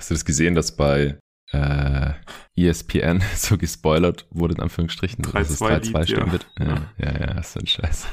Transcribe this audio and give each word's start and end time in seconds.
Hast 0.00 0.08
du 0.08 0.14
das 0.14 0.24
gesehen, 0.24 0.54
dass 0.54 0.74
bei 0.74 1.18
äh, 1.52 2.12
ESPN 2.56 3.22
so 3.36 3.58
gespoilert 3.58 4.26
wurde, 4.30 4.54
in 4.54 4.60
Anführungsstrichen, 4.62 5.22
3, 5.22 5.38
dass 5.38 5.50
es 5.50 5.58
2 5.58 5.76
3-2 5.76 5.98
Lied, 5.98 6.08
stehen 6.08 6.32
wird? 6.32 6.46
Ja, 6.58 6.90
ja, 6.96 7.20
ja, 7.20 7.38
ist 7.38 7.52
so 7.52 7.60
ein 7.60 7.66
Scheiß. 7.66 8.06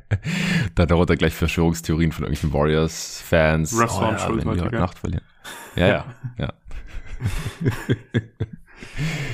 da 0.76 0.86
darunter 0.86 1.16
gleich 1.16 1.34
Verschwörungstheorien 1.34 2.12
von 2.12 2.22
irgendwelchen 2.22 2.52
Warriors-Fans. 2.52 3.80
Restaurant 3.80 4.20
ja, 4.20 4.26
schuld 4.26 4.46
wenn 4.46 4.54
die 4.54 4.60
heute? 4.60 4.76
Nacht 4.76 4.96
verlieren. 4.96 5.24
Ja, 5.74 5.88
ja, 5.88 6.14
ja. 6.38 6.52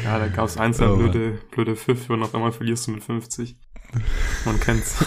Ja, 0.05 0.19
da 0.21 0.29
gab 0.29 0.47
es 0.49 0.57
einzelne 0.57 0.95
Oh, 0.95 0.97
blöde, 0.97 1.39
blöde 1.51 1.77
Pfiff 1.77 2.09
und 2.09 2.23
auf 2.23 2.35
einmal 2.35 2.53
verlierst 2.53 2.87
du 2.87 2.93
mit 2.93 3.05
50. 3.05 3.59
Man 4.47 4.59
kennt's. 4.59 5.05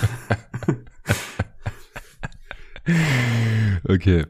Okay. 3.84 4.28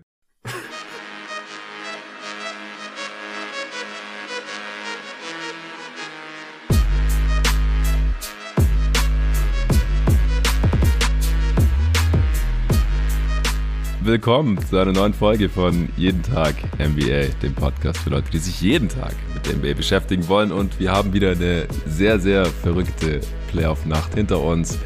Willkommen 14.07 14.57
zu 14.65 14.77
einer 14.77 14.93
neuen 14.93 15.13
Folge 15.13 15.49
von 15.49 15.89
Jeden 15.97 16.23
Tag 16.23 16.55
NBA, 16.79 17.25
dem 17.41 17.53
Podcast 17.53 17.99
für 17.99 18.11
Leute, 18.11 18.31
die 18.31 18.37
sich 18.37 18.61
jeden 18.61 18.87
Tag 18.87 19.13
mit 19.33 19.45
der 19.45 19.57
NBA 19.57 19.73
beschäftigen 19.73 20.29
wollen. 20.29 20.53
Und 20.53 20.79
wir 20.79 20.93
haben 20.93 21.11
wieder 21.11 21.31
eine 21.31 21.67
sehr, 21.85 22.17
sehr 22.17 22.45
verrückte 22.45 23.19
Playoff-Nacht 23.51 24.15
hinter 24.15 24.41
uns. 24.41 24.79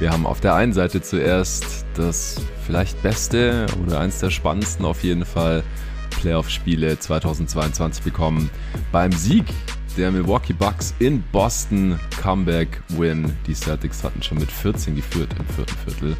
Wir 0.00 0.10
haben 0.10 0.26
auf 0.26 0.40
der 0.40 0.56
einen 0.56 0.72
Seite 0.72 1.00
zuerst 1.00 1.86
das 1.94 2.40
vielleicht 2.66 3.00
beste 3.00 3.66
oder 3.86 4.00
eins 4.00 4.18
der 4.18 4.30
spannendsten 4.30 4.84
auf 4.84 5.04
jeden 5.04 5.24
Fall 5.24 5.62
Playoff-Spiele 6.20 6.98
2022 6.98 8.02
bekommen. 8.02 8.50
Beim 8.90 9.12
Sieg 9.12 9.44
der 9.96 10.10
Milwaukee 10.10 10.52
Bucks 10.52 10.94
in 10.98 11.22
Boston 11.30 11.98
Comeback-Win. 12.20 13.32
Die 13.46 13.54
Celtics 13.54 14.02
hatten 14.02 14.22
schon 14.22 14.38
mit 14.38 14.50
14 14.50 14.96
geführt 14.96 15.30
im 15.38 15.46
vierten 15.46 15.76
Viertel. 15.84 16.16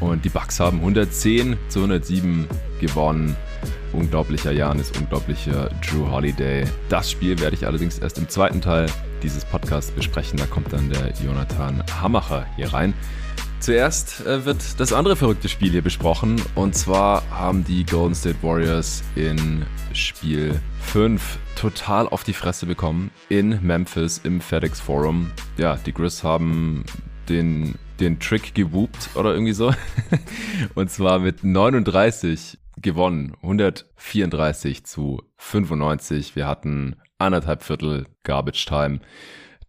Und 0.00 0.24
die 0.24 0.30
Bucks 0.30 0.58
haben 0.60 0.78
110 0.78 1.56
zu 1.68 1.80
107 1.80 2.48
gewonnen. 2.80 3.36
Unglaublicher 3.92 4.52
Janis, 4.52 4.90
unglaublicher 4.98 5.70
Drew 5.86 6.10
Holiday. 6.10 6.64
Das 6.88 7.10
Spiel 7.10 7.38
werde 7.38 7.56
ich 7.56 7.66
allerdings 7.66 7.98
erst 7.98 8.18
im 8.18 8.28
zweiten 8.28 8.60
Teil 8.60 8.86
dieses 9.22 9.44
Podcasts 9.44 9.90
besprechen. 9.90 10.38
Da 10.38 10.46
kommt 10.46 10.72
dann 10.72 10.88
der 10.88 11.12
Jonathan 11.22 11.82
Hammacher 12.00 12.46
hier 12.56 12.72
rein. 12.72 12.94
Zuerst 13.60 14.24
äh, 14.24 14.46
wird 14.46 14.80
das 14.80 14.94
andere 14.94 15.16
verrückte 15.16 15.50
Spiel 15.50 15.70
hier 15.70 15.82
besprochen. 15.82 16.40
Und 16.54 16.74
zwar 16.74 17.22
haben 17.30 17.62
die 17.62 17.84
Golden 17.84 18.14
State 18.14 18.38
Warriors 18.42 19.02
in 19.16 19.66
Spiel 19.92 20.58
5 20.80 21.38
total 21.56 22.08
auf 22.08 22.24
die 22.24 22.32
Fresse 22.32 22.64
bekommen 22.64 23.10
in 23.28 23.58
Memphis 23.62 24.18
im 24.24 24.40
FedEx 24.40 24.80
Forum. 24.80 25.30
Ja, 25.58 25.76
die 25.84 25.92
Grizz 25.92 26.24
haben 26.24 26.84
den, 27.28 27.74
den 28.00 28.18
Trick 28.18 28.54
gewoopt 28.54 29.10
oder 29.14 29.32
irgendwie 29.32 29.52
so. 29.52 29.72
Und 30.74 30.90
zwar 30.90 31.18
mit 31.18 31.44
39 31.44 32.58
gewonnen. 32.76 33.34
134 33.42 34.84
zu 34.84 35.22
95. 35.36 36.36
Wir 36.36 36.46
hatten 36.46 36.96
anderthalb 37.18 37.62
Viertel 37.62 38.06
Garbage 38.22 38.66
Time. 38.66 39.00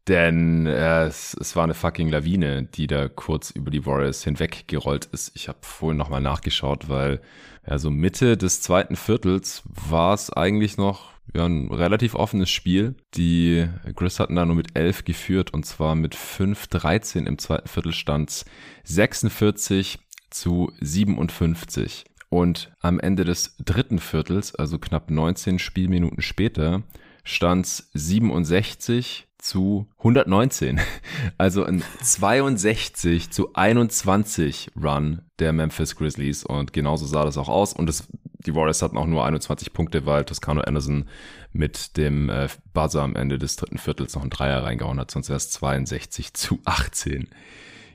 Denn 0.08 0.66
äh, 0.66 1.04
es, 1.04 1.36
es 1.40 1.56
war 1.56 1.64
eine 1.64 1.76
fucking 1.76 2.09
Lawine, 2.09 2.64
die 2.64 2.88
da 2.88 3.08
kurz 3.08 3.52
über 3.52 3.70
die 3.70 3.86
Warriors 3.86 4.24
hinweggerollt 4.24 5.06
ist. 5.06 5.32
Ich 5.36 5.48
habe 5.48 5.59
vorhin 5.62 5.98
nochmal 5.98 6.22
nachgeschaut, 6.22 6.90
weil 6.90 7.22
ja, 7.68 7.78
so 7.78 7.92
Mitte 7.92 8.36
des 8.36 8.62
zweiten 8.62 8.96
Viertels 8.96 9.62
war 9.66 10.16
es 10.16 10.32
eigentlich 10.32 10.78
noch 10.78 11.12
ja, 11.34 11.46
ein 11.46 11.72
relativ 11.72 12.16
offenes 12.16 12.50
Spiel. 12.50 12.96
Die 13.16 13.68
Grizz 13.96 14.20
hatten 14.20 14.36
da 14.36 14.46
nur 14.46 14.56
mit 14.56 14.76
11 14.76 15.06
geführt 15.06 15.54
und 15.54 15.66
zwar 15.66 15.96
mit 15.96 16.16
5-13 16.16 17.26
im 17.26 17.38
zweiten 17.38 17.68
Viertel 17.68 17.94
stand's 17.94 18.46
46 18.84 20.00
zu 20.30 20.72
57. 20.80 22.06
Und 22.30 22.72
am 22.80 23.00
Ende 23.00 23.25
des 23.25 23.56
dritten 23.59 24.00
Viertels, 24.00 24.56
also 24.56 24.80
knapp 24.80 25.12
19 25.12 25.59
Spielminuten 25.59 26.22
später, 26.22 26.84
stand's 27.24 27.90
67 27.94 29.28
zu 29.41 29.88
119. 29.97 30.79
Also 31.38 31.66
ein 31.66 31.84
62 32.02 33.31
zu 33.31 33.53
21 33.53 34.72
Run 34.81 35.22
der 35.40 35.53
Memphis 35.53 35.96
Grizzlies 35.96 36.44
und 36.44 36.74
genauso 36.74 37.06
sah 37.06 37.25
das 37.25 37.38
auch 37.38 37.50
aus 37.50 37.74
und 37.74 37.90
es, 37.90 38.07
die 38.46 38.56
Warriors 38.56 38.81
hatten 38.81 38.97
auch 38.97 39.07
nur 39.07 39.25
21 39.25 39.74
Punkte, 39.74 40.06
weil 40.06 40.25
Toscano 40.25 40.62
Anderson 40.62 41.06
mit 41.51 41.97
dem 41.97 42.30
äh, 42.30 42.47
Buzzer 42.74 43.01
am 43.01 43.16
Ende 43.16 43.38
des 43.38 43.56
dritten 43.56 43.78
Viertels 43.78 44.16
noch 44.16 44.22
einen 44.22 44.30
Dreier 44.30 44.63
reingehauen 44.63 45.00
hat, 45.00 45.12
sonst 45.12 45.30
wäre 45.30 45.38
es 45.38 45.50
62 45.51 46.34
zu 46.34 46.59
18 46.66 47.30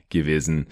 gewesen. 0.09 0.67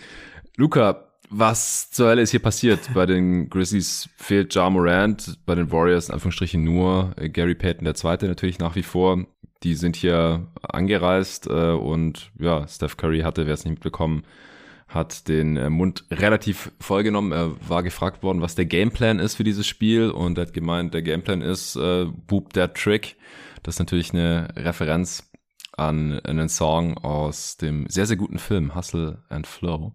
Luca, 0.58 1.06
was 1.30 1.90
zur 1.92 2.10
Hölle 2.10 2.22
ist 2.22 2.32
hier 2.32 2.42
passiert? 2.42 2.80
Bei 2.94 3.06
den 3.06 3.50
Grizzlies 3.50 4.10
fehlt 4.18 4.54
Ja 4.54 4.70
Morant, 4.70 5.40
bei 5.46 5.56
den 5.56 5.72
Warriors 5.72 6.08
in 6.08 6.14
Anführungsstrichen 6.14 6.64
nur 6.64 7.16
Gary 7.34 7.56
Payton 7.56 7.86
der 7.86 7.96
Zweite 7.96 8.28
natürlich 8.28 8.60
nach 8.60 8.76
wie 8.76 8.84
vor. 8.84 9.26
Die 9.64 9.76
sind 9.76 9.96
hier 9.96 10.48
angereist 10.62 11.48
äh, 11.48 11.72
und 11.72 12.32
ja, 12.38 12.68
Steph 12.68 12.98
Curry 12.98 13.22
hatte, 13.22 13.46
wer 13.48 13.54
es 13.54 13.64
nicht 13.66 13.74
mitbekommen, 13.76 14.24
hat 14.88 15.28
den 15.28 15.58
äh, 15.58 15.70
Mund 15.70 16.06
relativ 16.12 16.72
vollgenommen. 16.80 17.32
Er 17.32 17.52
war 17.68 17.82
gefragt 17.82 18.22
worden, 18.22 18.42
was 18.42 18.56
der 18.56 18.66
Gameplan 18.66 19.20
ist 19.20 19.36
für 19.36 19.44
dieses 19.44 19.66
Spiel 19.66 20.12
und 20.12 20.38
er 20.38 20.44
hat 20.48 20.54
gemeint, 20.54 20.94
der 20.94 21.02
Gameplan 21.02 21.42
ist 21.42 21.76
äh, 21.76 22.06
Boop 22.06 22.54
der 22.54 22.74
Trick. 22.74 23.16
Das 23.64 23.76
ist 23.76 23.80
natürlich 23.80 24.14
eine 24.14 24.50
Referenz 24.56 25.32
an 25.78 26.20
einen 26.20 26.48
Song 26.48 26.98
aus 27.00 27.58
dem 27.58 27.88
sehr, 27.90 28.06
sehr 28.06 28.16
guten 28.16 28.38
Film 28.40 28.76
Hustle 28.76 29.24
and 29.30 29.48
Flow. 29.48 29.94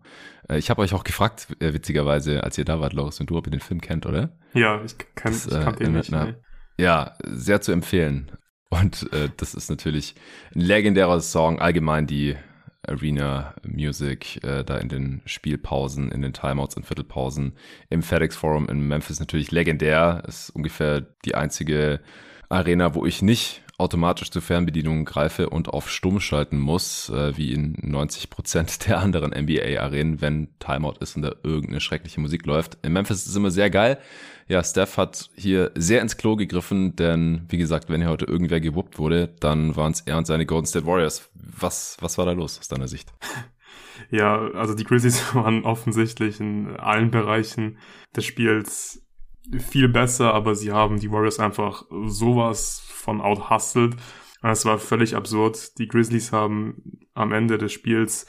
Äh, 0.49 0.59
Ich 0.59 0.69
habe 0.69 0.83
euch 0.83 0.93
auch 0.93 1.05
gefragt, 1.05 1.47
äh, 1.61 1.73
witzigerweise, 1.73 2.43
als 2.45 2.59
ihr 2.59 2.65
da 2.65 2.81
wart, 2.81 2.93
Loris, 2.93 3.21
und 3.21 3.31
du, 3.31 3.37
ob 3.39 3.47
ihr 3.47 3.51
den 3.53 3.61
Film 3.61 3.81
kennt, 3.81 4.05
oder? 4.05 4.37
Ja, 4.53 4.83
ich, 4.85 4.97
kann, 5.15 5.33
Das, 5.33 5.47
ich 5.47 5.53
äh, 5.55 5.61
kannte 5.63 5.85
ihn 5.85 5.91
in 5.91 5.97
nicht. 5.97 6.13
einer- 6.13 6.33
nee. 6.33 6.35
Ja, 6.79 7.15
sehr 7.25 7.61
zu 7.61 7.73
empfehlen. 7.73 8.33
Und 8.71 9.13
äh, 9.13 9.29
das 9.37 9.55
ist 9.55 9.69
natürlich 9.69 10.15
ein 10.55 10.61
legendärer 10.61 11.21
Song, 11.21 11.59
allgemein 11.59 12.07
die 12.07 12.37
Arena 12.87 13.55
Music, 13.63 14.43
äh, 14.43 14.65
da 14.65 14.79
in 14.79 14.89
den 14.89 15.23
Spielpausen, 15.27 16.11
in 16.11 16.23
den 16.23 16.33
Timeouts 16.33 16.77
und 16.77 16.87
Viertelpausen 16.87 17.53
im 17.91 18.03
FedEx 18.03 18.37
Forum 18.37 18.69
in 18.69 18.87
Memphis 18.87 19.21
natürlich 19.21 19.51
legendär. 19.51 20.23
Ist 20.27 20.51
ungefähr 20.51 21.03
die 21.25 21.35
einzige 21.35 22.01
Arena, 22.49 22.95
wo 22.95 23.05
ich 23.05 23.23
nicht 23.23 23.63
automatisch 23.81 24.31
zur 24.31 24.43
Fernbedienung 24.43 25.07
greife 25.07 25.49
und 25.49 25.69
auf 25.69 25.91
Stumm 25.91 26.21
schalten 26.21 26.59
muss, 26.59 27.09
äh, 27.09 27.37
wie 27.37 27.53
in 27.53 27.77
90 27.81 28.31
Prozent 28.31 28.87
der 28.87 28.99
anderen 28.99 29.33
NBA-Arenen, 29.33 30.21
wenn 30.21 30.49
Timeout 30.59 30.97
ist 31.01 31.17
und 31.17 31.23
da 31.23 31.33
irgendeine 31.43 31.81
schreckliche 31.81 32.21
Musik 32.21 32.47
läuft. 32.47 32.79
In 32.83 32.93
Memphis 32.93 33.19
ist 33.19 33.29
es 33.29 33.37
immer 33.37 33.51
sehr 33.51 33.71
geil. 33.71 33.99
Ja, 34.51 34.65
Steph 34.65 34.97
hat 34.97 35.31
hier 35.37 35.71
sehr 35.77 36.03
ins 36.03 36.17
Klo 36.17 36.35
gegriffen, 36.35 36.97
denn 36.97 37.47
wie 37.51 37.57
gesagt, 37.57 37.89
wenn 37.89 38.01
hier 38.01 38.11
heute 38.11 38.25
irgendwer 38.25 38.61
gewuppt 38.61 38.99
wurde, 38.99 39.29
dann 39.39 39.77
waren 39.77 39.93
es 39.93 40.01
er 40.01 40.19
und 40.19 40.27
seine 40.27 40.45
Golden 40.45 40.67
State 40.67 40.87
Warriors. 40.87 41.31
Was, 41.35 41.97
was 42.01 42.19
war 42.19 42.27
da 42.27 42.33
los 42.33 42.59
aus 42.59 42.69
deiner 42.69 42.89
Sicht? 42.89 43.13
Ja, 44.11 44.51
also 44.55 44.75
die 44.75 44.85
Grizzlies 44.85 45.35
waren 45.35 45.65
offensichtlich 45.65 46.41
in 46.41 46.75
allen 46.79 47.11
Bereichen 47.11 47.77
des 48.17 48.25
Spiels 48.25 49.07
viel 49.59 49.89
besser, 49.89 50.33
aber 50.33 50.55
sie 50.55 50.73
haben 50.73 50.99
die 50.99 51.13
Warriors 51.13 51.39
einfach 51.39 51.85
sowas 52.07 52.83
von 52.87 53.21
outhustelt. 53.21 53.97
Es 54.43 54.65
war 54.65 54.79
völlig 54.79 55.15
absurd. 55.15 55.79
Die 55.79 55.87
Grizzlies 55.87 56.33
haben 56.33 57.07
am 57.13 57.33
Ende 57.33 57.59
des 57.59 57.73
Spiels 57.73 58.27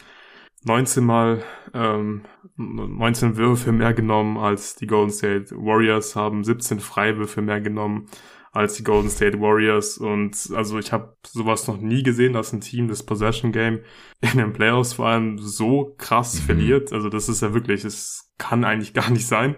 19 0.63 1.03
Mal 1.03 1.43
ähm, 1.73 2.21
19 2.57 3.37
Würfe 3.37 3.71
mehr 3.71 3.93
genommen 3.93 4.37
als 4.37 4.75
die 4.75 4.87
Golden 4.87 5.11
State 5.11 5.55
Warriors, 5.55 6.15
haben 6.15 6.43
17 6.43 6.79
Freiwürfe 6.79 7.41
mehr 7.41 7.61
genommen 7.61 8.07
als 8.51 8.73
die 8.75 8.83
Golden 8.83 9.09
State 9.09 9.39
Warriors. 9.39 9.97
Und 9.97 10.49
also 10.53 10.77
ich 10.77 10.91
habe 10.91 11.15
sowas 11.25 11.67
noch 11.67 11.77
nie 11.77 12.03
gesehen, 12.03 12.33
dass 12.33 12.53
ein 12.53 12.61
Team 12.61 12.87
das 12.87 13.03
Possession 13.03 13.51
Game 13.51 13.79
in 14.21 14.37
den 14.37 14.53
Playoffs 14.53 14.93
vor 14.93 15.07
allem 15.07 15.37
so 15.39 15.95
krass 15.97 16.35
Mhm. 16.35 16.45
verliert. 16.45 16.93
Also 16.93 17.09
das 17.09 17.29
ist 17.29 17.41
ja 17.41 17.53
wirklich, 17.53 17.83
es 17.85 18.31
kann 18.37 18.63
eigentlich 18.63 18.93
gar 18.93 19.09
nicht 19.09 19.25
sein. 19.25 19.55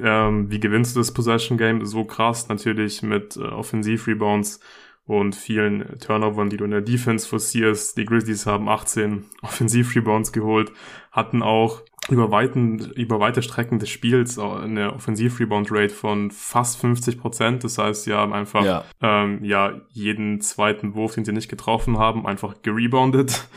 Ähm, 0.00 0.50
wie 0.50 0.60
gewinnst 0.60 0.94
du 0.94 1.00
das 1.00 1.12
Possession 1.12 1.58
Game 1.58 1.84
so 1.86 2.04
krass? 2.04 2.48
Natürlich 2.48 3.02
mit 3.02 3.36
äh, 3.36 3.40
Offensiv-Rebounds 3.40 4.60
und 5.08 5.34
vielen 5.34 5.98
Turnovern, 6.00 6.50
die 6.50 6.58
du 6.58 6.64
in 6.64 6.70
der 6.70 6.82
Defense 6.82 7.26
forcierst. 7.26 7.96
Die 7.96 8.04
Grizzlies 8.04 8.44
haben 8.46 8.68
18 8.68 9.24
Offensiv-Rebounds 9.42 10.32
geholt, 10.32 10.70
hatten 11.10 11.42
auch 11.42 11.80
über, 12.10 12.30
weiten, 12.30 12.78
über 12.94 13.18
weite 13.18 13.42
Strecken 13.42 13.78
des 13.78 13.88
Spiels 13.88 14.38
eine 14.38 14.92
Offensiv-Rebound-Rate 14.92 15.94
von 15.94 16.30
fast 16.30 16.78
50 16.80 17.18
Prozent. 17.18 17.64
Das 17.64 17.78
heißt, 17.78 18.04
sie 18.04 18.12
haben 18.12 18.34
einfach 18.34 18.64
Ja. 18.64 18.84
ähm, 19.00 19.42
ja 19.42 19.80
jeden 19.92 20.42
zweiten 20.42 20.94
Wurf, 20.94 21.14
den 21.14 21.24
sie 21.24 21.32
nicht 21.32 21.48
getroffen 21.48 21.98
haben, 21.98 22.26
einfach 22.26 22.60
gereboundet. 22.60 23.48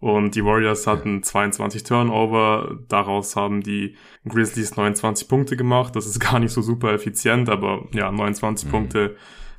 Und 0.00 0.34
die 0.34 0.44
Warriors 0.44 0.88
hatten 0.88 1.22
22 1.22 1.84
Turnover, 1.84 2.78
daraus 2.88 3.34
haben 3.36 3.62
die 3.62 3.94
Grizzlies 4.28 4.76
29 4.76 5.28
Punkte 5.28 5.56
gemacht. 5.56 5.94
Das 5.94 6.06
ist 6.06 6.18
gar 6.18 6.40
nicht 6.40 6.52
so 6.52 6.62
super 6.62 6.92
effizient, 6.92 7.48
aber 7.48 7.86
ja, 7.92 8.10
29 8.10 8.66
mhm. 8.66 8.70
Punkte 8.72 9.16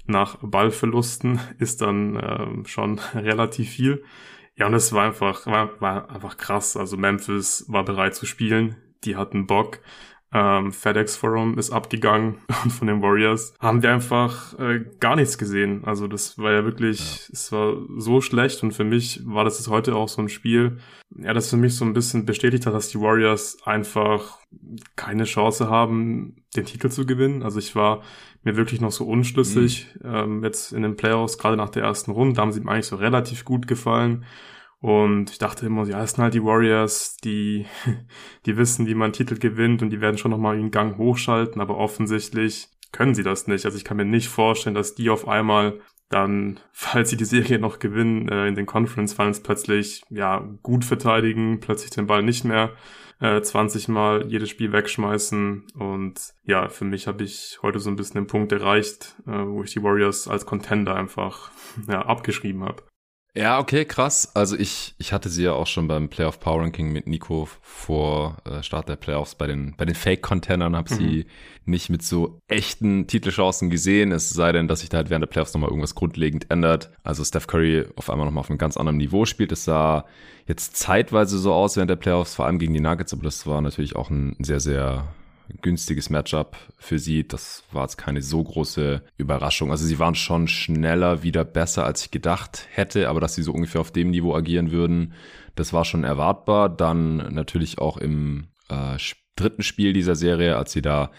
nach 0.08 0.38
Ballverlusten 0.42 1.40
ist 1.60 1.82
dann 1.82 2.16
äh, 2.16 2.68
schon 2.68 3.00
relativ 3.14 3.70
viel. 3.70 4.04
Ja, 4.56 4.66
und 4.68 4.74
es 4.74 4.92
war 4.92 5.06
einfach, 5.06 5.46
war, 5.46 5.80
war 5.80 6.10
einfach 6.10 6.38
krass. 6.38 6.76
Also 6.76 6.98
Memphis 6.98 7.66
war 7.68 7.86
bereit 7.86 8.16
zu 8.16 8.26
spielen, 8.26 8.76
die 9.04 9.16
hatten 9.16 9.46
Bock. 9.46 9.80
Ähm, 10.34 10.74
FedEx 10.74 11.16
Forum 11.16 11.58
ist 11.58 11.72
abgegangen 11.72 12.40
und 12.64 12.72
von 12.72 12.88
den 12.88 13.02
Warriors 13.02 13.54
haben 13.60 13.82
wir 13.82 13.94
einfach 13.94 14.60
äh, 14.60 14.84
gar 15.00 15.16
nichts 15.16 15.38
gesehen. 15.38 15.86
Also 15.86 16.08
das 16.08 16.38
war 16.38 16.52
ja 16.52 16.66
wirklich, 16.66 17.00
ja. 17.00 17.30
es 17.32 17.52
war 17.54 17.78
so 17.98 18.20
schlecht 18.20 18.62
und 18.62 18.74
für 18.74 18.84
mich 18.84 19.22
war 19.26 19.46
das 19.46 19.58
jetzt 19.58 19.70
heute 19.70 19.96
auch 19.96 20.10
so 20.10 20.22
ein 20.22 20.28
Spiel, 20.28 20.80
ja, 21.16 21.34
das 21.34 21.50
für 21.50 21.56
mich 21.56 21.76
so 21.76 21.86
ein 21.86 21.94
bisschen 21.94 22.26
bestätigt 22.26 22.66
hat, 22.66 22.74
dass 22.74 22.90
die 22.90 23.00
Warriors 23.00 23.58
einfach 23.64 24.40
keine 24.98 25.24
Chance 25.24 25.70
haben, 25.70 26.44
den 26.56 26.66
Titel 26.66 26.90
zu 26.90 27.06
gewinnen. 27.06 27.42
Also 27.42 27.60
ich 27.60 27.74
war 27.76 28.02
mir 28.48 28.58
wirklich 28.58 28.82
noch 28.82 28.92
so 28.92 29.06
unschlüssig 29.06 29.88
mhm. 30.02 30.16
ähm, 30.16 30.44
jetzt 30.44 30.74
in 30.74 30.82
den 30.82 30.96
Playoffs, 30.96 31.38
gerade 31.38 31.58
nach 31.58 31.70
der 31.70 31.84
ersten 31.84 32.12
Runde, 32.12 32.36
da 32.36 32.42
haben 32.42 32.52
sie 32.52 32.62
mir 32.62 32.72
eigentlich 32.72 32.88
so 32.88 32.96
relativ 32.96 33.46
gut 33.46 33.68
gefallen. 33.68 34.26
Und 34.80 35.32
ich 35.32 35.40
dachte 35.40 35.66
immer, 35.66 35.88
ja, 35.88 36.04
es 36.04 36.12
sind 36.12 36.24
halt 36.24 36.34
die 36.34 36.44
Warriors, 36.44 37.18
die, 37.18 37.66
die 38.46 38.58
wissen, 38.58 38.88
wie 38.88 38.96
man 38.96 39.14
Titel 39.14 39.38
gewinnt 39.38 39.82
und 39.82 39.90
die 39.90 40.02
werden 40.02 40.18
schon 40.18 40.32
nochmal 40.32 40.56
einen 40.56 40.72
Gang 40.72 40.98
hochschalten, 40.98 41.62
aber 41.62 41.78
offensichtlich 41.78 42.70
können 42.92 43.16
sie 43.16 43.24
das 43.24 43.48
nicht. 43.48 43.66
Also 43.66 43.78
ich 43.78 43.84
kann 43.84 43.98
mir 43.98 44.06
nicht 44.06 44.30
vorstellen, 44.30 44.76
dass 44.76 44.96
die 44.96 45.10
auf 45.10 45.28
einmal 45.28 45.80
dann, 46.10 46.60
falls 46.72 47.10
sie 47.10 47.18
die 47.18 47.26
Serie 47.26 47.60
noch 47.60 47.80
gewinnen, 47.80 48.30
äh, 48.30 48.48
in 48.48 48.56
den 48.56 48.66
Conference 48.66 49.14
Finals 49.14 49.42
plötzlich, 49.42 50.04
ja, 50.10 50.48
gut 50.64 50.86
verteidigen, 50.86 51.60
plötzlich 51.60 51.92
den 51.92 52.08
Ball 52.08 52.24
nicht 52.24 52.46
mehr 52.46 52.72
äh, 53.20 53.42
20 53.42 53.88
Mal 53.88 54.28
jedes 54.28 54.50
Spiel 54.50 54.72
wegschmeißen. 54.72 55.68
Und 55.76 56.34
ja, 56.44 56.70
für 56.70 56.86
mich 56.86 57.08
habe 57.08 57.24
ich 57.24 57.60
heute 57.62 57.80
so 57.80 57.90
ein 57.90 57.96
bisschen 57.96 58.22
den 58.22 58.28
Punkt 58.28 58.52
erreicht, 58.52 59.16
äh, 59.26 59.32
wo 59.32 59.64
ich 59.64 59.72
die 59.72 59.84
Warriors 59.84 60.28
als 60.28 60.46
Contender 60.46 60.96
einfach 60.96 61.52
ja, 61.88 62.02
abgeschrieben 62.02 62.64
habe. 62.64 62.84
Ja, 63.38 63.60
okay, 63.60 63.86
krass. 63.86 64.32
Also 64.34 64.58
ich, 64.58 64.96
ich 64.98 65.14
hatte 65.14 65.30
sie 65.30 65.44
ja 65.44 65.54
auch 65.54 65.68
schon 65.68 65.88
beim 65.88 66.10
Playoff 66.10 66.40
Power 66.40 66.62
Ranking 66.62 66.92
mit 66.92 67.06
Nico 67.06 67.48
vor 67.62 68.38
äh, 68.46 68.64
Start 68.64 68.90
der 68.90 68.96
Playoffs 68.96 69.36
bei 69.36 69.46
den, 69.46 69.76
bei 69.78 69.86
den 69.86 69.94
Fake-Containern, 69.94 70.76
habe 70.76 70.92
mhm. 70.92 70.98
sie 70.98 71.26
nicht 71.64 71.92
mit 71.92 72.02
so 72.02 72.42
echten 72.48 73.06
Titelchancen 73.06 73.70
gesehen, 73.70 74.12
es 74.12 74.32
sei 74.32 74.54
denn, 74.54 74.68
dass 74.68 74.80
sich 74.80 74.90
da 74.90 74.98
halt 74.98 75.12
während 75.12 75.22
der 75.22 75.30
Playoffs 75.30 75.54
nochmal 75.54 75.70
irgendwas 75.70 75.94
grundlegend 75.94 76.50
ändert. 76.50 76.90
Also 77.04 77.24
Steph 77.24 77.46
Curry 77.46 77.86
auf 77.96 78.10
einmal 78.10 78.26
nochmal 78.26 78.42
auf 78.42 78.50
einem 78.50 78.58
ganz 78.58 78.76
anderen 78.76 78.98
Niveau 78.98 79.26
spielt. 79.26 79.52
Es 79.52 79.66
sah 79.66 80.06
jetzt 80.48 80.76
zeitweise 80.76 81.38
so 81.38 81.54
aus 81.54 81.76
während 81.76 81.92
der 81.92 81.96
Playoffs, 81.96 82.34
vor 82.34 82.48
allem 82.48 82.58
gegen 82.58 82.74
die 82.74 82.80
Nuggets, 82.80 83.14
aber 83.14 83.22
das 83.22 83.46
war 83.46 83.62
natürlich 83.62 83.96
auch 83.96 84.10
ein 84.10 84.36
sehr, 84.40 84.60
sehr 84.60 85.10
günstiges 85.62 86.10
Matchup 86.10 86.58
für 86.78 87.00
sie. 87.00 87.28
Das 87.28 87.64
war 87.72 87.84
jetzt 87.84 87.98
keine 87.98 88.22
so 88.22 88.44
große 88.44 89.04
Überraschung. 89.18 89.72
Also 89.72 89.86
sie 89.86 90.00
waren 90.00 90.16
schon 90.16 90.48
schneller 90.48 91.24
wieder 91.24 91.44
besser, 91.46 91.86
als 91.86 92.04
ich 92.06 92.12
gedacht 92.12 92.68
hätte, 92.72 93.10
aber 93.10 93.20
dass 93.20 93.36
sie 93.36 93.44
so 93.44 93.52
ungefähr 93.52 93.82
auf 93.82 93.92
dem 93.92 94.12
Niveau 94.12 94.36
agieren 94.36 94.72
würden, 94.72 95.14
das 95.56 95.74
war 95.74 95.86
schon 95.86 96.04
erwartbar. 96.04 96.70
Dann 96.70 97.34
natürlich 97.34 97.80
auch 97.80 97.98
im 97.98 98.48
äh, 98.70 98.98
dritten 99.36 99.64
Spiel 99.64 99.94
dieser 99.94 100.16
Serie, 100.16 100.58
als 100.58 100.72
sie 100.72 100.82
da 100.82 101.12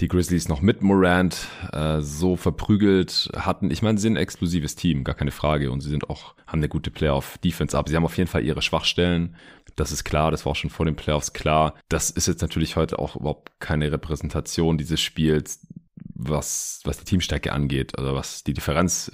die 0.00 0.08
Grizzlies 0.08 0.48
noch 0.48 0.60
mit 0.60 0.80
Morant 0.80 1.48
äh, 1.72 2.00
so 2.00 2.36
verprügelt 2.36 3.30
hatten. 3.36 3.70
Ich 3.70 3.82
meine, 3.82 3.98
sie 3.98 4.02
sind 4.02 4.14
ein 4.14 4.22
explosives 4.22 4.76
Team, 4.76 5.02
gar 5.02 5.16
keine 5.16 5.32
Frage. 5.32 5.72
Und 5.72 5.80
sie 5.80 5.88
sind 5.88 6.08
auch, 6.08 6.34
haben 6.46 6.60
eine 6.60 6.68
gute 6.68 6.90
Playoff-Defense, 6.90 7.76
aber 7.76 7.88
sie 7.88 7.96
haben 7.96 8.04
auf 8.04 8.16
jeden 8.16 8.30
Fall 8.30 8.44
ihre 8.44 8.62
Schwachstellen. 8.62 9.34
Das 9.78 9.92
ist 9.92 10.02
klar, 10.02 10.32
das 10.32 10.44
war 10.44 10.52
auch 10.52 10.56
schon 10.56 10.70
vor 10.70 10.86
den 10.86 10.96
Playoffs 10.96 11.32
klar. 11.32 11.74
Das 11.88 12.10
ist 12.10 12.26
jetzt 12.26 12.42
natürlich 12.42 12.74
heute 12.74 12.98
auch 12.98 13.14
überhaupt 13.14 13.60
keine 13.60 13.92
Repräsentation 13.92 14.76
dieses 14.76 15.00
Spiels, 15.00 15.66
was, 16.14 16.80
was 16.84 16.98
die 16.98 17.04
Teamstärke 17.04 17.52
angeht, 17.52 17.96
oder 17.96 18.12
was 18.12 18.42
die 18.42 18.54
Differenz 18.54 19.10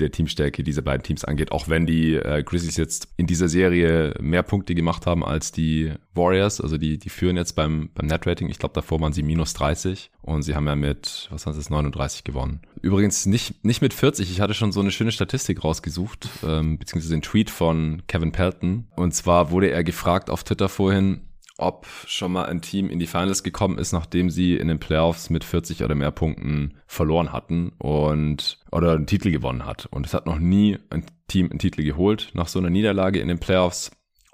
der 0.00 0.10
Teamstärke 0.10 0.62
dieser 0.62 0.82
beiden 0.82 1.02
Teams 1.02 1.24
angeht. 1.24 1.52
Auch 1.52 1.68
wenn 1.68 1.86
die 1.86 2.14
äh, 2.14 2.42
Grizzlies 2.42 2.76
jetzt 2.76 3.08
in 3.16 3.26
dieser 3.26 3.48
Serie 3.48 4.14
mehr 4.20 4.42
Punkte 4.42 4.74
gemacht 4.74 5.06
haben 5.06 5.24
als 5.24 5.52
die 5.52 5.92
Warriors. 6.14 6.60
Also 6.60 6.78
die, 6.78 6.98
die 6.98 7.08
führen 7.08 7.36
jetzt 7.36 7.54
beim, 7.54 7.90
beim 7.94 8.06
Netrating. 8.06 8.48
Ich 8.48 8.58
glaube, 8.58 8.74
davor 8.74 9.00
waren 9.00 9.12
sie 9.12 9.22
minus 9.22 9.54
30 9.54 10.10
und 10.22 10.42
sie 10.42 10.54
haben 10.54 10.66
ja 10.66 10.76
mit, 10.76 11.28
was 11.30 11.46
heißt 11.46 11.58
das, 11.58 11.70
39 11.70 12.24
gewonnen. 12.24 12.60
Übrigens 12.82 13.26
nicht, 13.26 13.64
nicht 13.64 13.82
mit 13.82 13.94
40. 13.94 14.30
Ich 14.30 14.40
hatte 14.40 14.54
schon 14.54 14.72
so 14.72 14.80
eine 14.80 14.90
schöne 14.90 15.12
Statistik 15.12 15.64
rausgesucht, 15.64 16.28
ähm, 16.44 16.78
beziehungsweise 16.78 17.14
den 17.14 17.22
Tweet 17.22 17.50
von 17.50 18.02
Kevin 18.06 18.32
Pelton. 18.32 18.86
Und 18.96 19.14
zwar 19.14 19.50
wurde 19.50 19.70
er 19.70 19.84
gefragt 19.84 20.30
auf 20.30 20.44
Twitter 20.44 20.68
vorhin, 20.68 21.27
ob 21.58 21.86
schon 22.06 22.32
mal 22.32 22.46
ein 22.46 22.62
Team 22.62 22.88
in 22.88 22.98
die 22.98 23.06
Finals 23.06 23.42
gekommen 23.42 23.78
ist, 23.78 23.92
nachdem 23.92 24.30
sie 24.30 24.56
in 24.56 24.68
den 24.68 24.78
Playoffs 24.78 25.28
mit 25.28 25.44
40 25.44 25.84
oder 25.84 25.94
mehr 25.94 26.12
Punkten 26.12 26.78
verloren 26.86 27.32
hatten 27.32 27.72
und 27.78 28.58
oder 28.72 28.92
einen 28.92 29.06
Titel 29.06 29.30
gewonnen 29.30 29.66
hat. 29.66 29.86
Und 29.86 30.06
es 30.06 30.14
hat 30.14 30.26
noch 30.26 30.38
nie 30.38 30.78
ein 30.90 31.04
Team 31.26 31.50
einen 31.50 31.58
Titel 31.58 31.82
geholt 31.82 32.30
nach 32.32 32.48
so 32.48 32.58
einer 32.58 32.70
Niederlage 32.70 33.20
in 33.20 33.28
den 33.28 33.40
Playoffs. 33.40 33.90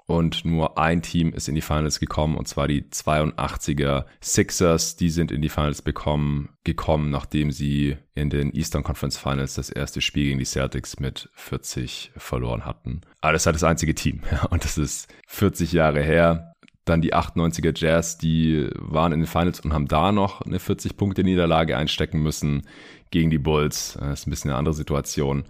Und 0.07 0.45
nur 0.45 0.77
ein 0.77 1.01
Team 1.01 1.33
ist 1.33 1.49
in 1.49 1.55
die 1.55 1.61
Finals 1.61 1.99
gekommen, 1.99 2.37
und 2.37 2.47
zwar 2.47 2.67
die 2.67 2.83
82er 2.83 4.05
Sixers. 4.21 4.95
Die 4.97 5.09
sind 5.09 5.31
in 5.31 5.41
die 5.41 5.49
Finals 5.49 5.81
bekommen, 5.81 6.49
gekommen, 6.63 7.09
nachdem 7.09 7.49
sie 7.49 7.97
in 8.13 8.29
den 8.29 8.53
Eastern 8.53 8.83
Conference 8.83 9.17
Finals 9.17 9.55
das 9.55 9.71
erste 9.71 10.01
Spiel 10.01 10.25
gegen 10.25 10.39
die 10.39 10.45
Celtics 10.45 10.99
mit 10.99 11.29
40 11.33 12.11
verloren 12.17 12.65
hatten. 12.65 13.01
Aber 13.21 13.33
das 13.33 13.47
halt 13.47 13.55
das 13.55 13.63
einzige 13.63 13.95
Team. 13.95 14.21
Und 14.51 14.63
das 14.63 14.77
ist 14.77 15.11
40 15.25 15.71
Jahre 15.71 16.03
her. 16.03 16.53
Dann 16.85 17.01
die 17.01 17.13
98er 17.13 17.73
Jazz, 17.75 18.17
die 18.17 18.69
waren 18.75 19.11
in 19.11 19.19
den 19.19 19.27
Finals 19.27 19.59
und 19.59 19.73
haben 19.73 19.87
da 19.87 20.11
noch 20.11 20.41
eine 20.41 20.59
40-Punkte-Niederlage 20.59 21.75
einstecken 21.75 22.21
müssen 22.21 22.67
gegen 23.09 23.31
die 23.31 23.39
Bulls. 23.39 23.97
Das 23.99 24.21
ist 24.21 24.27
ein 24.27 24.29
bisschen 24.29 24.51
eine 24.51 24.59
andere 24.59 24.75
Situation. 24.75 25.45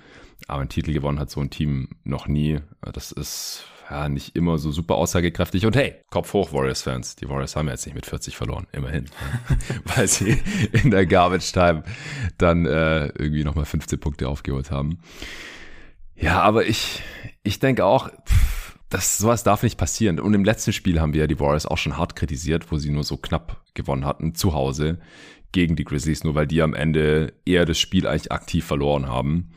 Aber 0.47 0.61
einen 0.61 0.69
Titel 0.69 0.93
gewonnen 0.93 1.19
hat 1.19 1.29
so 1.29 1.41
ein 1.41 1.49
Team 1.49 1.89
noch 2.03 2.27
nie. 2.27 2.59
Das 2.81 3.11
ist 3.11 3.65
ja 3.89 4.09
nicht 4.09 4.35
immer 4.35 4.57
so 4.57 4.71
super 4.71 4.95
aussagekräftig. 4.95 5.65
Und 5.65 5.75
hey, 5.75 5.95
Kopf 6.09 6.33
hoch, 6.33 6.53
Warriors-Fans. 6.53 7.15
Die 7.17 7.29
Warriors 7.29 7.55
haben 7.55 7.67
jetzt 7.67 7.85
nicht 7.85 7.95
mit 7.95 8.05
40 8.05 8.35
verloren, 8.35 8.67
immerhin. 8.71 9.09
Weil 9.95 10.07
sie 10.07 10.41
in 10.71 10.91
der 10.91 11.05
Garbage 11.05 11.51
Time 11.51 11.83
dann 12.37 12.65
äh, 12.65 13.07
irgendwie 13.07 13.43
nochmal 13.43 13.65
15 13.65 13.99
Punkte 13.99 14.29
aufgeholt 14.29 14.71
haben. 14.71 14.99
Ja, 16.15 16.41
aber 16.41 16.65
ich, 16.65 17.01
ich 17.43 17.59
denke 17.59 17.85
auch, 17.85 18.09
pff, 18.09 18.64
das, 18.89 19.17
sowas 19.17 19.43
darf 19.43 19.63
nicht 19.63 19.77
passieren. 19.77 20.19
Und 20.19 20.33
im 20.33 20.45
letzten 20.45 20.73
Spiel 20.73 20.99
haben 20.99 21.13
wir 21.13 21.21
ja 21.21 21.27
die 21.27 21.39
Warriors 21.39 21.65
auch 21.65 21.77
schon 21.77 21.97
hart 21.97 22.15
kritisiert, 22.15 22.71
wo 22.71 22.77
sie 22.77 22.91
nur 22.91 23.03
so 23.03 23.17
knapp 23.17 23.63
gewonnen 23.73 24.05
hatten, 24.05 24.35
zu 24.35 24.53
Hause 24.53 24.99
gegen 25.51 25.75
die 25.75 25.85
Grizzlies, 25.85 26.23
nur 26.23 26.35
weil 26.35 26.47
die 26.47 26.61
am 26.61 26.73
Ende 26.73 27.33
eher 27.45 27.65
das 27.65 27.79
Spiel 27.79 28.07
eigentlich 28.07 28.31
aktiv 28.31 28.65
verloren 28.65 29.07
haben. 29.07 29.51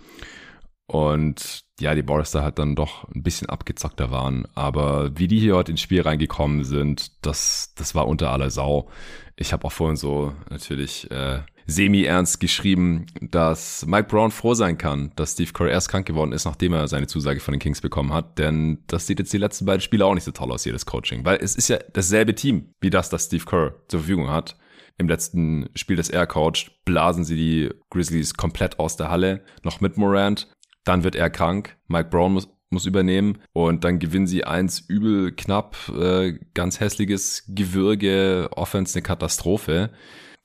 Und 0.87 1.65
ja, 1.81 1.95
die 1.95 2.09
Warriors 2.09 2.31
da 2.31 2.43
halt 2.43 2.59
dann 2.59 2.75
doch 2.75 3.05
ein 3.15 3.23
bisschen 3.23 3.49
abgezockter 3.49 4.11
waren. 4.11 4.47
Aber 4.55 5.19
wie 5.19 5.29
die 5.29 5.39
hier 5.39 5.55
heute 5.55 5.73
ins 5.73 5.83
Spiel 5.83 6.01
reingekommen 6.01 6.65
sind, 6.65 7.25
das, 7.25 7.75
das 7.77 7.95
war 7.95 8.09
unter 8.09 8.31
aller 8.31 8.51
Sau. 8.51 8.89
Ich 9.37 9.53
habe 9.53 9.67
auch 9.67 9.73
vorhin 9.73 9.97
so 9.97 10.33
natürlich 10.49 11.11
äh, 11.11 11.41
semi-ernst 11.69 12.41
geschrieben, 12.41 13.07
dass 13.21 13.85
Mike 13.87 14.09
Brown 14.09 14.31
froh 14.31 14.55
sein 14.55 14.79
kann, 14.79 15.13
dass 15.17 15.33
Steve 15.33 15.53
Kerr 15.53 15.69
erst 15.69 15.91
krank 15.91 16.07
geworden 16.07 16.33
ist, 16.33 16.47
nachdem 16.47 16.73
er 16.73 16.89
seine 16.89 17.07
Zusage 17.07 17.41
von 17.41 17.53
den 17.53 17.61
Kings 17.61 17.83
bekommen 17.83 18.13
hat. 18.13 18.39
Denn 18.39 18.83
das 18.87 19.07
sieht 19.07 19.19
jetzt 19.19 19.33
die 19.35 19.39
letzten 19.39 19.67
beiden 19.67 19.83
Spiele 19.83 20.07
auch 20.07 20.15
nicht 20.15 20.25
so 20.25 20.33
toll 20.33 20.51
aus, 20.51 20.65
jedes 20.65 20.87
Coaching. 20.87 21.27
Weil 21.27 21.39
es 21.43 21.55
ist 21.55 21.69
ja 21.69 21.79
dasselbe 21.93 22.35
Team, 22.35 22.75
wie 22.81 22.89
das, 22.89 23.11
das 23.11 23.27
Steve 23.27 23.45
Kerr 23.45 23.75
zur 23.89 24.01
Verfügung 24.01 24.31
hat. 24.31 24.57
Im 24.97 25.09
letzten 25.09 25.69
Spiel, 25.75 25.97
das 25.97 26.09
er 26.09 26.27
coacht, 26.27 26.73
blasen 26.87 27.25
sie 27.25 27.37
die 27.37 27.71
Grizzlies 27.91 28.35
komplett 28.35 28.79
aus 28.79 28.97
der 28.97 29.11
Halle, 29.11 29.45
noch 29.63 29.81
mit 29.81 29.99
Morant. 29.99 30.49
Dann 30.85 31.05
wird 31.05 31.17
er 31.17 31.29
krank. 31.29 31.77
Mike 31.87 32.09
Brown 32.09 32.33
muss, 32.33 32.49
muss 32.71 32.87
übernehmen 32.87 33.39
und 33.53 33.85
dann 33.85 33.99
gewinnen 33.99 34.27
sie 34.27 34.45
eins 34.45 34.81
übel 34.81 35.33
knapp, 35.33 35.77
äh, 35.91 36.39
ganz 36.55 36.81
hässliches 36.81 37.45
Gewürge, 37.47 38.49
Offense 38.53 38.97
eine 38.97 39.03
Katastrophe 39.03 39.91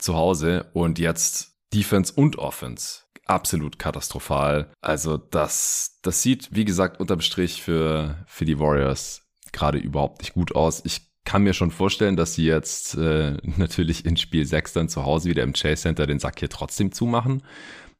zu 0.03 0.15
Hause 0.15 0.69
und 0.73 0.99
jetzt 0.99 1.55
Defense 1.73 2.13
und 2.13 2.37
Offense 2.37 3.03
absolut 3.25 3.79
katastrophal. 3.79 4.69
Also 4.81 5.17
das, 5.17 5.99
das 6.01 6.21
sieht, 6.21 6.49
wie 6.51 6.65
gesagt, 6.65 6.99
unterm 6.99 7.21
Strich 7.21 7.61
für, 7.61 8.17
für 8.27 8.45
die 8.45 8.59
Warriors 8.59 9.23
gerade 9.53 9.77
überhaupt 9.77 10.21
nicht 10.21 10.33
gut 10.33 10.55
aus. 10.55 10.81
Ich 10.83 11.01
kann 11.23 11.43
mir 11.43 11.53
schon 11.53 11.71
vorstellen, 11.71 12.17
dass 12.17 12.35
sie 12.35 12.45
jetzt 12.45 12.95
äh, 12.95 13.37
natürlich 13.57 14.05
in 14.05 14.17
Spiel 14.17 14.45
6 14.45 14.73
dann 14.73 14.89
zu 14.89 15.05
Hause 15.05 15.29
wieder 15.29 15.43
im 15.43 15.53
Chase 15.53 15.83
Center 15.83 16.05
den 16.05 16.19
Sack 16.19 16.39
hier 16.39 16.49
trotzdem 16.49 16.91
zumachen. 16.91 17.43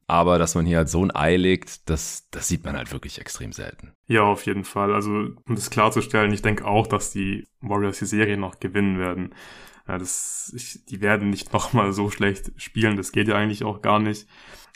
Aber 0.06 0.38
dass 0.38 0.54
man 0.54 0.66
hier 0.66 0.76
halt 0.76 0.90
so 0.90 1.02
ein 1.02 1.16
Ei 1.16 1.36
legt, 1.36 1.88
das, 1.88 2.28
das 2.30 2.46
sieht 2.46 2.62
man 2.66 2.76
halt 2.76 2.92
wirklich 2.92 3.18
extrem 3.18 3.52
selten. 3.52 3.94
Ja, 4.06 4.24
auf 4.24 4.44
jeden 4.44 4.64
Fall. 4.64 4.92
Also, 4.92 5.10
um 5.10 5.54
das 5.54 5.70
klarzustellen, 5.70 6.30
ich 6.34 6.42
denke 6.42 6.66
auch, 6.66 6.86
dass 6.86 7.10
die 7.10 7.48
Warriors 7.62 8.00
die 8.00 8.04
Serie 8.04 8.36
noch 8.36 8.60
gewinnen 8.60 8.98
werden. 8.98 9.34
Ja, 9.86 9.98
das, 9.98 10.52
ich, 10.56 10.84
die 10.86 11.00
werden 11.00 11.30
nicht 11.30 11.52
nochmal 11.52 11.92
so 11.92 12.10
schlecht 12.10 12.52
spielen, 12.56 12.96
das 12.96 13.12
geht 13.12 13.28
ja 13.28 13.36
eigentlich 13.36 13.64
auch 13.64 13.82
gar 13.82 13.98
nicht. 13.98 14.26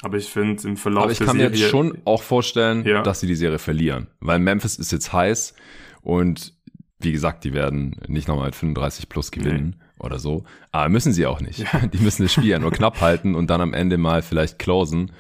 Aber 0.03 0.17
ich 0.17 0.29
finde 0.29 0.67
im 0.69 0.77
Verlauf 0.77 1.05
Aber 1.05 1.13
ich 1.13 1.19
kann 1.19 1.37
Serie, 1.37 1.51
mir 1.51 1.57
jetzt 1.57 1.71
schon 1.71 1.99
auch 2.05 2.23
vorstellen, 2.23 2.85
ja. 2.87 3.03
dass 3.03 3.21
sie 3.21 3.27
die 3.27 3.35
Serie 3.35 3.59
verlieren. 3.59 4.07
Weil 4.21 4.39
Memphis 4.39 4.77
ist 4.77 4.93
jetzt 4.93 5.13
heiß 5.13 5.55
Und 6.03 6.55
wie 7.01 7.13
gesagt, 7.13 7.45
die 7.45 7.53
werden 7.53 7.97
nicht 8.07 8.29
nochmal 8.29 8.53
35 8.53 9.09
plus 9.09 9.31
gewinnen 9.31 9.77
nee. 9.79 10.05
oder 10.05 10.19
so. 10.19 10.45
Aber 10.73 10.89
müssen 10.89 11.13
sie 11.13 11.27
auch 11.27 11.41
nicht. 11.41 11.61
Ja. 11.61 11.87
Die 11.93 11.99
müssen 11.99 12.23
das 12.23 12.33
Spiel 12.33 12.47
ja 12.49 12.59
nur 12.59 12.73
knapp 12.73 13.01
halten 13.01 13.35
und 13.35 13.51
dann 13.51 13.61
am 13.61 13.73
Ende 13.73 13.99
mal 13.99 14.23
vielleicht 14.23 14.59
closen. 14.59 15.13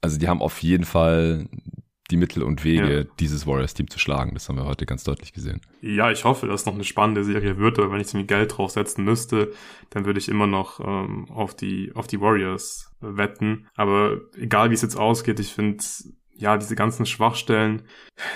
Also 0.00 0.18
die 0.18 0.28
haben 0.28 0.42
auf 0.42 0.62
jeden 0.62 0.84
Fall 0.84 1.48
die 2.10 2.16
Mittel 2.16 2.42
und 2.42 2.64
Wege, 2.64 2.98
ja. 2.98 3.04
dieses 3.20 3.46
Warriors-Team 3.46 3.90
zu 3.90 3.98
schlagen. 3.98 4.32
Das 4.34 4.48
haben 4.48 4.56
wir 4.56 4.64
heute 4.64 4.86
ganz 4.86 5.04
deutlich 5.04 5.32
gesehen. 5.32 5.60
Ja, 5.82 6.10
ich 6.10 6.24
hoffe, 6.24 6.46
dass 6.46 6.66
noch 6.66 6.74
eine 6.74 6.84
spannende 6.84 7.24
Serie 7.24 7.58
wird, 7.58 7.78
aber 7.78 7.92
wenn 7.92 8.00
ich 8.00 8.06
so 8.06 8.18
viel 8.18 8.26
Geld 8.26 8.56
draufsetzen 8.56 9.04
müsste, 9.04 9.52
dann 9.90 10.06
würde 10.06 10.18
ich 10.18 10.28
immer 10.28 10.46
noch 10.46 10.80
ähm, 10.80 11.30
auf 11.30 11.54
die 11.54 11.92
auf 11.94 12.06
die 12.06 12.20
Warriors 12.20 12.94
wetten. 13.00 13.66
Aber 13.74 14.20
egal 14.36 14.70
wie 14.70 14.74
es 14.74 14.82
jetzt 14.82 14.96
ausgeht, 14.96 15.38
ich 15.38 15.52
finde 15.52 15.82
ja, 16.38 16.56
diese 16.56 16.76
ganzen 16.76 17.04
Schwachstellen, 17.04 17.82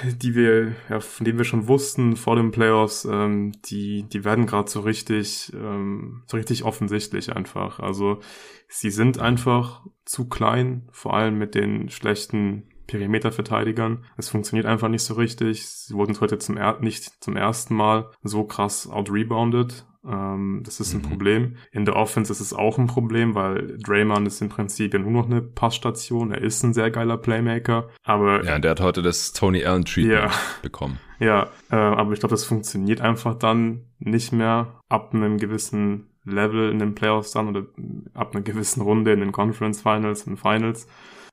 die 0.04 0.34
wir, 0.34 0.74
ja, 0.90 0.98
von 0.98 1.24
denen 1.24 1.38
wir 1.38 1.44
schon 1.44 1.68
wussten 1.68 2.16
vor 2.16 2.34
den 2.34 2.50
Playoffs, 2.50 3.04
ähm, 3.04 3.52
die, 3.66 4.02
die 4.02 4.24
werden 4.24 4.46
gerade 4.46 4.68
so 4.68 4.80
richtig, 4.80 5.52
ähm, 5.54 6.24
so 6.26 6.36
richtig 6.36 6.64
offensichtlich 6.64 7.34
einfach. 7.34 7.78
Also 7.78 8.18
sie 8.66 8.90
sind 8.90 9.20
einfach 9.20 9.86
zu 10.04 10.28
klein, 10.28 10.88
vor 10.90 11.14
allem 11.14 11.38
mit 11.38 11.54
den 11.54 11.90
schlechten 11.90 12.64
Perimeterverteidigern. 12.86 14.04
Es 14.16 14.28
funktioniert 14.28 14.66
einfach 14.66 14.88
nicht 14.88 15.02
so 15.02 15.14
richtig. 15.14 15.66
Sie 15.66 15.94
wurden 15.94 16.18
heute 16.20 16.38
zum 16.38 16.56
er 16.56 16.80
nicht 16.80 17.22
zum 17.22 17.36
ersten 17.36 17.74
Mal 17.74 18.10
so 18.22 18.44
krass 18.44 18.88
outrebounded. 18.88 19.84
Ähm, 20.04 20.62
das 20.64 20.80
ist 20.80 20.94
ein 20.94 21.02
mhm. 21.02 21.08
Problem. 21.08 21.56
In 21.70 21.84
der 21.84 21.96
Offense 21.96 22.32
ist 22.32 22.40
es 22.40 22.52
auch 22.52 22.78
ein 22.78 22.86
Problem, 22.86 23.34
weil 23.34 23.78
Draymond 23.78 24.26
ist 24.26 24.42
im 24.42 24.48
Prinzip 24.48 24.94
ja 24.94 25.00
nur 25.00 25.12
noch 25.12 25.26
eine 25.26 25.42
Passstation. 25.42 26.32
Er 26.32 26.42
ist 26.42 26.62
ein 26.62 26.74
sehr 26.74 26.90
geiler 26.90 27.16
Playmaker, 27.16 27.88
aber 28.02 28.44
ja, 28.44 28.58
der 28.58 28.72
hat 28.72 28.80
heute 28.80 29.02
das 29.02 29.32
Tony 29.32 29.64
Allen 29.64 29.84
Treatment 29.84 30.22
ja, 30.22 30.30
bekommen. 30.62 30.98
Ja, 31.20 31.50
äh, 31.70 31.76
aber 31.76 32.12
ich 32.12 32.20
glaube, 32.20 32.32
das 32.32 32.44
funktioniert 32.44 33.00
einfach 33.00 33.38
dann 33.38 33.84
nicht 33.98 34.32
mehr 34.32 34.80
ab 34.88 35.14
einem 35.14 35.38
gewissen 35.38 36.08
Level 36.24 36.70
in 36.70 36.78
den 36.78 36.94
Playoffs 36.94 37.32
dann 37.32 37.48
oder 37.48 37.66
ab 38.14 38.34
einer 38.34 38.42
gewissen 38.42 38.80
Runde 38.82 39.12
in 39.12 39.20
den 39.20 39.32
Conference 39.32 39.82
Finals 39.82 40.24
und 40.24 40.36
Finals, 40.36 40.88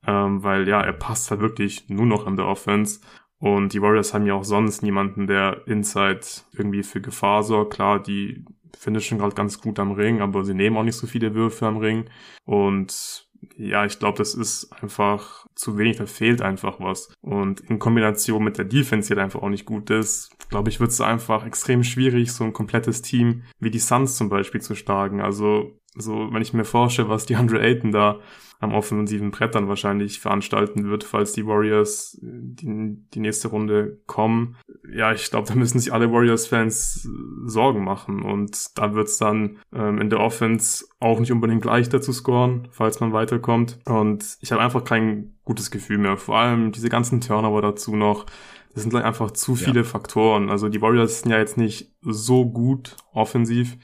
ähm, 0.09 0.43
weil 0.43 0.67
ja, 0.67 0.81
er 0.81 0.93
passt 0.93 1.29
halt 1.29 1.39
wirklich 1.39 1.87
nur 1.87 2.07
noch 2.07 2.25
in 2.25 2.35
der 2.35 2.47
Offense 2.47 2.99
und 3.37 3.73
die 3.73 3.81
Warriors 3.81 4.13
haben 4.13 4.25
ja 4.25 4.33
auch 4.33 4.43
sonst 4.43 4.81
niemanden, 4.81 5.27
der 5.27 5.67
Inside 5.67 6.21
irgendwie 6.53 6.81
für 6.81 6.99
Gefahr 6.99 7.43
sorgt. 7.43 7.73
Klar, 7.73 8.01
die 8.01 8.43
finishen 8.75 9.19
gerade 9.19 9.35
ganz 9.35 9.61
gut 9.61 9.77
am 9.77 9.91
Ring, 9.91 10.21
aber 10.21 10.43
sie 10.43 10.55
nehmen 10.55 10.77
auch 10.77 10.83
nicht 10.83 10.95
so 10.95 11.05
viele 11.05 11.35
Würfe 11.35 11.67
am 11.67 11.77
Ring. 11.77 12.09
Und 12.45 13.27
ja, 13.55 13.85
ich 13.85 13.99
glaube, 13.99 14.17
das 14.17 14.33
ist 14.33 14.73
einfach 14.81 15.45
zu 15.55 15.77
wenig, 15.77 15.97
da 15.97 16.07
fehlt 16.07 16.41
einfach 16.41 16.79
was. 16.79 17.13
Und 17.21 17.61
in 17.61 17.77
Kombination 17.77 18.43
mit 18.43 18.57
der 18.57 18.65
Defense, 18.65 19.07
die 19.07 19.13
halt 19.13 19.23
einfach 19.23 19.41
auch 19.41 19.49
nicht 19.49 19.65
gut 19.65 19.91
ist, 19.91 20.35
glaube 20.49 20.69
ich, 20.69 20.79
wird 20.79 20.89
es 20.89 20.99
einfach 20.99 21.45
extrem 21.45 21.83
schwierig, 21.83 22.33
so 22.33 22.43
ein 22.43 22.53
komplettes 22.53 23.03
Team 23.03 23.43
wie 23.59 23.69
die 23.69 23.79
Suns 23.79 24.17
zum 24.17 24.29
Beispiel 24.29 24.61
zu 24.61 24.75
schlagen. 24.75 25.21
Also, 25.21 25.79
so, 25.95 26.33
wenn 26.33 26.41
ich 26.41 26.53
mir 26.53 26.65
vorstelle, 26.65 27.09
was 27.09 27.25
die 27.25 27.35
Andre 27.35 27.61
Ayton 27.61 27.91
da 27.91 28.19
am 28.59 28.73
offensiven 28.73 29.31
Brett 29.31 29.55
dann 29.55 29.69
wahrscheinlich 29.69 30.19
veranstalten 30.19 30.83
wird, 30.89 31.05
falls 31.05 31.31
die 31.31 31.47
Warriors 31.47 32.17
die, 32.21 32.97
die 33.13 33.19
nächste 33.19 33.47
Runde 33.47 33.99
kommen. 34.05 34.57
Ja, 34.93 35.13
ich 35.13 35.29
glaube, 35.29 35.47
da 35.47 35.55
müssen 35.55 35.79
sich 35.79 35.93
alle 35.93 36.11
Warriors-Fans 36.11 37.07
Sorgen 37.45 37.85
machen 37.85 38.21
und 38.21 38.77
da 38.77 38.93
wird's 38.93 39.17
dann 39.17 39.59
ähm, 39.73 40.01
in 40.01 40.09
der 40.09 40.19
Offense 40.19 40.85
auch 40.99 41.19
nicht 41.21 41.31
unbedingt 41.31 41.63
leichter 41.63 42.01
zu 42.01 42.11
scoren, 42.11 42.67
falls 42.71 42.99
man 42.99 43.13
weiterkommt. 43.13 43.79
Und 43.85 44.37
ich 44.41 44.51
habe 44.51 44.61
einfach 44.61 44.83
kein 44.83 45.37
gutes 45.45 45.71
Gefühl 45.71 45.97
mehr. 45.97 46.17
Vor 46.17 46.37
allem 46.37 46.73
diese 46.73 46.89
ganzen 46.89 47.21
Turnover 47.21 47.61
dazu 47.61 47.95
noch. 47.95 48.25
Das 48.73 48.83
sind 48.83 48.93
einfach 48.93 49.31
zu 49.31 49.55
viele 49.55 49.81
ja. 49.81 49.83
Faktoren. 49.83 50.49
Also 50.49 50.69
die 50.69 50.81
Warriors 50.81 51.21
sind 51.21 51.31
ja 51.31 51.39
jetzt 51.39 51.57
nicht 51.57 51.93
so 52.01 52.45
gut 52.45 52.97
offensiv 53.13 53.77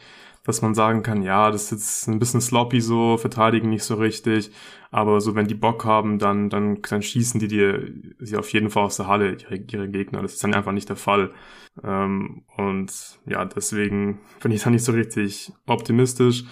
dass 0.46 0.62
man 0.62 0.76
sagen 0.76 1.02
kann, 1.02 1.24
ja, 1.24 1.50
das 1.50 1.64
ist 1.64 1.72
jetzt 1.72 2.08
ein 2.08 2.20
bisschen 2.20 2.40
sloppy 2.40 2.80
so, 2.80 3.18
verteidigen 3.18 3.70
nicht 3.70 3.84
so 3.84 3.96
richtig, 3.96 4.52
aber 4.92 5.20
so 5.20 5.36
wenn 5.36 5.48
die 5.48 5.56
Bock 5.56 5.86
haben, 5.86 6.20
dann 6.20 6.50
dann, 6.50 6.82
dann 6.84 7.02
schießen 7.02 7.40
die 7.40 7.48
dir 7.48 7.92
sie 8.20 8.38
auf 8.38 8.54
jeden 8.54 8.70
Fall 8.70 8.84
aus 8.84 8.98
der 8.98 9.08
Halle 9.08 9.34
ihre, 9.34 9.56
ihre 9.56 9.90
Gegner. 9.90 10.22
Das 10.22 10.34
ist 10.34 10.44
dann 10.44 10.54
einfach 10.54 10.72
nicht 10.72 10.88
der 10.88 10.96
Fall. 10.96 11.32
Ähm, 11.84 12.44
und 12.58 13.20
ja, 13.26 13.44
deswegen 13.44 14.20
bin 14.42 14.52
ich 14.52 14.64
da 14.64 14.70
nicht 14.70 14.86
so 14.86 14.92
richtig 14.92 15.52
optimistisch. 15.66 16.46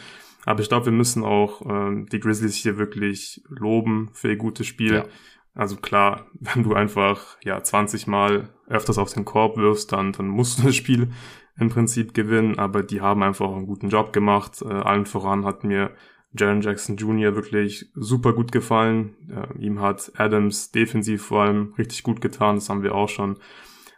Aber 0.45 0.59
ich 0.59 0.67
glaube, 0.67 0.87
wir 0.87 0.93
müssen 0.93 1.23
auch 1.23 1.61
ähm, 1.69 2.07
die 2.11 2.19
Grizzlies 2.19 2.55
hier 2.55 2.77
wirklich 2.77 3.41
loben 3.47 4.09
für 4.13 4.29
ihr 4.29 4.37
gutes 4.37 4.67
Spiel. 4.67 4.95
Ja. 4.95 5.05
Also 5.53 5.75
klar, 5.77 6.25
wenn 6.39 6.63
du 6.63 6.73
einfach 6.73 7.37
ja 7.43 7.63
20 7.63 8.07
Mal 8.07 8.49
öfters 8.67 8.97
auf 8.97 9.13
den 9.13 9.23
Korb 9.23 9.55
wirfst, 9.55 9.91
dann 9.91 10.13
dann 10.13 10.27
musst 10.27 10.59
du 10.59 10.63
das 10.63 10.75
Spiel 10.75 11.09
im 11.57 11.69
Prinzip 11.69 12.13
gewinnen, 12.13 12.57
aber 12.57 12.83
die 12.83 13.01
haben 13.01 13.23
einfach 13.23 13.51
einen 13.51 13.67
guten 13.67 13.89
Job 13.89 14.13
gemacht. 14.13 14.61
Äh, 14.61 14.67
allen 14.67 15.05
voran 15.05 15.45
hat 15.45 15.63
mir 15.63 15.91
Jaron 16.37 16.61
Jackson 16.61 16.97
Jr. 16.97 17.35
wirklich 17.35 17.91
super 17.93 18.33
gut 18.33 18.51
gefallen. 18.51 19.15
Äh, 19.29 19.61
ihm 19.61 19.81
hat 19.81 20.11
Adams 20.15 20.71
defensiv 20.71 21.23
vor 21.23 21.43
allem 21.43 21.73
richtig 21.77 22.03
gut 22.03 22.21
getan, 22.21 22.55
das 22.55 22.69
haben 22.69 22.83
wir 22.83 22.95
auch 22.95 23.09
schon 23.09 23.37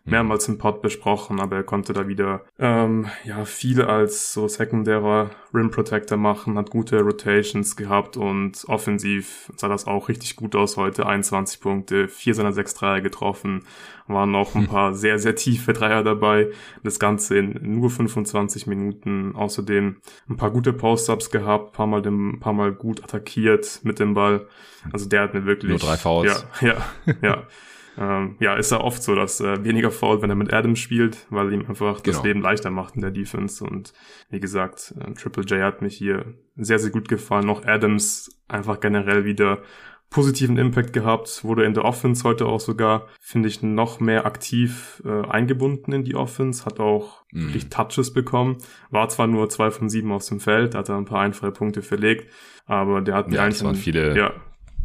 mehrmals 0.06 0.48
im 0.48 0.60
Pod 0.60 0.82
besprochen, 0.82 1.40
aber 1.40 1.58
er 1.58 1.64
konnte 1.64 1.92
da 1.92 2.08
wieder 2.08 2.46
ähm, 2.60 3.08
ja 3.24 3.44
viel 3.44 3.82
als 3.82 4.34
so 4.34 4.48
sekundärer 4.48 5.32
Rim 5.54 5.72
Protector 5.72 6.18
machen, 6.18 6.58
hat 6.58 6.70
gute 6.70 7.02
Rotations 7.02 7.76
gehabt 7.76 8.16
und 8.16 8.64
offensiv 8.68 9.52
sah 9.58 9.68
das 9.68 9.88
auch 9.88 10.08
richtig 10.08 10.36
gut 10.36 10.56
aus 10.56 10.78
heute. 10.78 11.08
21 11.08 11.60
Punkte, 11.60 12.08
vier 12.08 12.36
seiner 12.36 12.54
sechs 12.54 12.76
Dreier 12.76 13.02
getroffen, 13.02 13.64
waren 14.08 14.30
noch 14.30 14.54
ein 14.54 14.62
hm. 14.62 14.68
paar 14.68 14.94
sehr, 14.94 15.18
sehr 15.18 15.36
tiefe 15.36 15.74
Dreier 15.74 16.04
dabei. 16.04 16.52
Das 16.84 17.00
Ganze 17.00 17.38
in 17.38 17.60
nur 17.64 17.90
25 17.90 18.68
Minuten. 18.68 19.36
Außerdem 19.36 19.98
ein 20.30 20.38
paar 20.38 20.52
gute 20.52 20.74
Post-Ups 20.74 21.32
gehabt, 21.32 21.74
paar 21.74 21.88
Mal, 21.88 22.04
dem, 22.04 22.40
paar 22.40 22.54
Mal 22.54 22.74
gut 22.74 23.04
attackiert 23.04 23.80
mit 23.84 24.00
dem 24.00 24.14
Ball. 24.14 24.48
Also 24.94 25.10
der 25.10 25.24
hat 25.24 25.34
mir 25.34 25.46
wirklich... 25.46 25.72
Nur 25.72 25.80
drei 25.80 25.98
Fouls. 25.98 26.46
Ja, 26.62 26.68
ja, 26.68 27.16
ja. 27.22 27.44
Ähm, 27.98 28.36
ja, 28.40 28.56
ist 28.56 28.72
ja 28.72 28.82
oft 28.82 29.02
so, 29.02 29.16
dass 29.16 29.40
äh, 29.40 29.64
weniger 29.64 29.92
fault, 29.92 30.22
wenn 30.22 30.30
er 30.30 30.36
mit 30.36 30.54
Adams 30.54 30.80
spielt, 30.80 31.26
weil 31.30 31.54
ihm 31.54 31.66
einfach 31.68 32.04
genau. 32.04 32.18
das 32.18 32.26
Leben 32.26 32.42
leichter 32.42 32.72
macht 32.72 32.96
in 32.96 33.02
der 33.02 33.12
Defense. 33.12 33.64
Und 33.64 33.94
wie 34.30 34.40
gesagt, 34.40 34.94
äh, 35.00 35.14
Triple 35.14 35.44
J 35.44 35.62
hat 35.62 35.82
mich 35.82 35.96
hier 35.98 36.34
sehr, 36.56 36.80
sehr 36.80 36.92
gut 36.92 37.08
gefallen. 37.08 37.46
Noch 37.46 37.66
Adams 37.66 38.30
einfach 38.48 38.80
generell 38.80 39.26
wieder 39.26 39.62
positiven 40.10 40.58
Impact 40.58 40.94
gehabt, 40.94 41.44
wurde 41.44 41.66
in 41.66 41.74
der 41.74 41.84
Offense 41.84 42.24
heute 42.24 42.46
auch 42.46 42.60
sogar, 42.60 43.08
finde 43.20 43.50
ich, 43.50 43.62
noch 43.64 44.00
mehr 44.00 44.26
aktiv 44.26 45.02
äh, 45.06 45.28
eingebunden 45.28 45.92
in 45.92 46.04
die 46.04 46.16
Offense, 46.16 46.64
hat 46.64 46.80
auch 46.80 47.24
mm. 47.32 47.48
wirklich 47.48 47.70
Touches 47.70 48.14
bekommen, 48.14 48.58
war 48.92 49.10
zwar 49.10 49.28
nur 49.28 49.50
zwei 49.50 49.72
von 49.72 49.90
sieben 49.90 50.12
aus 50.12 50.28
dem 50.28 50.40
Feld, 50.40 50.76
hat 50.76 50.90
er 50.90 50.98
ein 50.98 51.06
paar 51.06 51.20
einfache 51.20 51.52
Punkte 51.52 51.82
verlegt, 51.82 52.32
aber 52.66 53.02
der 53.02 53.16
hat 53.16 53.28
mir 53.28 53.38
ja, 53.38 53.44
eigentlich... 53.44 53.64
waren 53.64 53.76
viele 53.76 54.16
ja, 54.16 54.32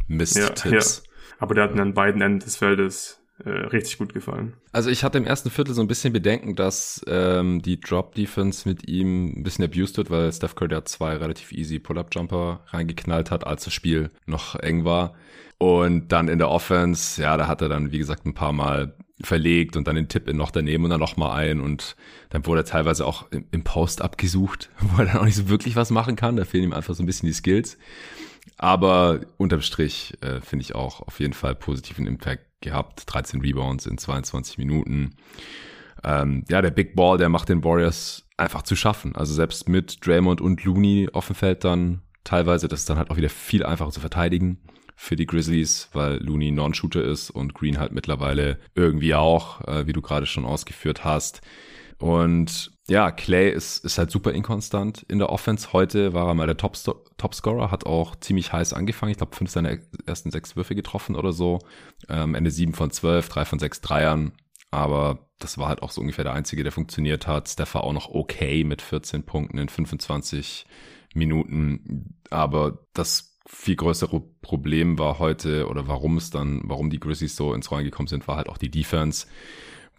Mist-Tipps. 0.07 1.03
Ja, 1.05 1.10
ja. 1.10 1.10
Aber 1.41 1.55
der 1.55 1.63
hat 1.63 1.75
mir 1.75 1.81
an 1.81 1.95
beiden 1.95 2.21
Enden 2.21 2.39
des 2.39 2.55
Feldes 2.55 3.19
äh, 3.43 3.49
richtig 3.49 3.97
gut 3.97 4.13
gefallen. 4.13 4.53
Also 4.71 4.91
ich 4.91 5.03
hatte 5.03 5.17
im 5.17 5.25
ersten 5.25 5.49
Viertel 5.49 5.73
so 5.73 5.81
ein 5.81 5.87
bisschen 5.87 6.13
Bedenken, 6.13 6.55
dass 6.55 7.03
ähm, 7.07 7.63
die 7.63 7.79
Drop-Defense 7.79 8.69
mit 8.69 8.87
ihm 8.87 9.39
ein 9.39 9.41
bisschen 9.41 9.65
abused 9.65 9.97
wird, 9.97 10.11
weil 10.11 10.31
Steph 10.31 10.53
Curry 10.53 10.71
ja 10.71 10.85
zwei 10.85 11.17
relativ 11.17 11.51
easy 11.51 11.79
Pull-Up-Jumper 11.79 12.61
reingeknallt 12.67 13.31
hat, 13.31 13.47
als 13.47 13.63
das 13.63 13.73
Spiel 13.73 14.11
noch 14.27 14.53
eng 14.55 14.85
war. 14.85 15.15
Und 15.57 16.11
dann 16.11 16.27
in 16.27 16.37
der 16.37 16.49
Offense, 16.49 17.19
ja, 17.19 17.35
da 17.37 17.47
hat 17.47 17.63
er 17.63 17.69
dann, 17.69 17.91
wie 17.91 17.97
gesagt, 17.97 18.27
ein 18.27 18.35
paar 18.35 18.53
Mal 18.53 18.93
verlegt 19.21 19.75
und 19.75 19.87
dann 19.87 19.95
den 19.95 20.09
Tipp 20.09 20.29
in 20.29 20.37
noch 20.37 20.51
daneben 20.51 20.83
und 20.83 20.91
dann 20.91 20.99
noch 20.99 21.17
mal 21.17 21.33
ein 21.33 21.59
und 21.59 21.95
dann 22.29 22.45
wurde 22.45 22.61
er 22.61 22.65
teilweise 22.65 23.05
auch 23.05 23.25
im, 23.31 23.63
Post 23.63 24.03
abgesucht, 24.03 24.69
wo 24.79 25.01
er 25.01 25.07
dann 25.07 25.17
auch 25.17 25.25
nicht 25.25 25.35
so 25.35 25.49
wirklich 25.49 25.75
was 25.75 25.89
machen 25.89 26.15
kann. 26.15 26.35
Da 26.35 26.45
fehlen 26.45 26.65
ihm 26.65 26.73
einfach 26.73 26.93
so 26.93 27.01
ein 27.01 27.07
bisschen 27.07 27.27
die 27.27 27.33
Skills. 27.33 27.79
Aber 28.57 29.21
unterm 29.37 29.61
Strich 29.61 30.13
äh, 30.21 30.41
finde 30.41 30.63
ich 30.63 30.75
auch 30.75 31.01
auf 31.01 31.19
jeden 31.19 31.33
Fall 31.33 31.55
positiven 31.55 32.07
Impact 32.07 32.45
gehabt. 32.61 33.03
13 33.07 33.41
Rebounds 33.41 33.85
in 33.85 33.97
22 33.97 34.57
Minuten. 34.57 35.15
Ähm, 36.03 36.45
ja, 36.49 36.61
der 36.61 36.71
Big 36.71 36.95
Ball, 36.95 37.17
der 37.17 37.29
macht 37.29 37.49
den 37.49 37.63
Warriors 37.63 38.27
einfach 38.37 38.63
zu 38.63 38.75
schaffen. 38.75 39.15
Also 39.15 39.33
selbst 39.33 39.69
mit 39.69 40.05
Draymond 40.05 40.41
und 40.41 40.63
Looney 40.63 41.09
auf 41.13 41.27
dem 41.27 41.35
Feld 41.35 41.63
dann 41.63 42.01
teilweise, 42.23 42.67
das 42.67 42.81
ist 42.81 42.89
dann 42.89 42.97
halt 42.97 43.09
auch 43.09 43.17
wieder 43.17 43.29
viel 43.29 43.65
einfacher 43.65 43.91
zu 43.91 43.99
verteidigen 43.99 44.59
für 44.95 45.15
die 45.15 45.25
Grizzlies, 45.25 45.89
weil 45.93 46.17
Looney 46.17 46.51
Non-Shooter 46.51 47.03
ist 47.03 47.31
und 47.31 47.55
Green 47.55 47.79
halt 47.79 47.91
mittlerweile 47.91 48.59
irgendwie 48.75 49.15
auch, 49.15 49.61
äh, 49.67 49.87
wie 49.87 49.93
du 49.93 50.01
gerade 50.01 50.27
schon 50.27 50.45
ausgeführt 50.45 51.03
hast. 51.03 51.41
Und 52.01 52.71
ja, 52.89 53.11
Clay 53.11 53.51
ist, 53.51 53.85
ist 53.85 53.99
halt 53.99 54.09
super 54.09 54.31
inkonstant 54.33 55.03
in 55.07 55.19
der 55.19 55.29
Offense. 55.29 55.71
Heute 55.71 56.13
war 56.13 56.27
er 56.27 56.33
mal 56.33 56.47
der 56.47 56.57
Top 56.57 56.75
Topscorer, 57.17 57.69
hat 57.69 57.85
auch 57.85 58.15
ziemlich 58.15 58.51
heiß 58.51 58.73
angefangen. 58.73 59.11
Ich 59.11 59.17
glaube, 59.17 59.35
fünf 59.35 59.51
seiner 59.51 59.77
ersten 60.07 60.31
sechs 60.31 60.55
Würfe 60.55 60.73
getroffen 60.73 61.15
oder 61.15 61.31
so. 61.31 61.59
Ähm, 62.09 62.33
Ende 62.33 62.49
sieben 62.49 62.73
von 62.73 62.89
zwölf, 62.89 63.29
drei 63.29 63.45
von 63.45 63.59
sechs 63.59 63.81
Dreiern. 63.81 64.31
Aber 64.71 65.29
das 65.37 65.59
war 65.59 65.67
halt 65.67 65.83
auch 65.83 65.91
so 65.91 66.01
ungefähr 66.01 66.23
der 66.23 66.33
einzige, 66.33 66.63
der 66.63 66.71
funktioniert 66.71 67.27
hat. 67.27 67.49
Steph 67.49 67.75
war 67.75 67.83
auch 67.83 67.93
noch 67.93 68.09
okay 68.09 68.63
mit 68.63 68.81
14 68.81 69.23
Punkten 69.23 69.59
in 69.59 69.69
25 69.69 70.65
Minuten. 71.13 72.15
Aber 72.31 72.79
das 72.93 73.37
viel 73.45 73.75
größere 73.75 74.21
Problem 74.41 74.97
war 74.97 75.19
heute 75.19 75.67
oder 75.67 75.87
warum 75.87 76.17
es 76.17 76.31
dann, 76.31 76.61
warum 76.63 76.89
die 76.89 76.99
Grizzlies 76.99 77.35
so 77.35 77.53
ins 77.53 77.69
Rollen 77.69 77.85
gekommen 77.85 78.07
sind, 78.07 78.27
war 78.27 78.37
halt 78.37 78.49
auch 78.49 78.57
die 78.57 78.71
Defense 78.71 79.27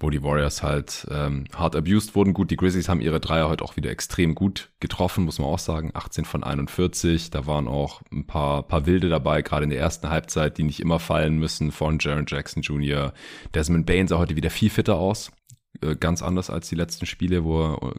wo 0.03 0.11
die 0.11 0.23
Warriors 0.23 0.63
halt 0.63 1.07
ähm, 1.11 1.45
hart 1.55 1.77
abused 1.77 2.15
wurden. 2.15 2.35
Gut, 2.35 2.51
die 2.51 2.57
Grizzlies 2.57 2.89
haben 2.89 3.01
ihre 3.01 3.21
Dreier 3.21 3.49
heute 3.49 3.65
auch 3.65 3.77
wieder 3.77 3.91
extrem 3.91 4.35
gut 4.35 4.71
getroffen, 4.81 5.25
muss 5.25 5.39
man 5.39 5.49
auch 5.49 5.59
sagen. 5.59 5.91
18 5.95 6.25
von 6.25 6.43
41. 6.43 7.31
Da 7.31 7.47
waren 7.47 7.69
auch 7.69 8.03
ein 8.13 8.27
paar, 8.27 8.63
paar 8.65 8.87
Wilde 8.87 9.09
dabei, 9.09 9.43
gerade 9.43 9.65
in 9.65 9.71
der 9.71 9.81
ersten 9.81 10.11
Halbzeit, 10.11 10.59
die 10.59 10.65
nicht 10.65 10.81
immer 10.81 10.99
fallen 10.99 11.39
müssen 11.39 11.73
von 11.73 11.99
Jaron 12.01 12.27
Jackson 12.29 12.63
Jr. 12.63 13.13
Desmond 13.55 13.87
Bain 13.87 14.09
sah 14.09 14.19
heute 14.19 14.37
wieder 14.37 14.51
viel 14.51 14.71
fitter 14.71 14.97
aus. 14.97 15.31
Äh, 15.81 15.97
ganz 15.97 16.23
anders 16.23 16.51
als 16.51 16.69
die 16.69 16.77
letzten 16.77 17.07
Spiele, 17.07 17.45
wo 17.45 17.63
er 17.63 17.95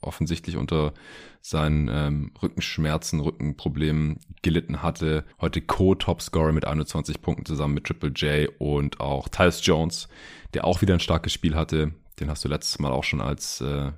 offensichtlich 0.00 0.56
unter 0.56 0.92
seinen 1.40 1.88
ähm, 1.88 2.32
Rückenschmerzen, 2.42 3.20
Rückenproblemen 3.20 4.18
gelitten 4.42 4.82
hatte. 4.82 5.24
Heute 5.40 5.60
Co-Topscorer 5.60 6.52
mit 6.52 6.66
21 6.66 7.22
Punkten 7.22 7.46
zusammen 7.46 7.74
mit 7.74 7.84
Triple 7.84 8.10
J 8.10 8.50
und 8.58 9.00
auch 9.00 9.28
Tyus 9.28 9.64
Jones, 9.64 10.08
der 10.54 10.64
auch 10.64 10.80
wieder 10.80 10.94
ein 10.94 11.00
starkes 11.00 11.32
Spiel 11.32 11.54
hatte. 11.54 11.92
Den 12.20 12.30
hast 12.30 12.44
du 12.44 12.48
letztes 12.48 12.78
Mal 12.78 12.92
auch 12.92 13.04
schon 13.04 13.20
als 13.20 13.60
äh, 13.60 13.92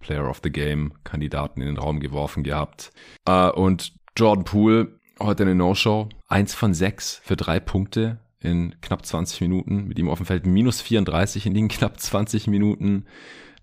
Player 0.00 0.28
of 0.28 0.40
the 0.42 0.50
Game 0.50 0.92
Kandidaten 1.04 1.60
in 1.60 1.68
den 1.68 1.78
Raum 1.78 2.00
geworfen 2.00 2.42
gehabt. 2.42 2.90
Äh, 3.26 3.50
und 3.50 3.92
Jordan 4.16 4.44
Poole, 4.44 4.98
heute 5.20 5.44
eine 5.44 5.54
No-Show. 5.54 6.08
Eins 6.28 6.54
von 6.54 6.74
sechs 6.74 7.20
für 7.24 7.36
drei 7.36 7.60
Punkte 7.60 8.18
in 8.40 8.74
knapp 8.80 9.06
20 9.06 9.40
Minuten. 9.40 9.86
Mit 9.86 9.98
ihm 9.98 10.08
auf 10.08 10.18
dem 10.18 10.26
Feld 10.26 10.46
minus 10.46 10.80
34 10.82 11.46
in 11.46 11.54
den 11.54 11.68
knapp 11.68 11.98
20 11.98 12.48
Minuten. 12.48 13.06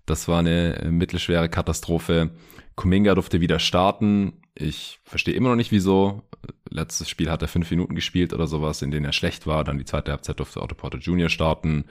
Das 0.06 0.26
war 0.26 0.40
eine 0.40 0.76
äh, 0.76 0.90
mittelschwere 0.90 1.48
Katastrophe. 1.48 2.30
Kuminga 2.74 3.14
durfte 3.14 3.40
wieder 3.40 3.58
starten. 3.58 4.40
Ich 4.54 5.00
verstehe 5.04 5.34
immer 5.34 5.50
noch 5.50 5.56
nicht, 5.56 5.70
wieso. 5.70 6.22
Letztes 6.68 7.08
Spiel 7.08 7.30
hat 7.30 7.42
er 7.42 7.48
fünf 7.48 7.70
Minuten 7.70 7.94
gespielt 7.94 8.32
oder 8.32 8.46
sowas, 8.46 8.82
in 8.82 8.90
denen 8.90 9.04
er 9.04 9.12
schlecht 9.12 9.46
war. 9.46 9.64
Dann 9.64 9.78
die 9.78 9.84
zweite 9.84 10.12
Halbzeit 10.12 10.38
durfte 10.38 10.62
Otto 10.62 10.74
Porter 10.74 10.98
Jr. 10.98 11.28
starten. 11.28 11.84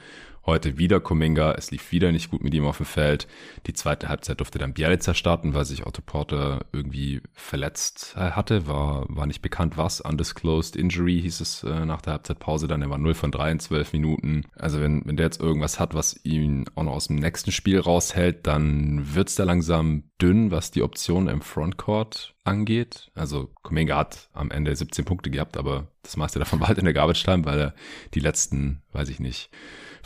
Heute 0.49 0.79
wieder 0.79 0.99
Kuminga. 0.99 1.51
Es 1.51 1.69
lief 1.69 1.91
wieder 1.91 2.11
nicht 2.11 2.31
gut 2.31 2.43
mit 2.43 2.55
ihm 2.55 2.65
auf 2.65 2.77
dem 2.77 2.87
Feld. 2.87 3.27
Die 3.67 3.73
zweite 3.73 4.09
Halbzeit 4.09 4.39
durfte 4.39 4.57
dann 4.57 4.73
Bialica 4.73 5.13
starten, 5.13 5.53
weil 5.53 5.63
sich 5.63 5.85
Otto 5.85 6.01
Porter 6.03 6.65
irgendwie 6.73 7.21
verletzt 7.33 8.15
äh, 8.17 8.31
hatte. 8.31 8.65
War, 8.65 9.05
war 9.09 9.27
nicht 9.27 9.43
bekannt 9.43 9.77
was. 9.77 10.01
Undisclosed 10.01 10.75
Injury 10.75 11.21
hieß 11.21 11.41
es 11.41 11.63
äh, 11.63 11.85
nach 11.85 12.01
der 12.01 12.13
Halbzeitpause. 12.13 12.67
Dann 12.67 12.81
er 12.81 12.89
war 12.89 12.97
0 12.97 13.13
von 13.13 13.29
3 13.29 13.51
in 13.51 13.59
12 13.59 13.93
Minuten. 13.93 14.45
Also 14.55 14.81
wenn, 14.81 15.03
wenn 15.05 15.17
der 15.17 15.27
jetzt 15.27 15.39
irgendwas 15.39 15.79
hat, 15.79 15.93
was 15.93 16.19
ihn 16.25 16.65
auch 16.73 16.81
noch 16.81 16.93
aus 16.93 17.09
dem 17.09 17.17
nächsten 17.17 17.51
Spiel 17.51 17.79
raushält, 17.79 18.47
dann 18.47 19.13
wird's 19.13 19.35
da 19.35 19.43
langsam 19.43 20.05
dünn, 20.19 20.49
was 20.49 20.71
die 20.71 20.81
Optionen 20.81 21.29
im 21.29 21.41
Frontcourt 21.41 22.33
angeht. 22.43 23.11
Also 23.13 23.51
Kuminga 23.61 23.97
hat 23.97 24.29
am 24.33 24.49
Ende 24.49 24.75
17 24.75 25.05
Punkte 25.05 25.29
gehabt, 25.29 25.57
aber 25.57 25.89
das 26.01 26.17
meiste 26.17 26.39
davon 26.39 26.59
war 26.59 26.69
halt 26.69 26.79
in 26.79 26.85
der 26.85 26.95
Garbage 26.95 27.23
Time, 27.23 27.45
weil 27.45 27.59
er 27.59 27.75
die 28.15 28.19
letzten, 28.19 28.81
weiß 28.93 29.09
ich 29.09 29.19
nicht, 29.19 29.51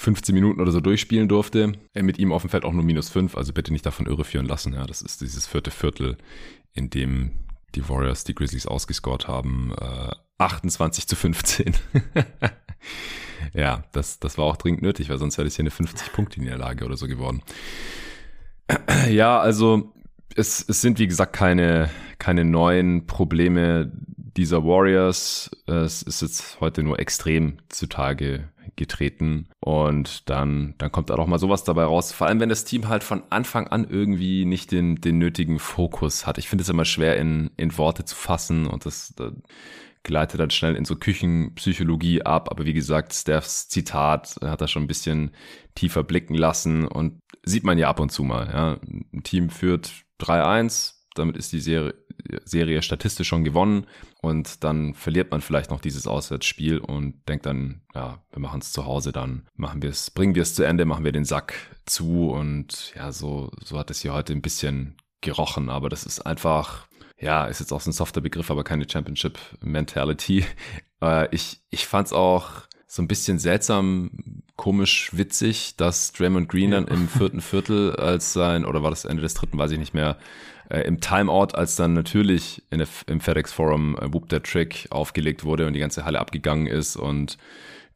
15 0.03 0.35
Minuten 0.35 0.59
oder 0.59 0.71
so 0.71 0.81
durchspielen 0.81 1.29
durfte. 1.29 1.73
Er 1.93 2.03
mit 2.03 2.19
ihm 2.19 2.33
auf 2.33 2.43
dem 2.43 2.49
Feld 2.49 2.65
auch 2.65 2.73
nur 2.73 2.83
minus 2.83 3.09
5, 3.09 3.37
also 3.37 3.53
bitte 3.53 3.71
nicht 3.71 3.85
davon 3.85 4.05
irreführen 4.05 4.45
lassen. 4.45 4.73
Ja, 4.73 4.85
das 4.85 5.01
ist 5.01 5.21
dieses 5.21 5.47
vierte 5.47 5.71
Viertel, 5.71 6.17
in 6.73 6.89
dem 6.89 7.31
die 7.73 7.87
Warriors 7.87 8.25
die 8.25 8.35
Grizzlies 8.35 8.67
ausgescored 8.67 9.27
haben. 9.29 9.73
Äh, 9.79 10.11
28 10.39 11.07
zu 11.07 11.15
15. 11.15 11.73
ja, 13.53 13.85
das, 13.93 14.19
das 14.19 14.37
war 14.37 14.45
auch 14.45 14.57
dringend 14.57 14.81
nötig, 14.81 15.09
weil 15.09 15.17
sonst 15.17 15.37
wäre 15.37 15.45
das 15.45 15.55
hier 15.55 15.63
eine 15.63 15.71
50-Punkte-Niederlage 15.71 16.83
oder 16.83 16.97
so 16.97 17.07
geworden. 17.07 17.41
ja, 19.09 19.39
also 19.39 19.93
es, 20.35 20.65
es 20.67 20.81
sind 20.81 20.99
wie 20.99 21.07
gesagt 21.07 21.31
keine, 21.31 21.89
keine 22.19 22.43
neuen 22.43 23.07
Probleme 23.07 23.89
dieser 24.35 24.65
Warriors. 24.65 25.49
Es 25.65 26.01
ist 26.01 26.21
jetzt 26.21 26.59
heute 26.59 26.83
nur 26.83 26.99
extrem 26.99 27.59
zutage 27.69 28.49
getreten 28.75 29.49
und 29.59 30.29
dann, 30.29 30.75
dann 30.77 30.91
kommt 30.91 31.09
da 31.09 31.15
doch 31.15 31.27
mal 31.27 31.39
sowas 31.39 31.63
dabei 31.63 31.83
raus. 31.83 32.11
Vor 32.11 32.27
allem, 32.27 32.39
wenn 32.39 32.49
das 32.49 32.65
Team 32.65 32.87
halt 32.87 33.03
von 33.03 33.23
Anfang 33.29 33.67
an 33.67 33.87
irgendwie 33.89 34.45
nicht 34.45 34.71
den, 34.71 34.95
den 34.95 35.17
nötigen 35.17 35.59
Fokus 35.59 36.25
hat. 36.25 36.37
Ich 36.37 36.49
finde 36.49 36.63
es 36.63 36.69
immer 36.69 36.85
schwer 36.85 37.17
in, 37.17 37.51
in 37.57 37.77
Worte 37.77 38.05
zu 38.05 38.15
fassen 38.15 38.67
und 38.67 38.85
das, 38.85 39.13
das 39.15 39.33
gleitet 40.03 40.39
dann 40.39 40.49
schnell 40.49 40.75
in 40.75 40.85
so 40.85 40.95
Küchenpsychologie 40.95 42.23
ab. 42.23 42.49
Aber 42.51 42.65
wie 42.65 42.73
gesagt, 42.73 43.13
Stephs 43.13 43.69
Zitat 43.69 44.35
hat 44.41 44.61
da 44.61 44.67
schon 44.67 44.83
ein 44.83 44.87
bisschen 44.87 45.31
tiefer 45.75 46.03
blicken 46.03 46.35
lassen 46.35 46.87
und 46.87 47.19
sieht 47.43 47.63
man 47.63 47.77
ja 47.77 47.89
ab 47.89 47.99
und 47.99 48.11
zu 48.11 48.23
mal. 48.23 48.47
Ja. 48.47 48.79
Ein 49.13 49.23
Team 49.23 49.49
führt 49.49 49.91
3-1, 50.19 50.95
damit 51.15 51.37
ist 51.37 51.53
die 51.53 51.61
Serie, 51.61 51.93
Serie 52.45 52.81
statistisch 52.81 53.27
schon 53.27 53.43
gewonnen 53.43 53.87
und 54.21 54.63
dann 54.63 54.93
verliert 54.93 55.31
man 55.31 55.41
vielleicht 55.41 55.69
noch 55.69 55.81
dieses 55.81 56.07
Auswärtsspiel 56.07 56.79
und 56.79 57.27
denkt 57.27 57.45
dann, 57.45 57.81
ja, 57.93 58.23
wir 58.31 58.39
machen 58.39 58.61
es 58.61 58.71
zu 58.71 58.85
Hause, 58.85 59.11
dann 59.11 59.47
machen 59.55 59.81
wir 59.81 59.89
es, 59.89 60.11
bringen 60.11 60.35
wir 60.35 60.41
es 60.41 60.55
zu 60.55 60.63
Ende, 60.63 60.85
machen 60.85 61.05
wir 61.05 61.11
den 61.11 61.25
Sack 61.25 61.53
zu 61.85 62.29
und 62.31 62.93
ja, 62.95 63.11
so, 63.11 63.51
so 63.63 63.77
hat 63.77 63.91
es 63.91 64.01
hier 64.01 64.13
heute 64.13 64.33
ein 64.33 64.41
bisschen 64.41 64.95
gerochen, 65.21 65.69
aber 65.69 65.89
das 65.89 66.03
ist 66.05 66.21
einfach, 66.21 66.87
ja, 67.19 67.45
ist 67.45 67.59
jetzt 67.59 67.71
auch 67.71 67.81
so 67.81 67.89
ein 67.89 67.93
softer 67.93 68.21
Begriff, 68.21 68.51
aber 68.51 68.63
keine 68.63 68.89
Championship 68.89 69.39
Mentality. 69.61 70.45
Äh, 71.01 71.27
ich, 71.35 71.59
ich 71.69 71.85
fand's 71.85 72.13
auch 72.13 72.61
so 72.87 73.01
ein 73.01 73.09
bisschen 73.09 73.37
seltsam, 73.37 74.43
komisch, 74.55 75.09
witzig, 75.11 75.75
dass 75.75 76.13
Draymond 76.13 76.47
Green 76.47 76.71
dann 76.71 76.87
im 76.87 77.09
vierten 77.09 77.41
Viertel 77.41 77.93
als 77.97 78.31
sein, 78.31 78.63
oder 78.63 78.83
war 78.83 78.89
das 78.89 79.03
Ende 79.03 79.21
des 79.21 79.33
dritten, 79.33 79.57
weiß 79.57 79.71
ich 79.71 79.79
nicht 79.79 79.93
mehr, 79.93 80.17
äh, 80.73 80.81
im 80.81 80.99
Timeout, 80.99 81.53
als 81.53 81.75
dann 81.75 81.93
natürlich 81.93 82.63
der, 82.71 82.87
im 83.07 83.19
FedEx 83.21 83.53
Forum 83.53 83.95
äh, 83.95 84.11
Whoop 84.11 84.27
der 84.29 84.41
Trick 84.41 84.87
aufgelegt 84.89 85.43
wurde 85.43 85.67
und 85.67 85.73
die 85.73 85.79
ganze 85.79 86.03
Halle 86.03 86.19
abgegangen 86.19 86.65
ist 86.65 86.95
und 86.95 87.37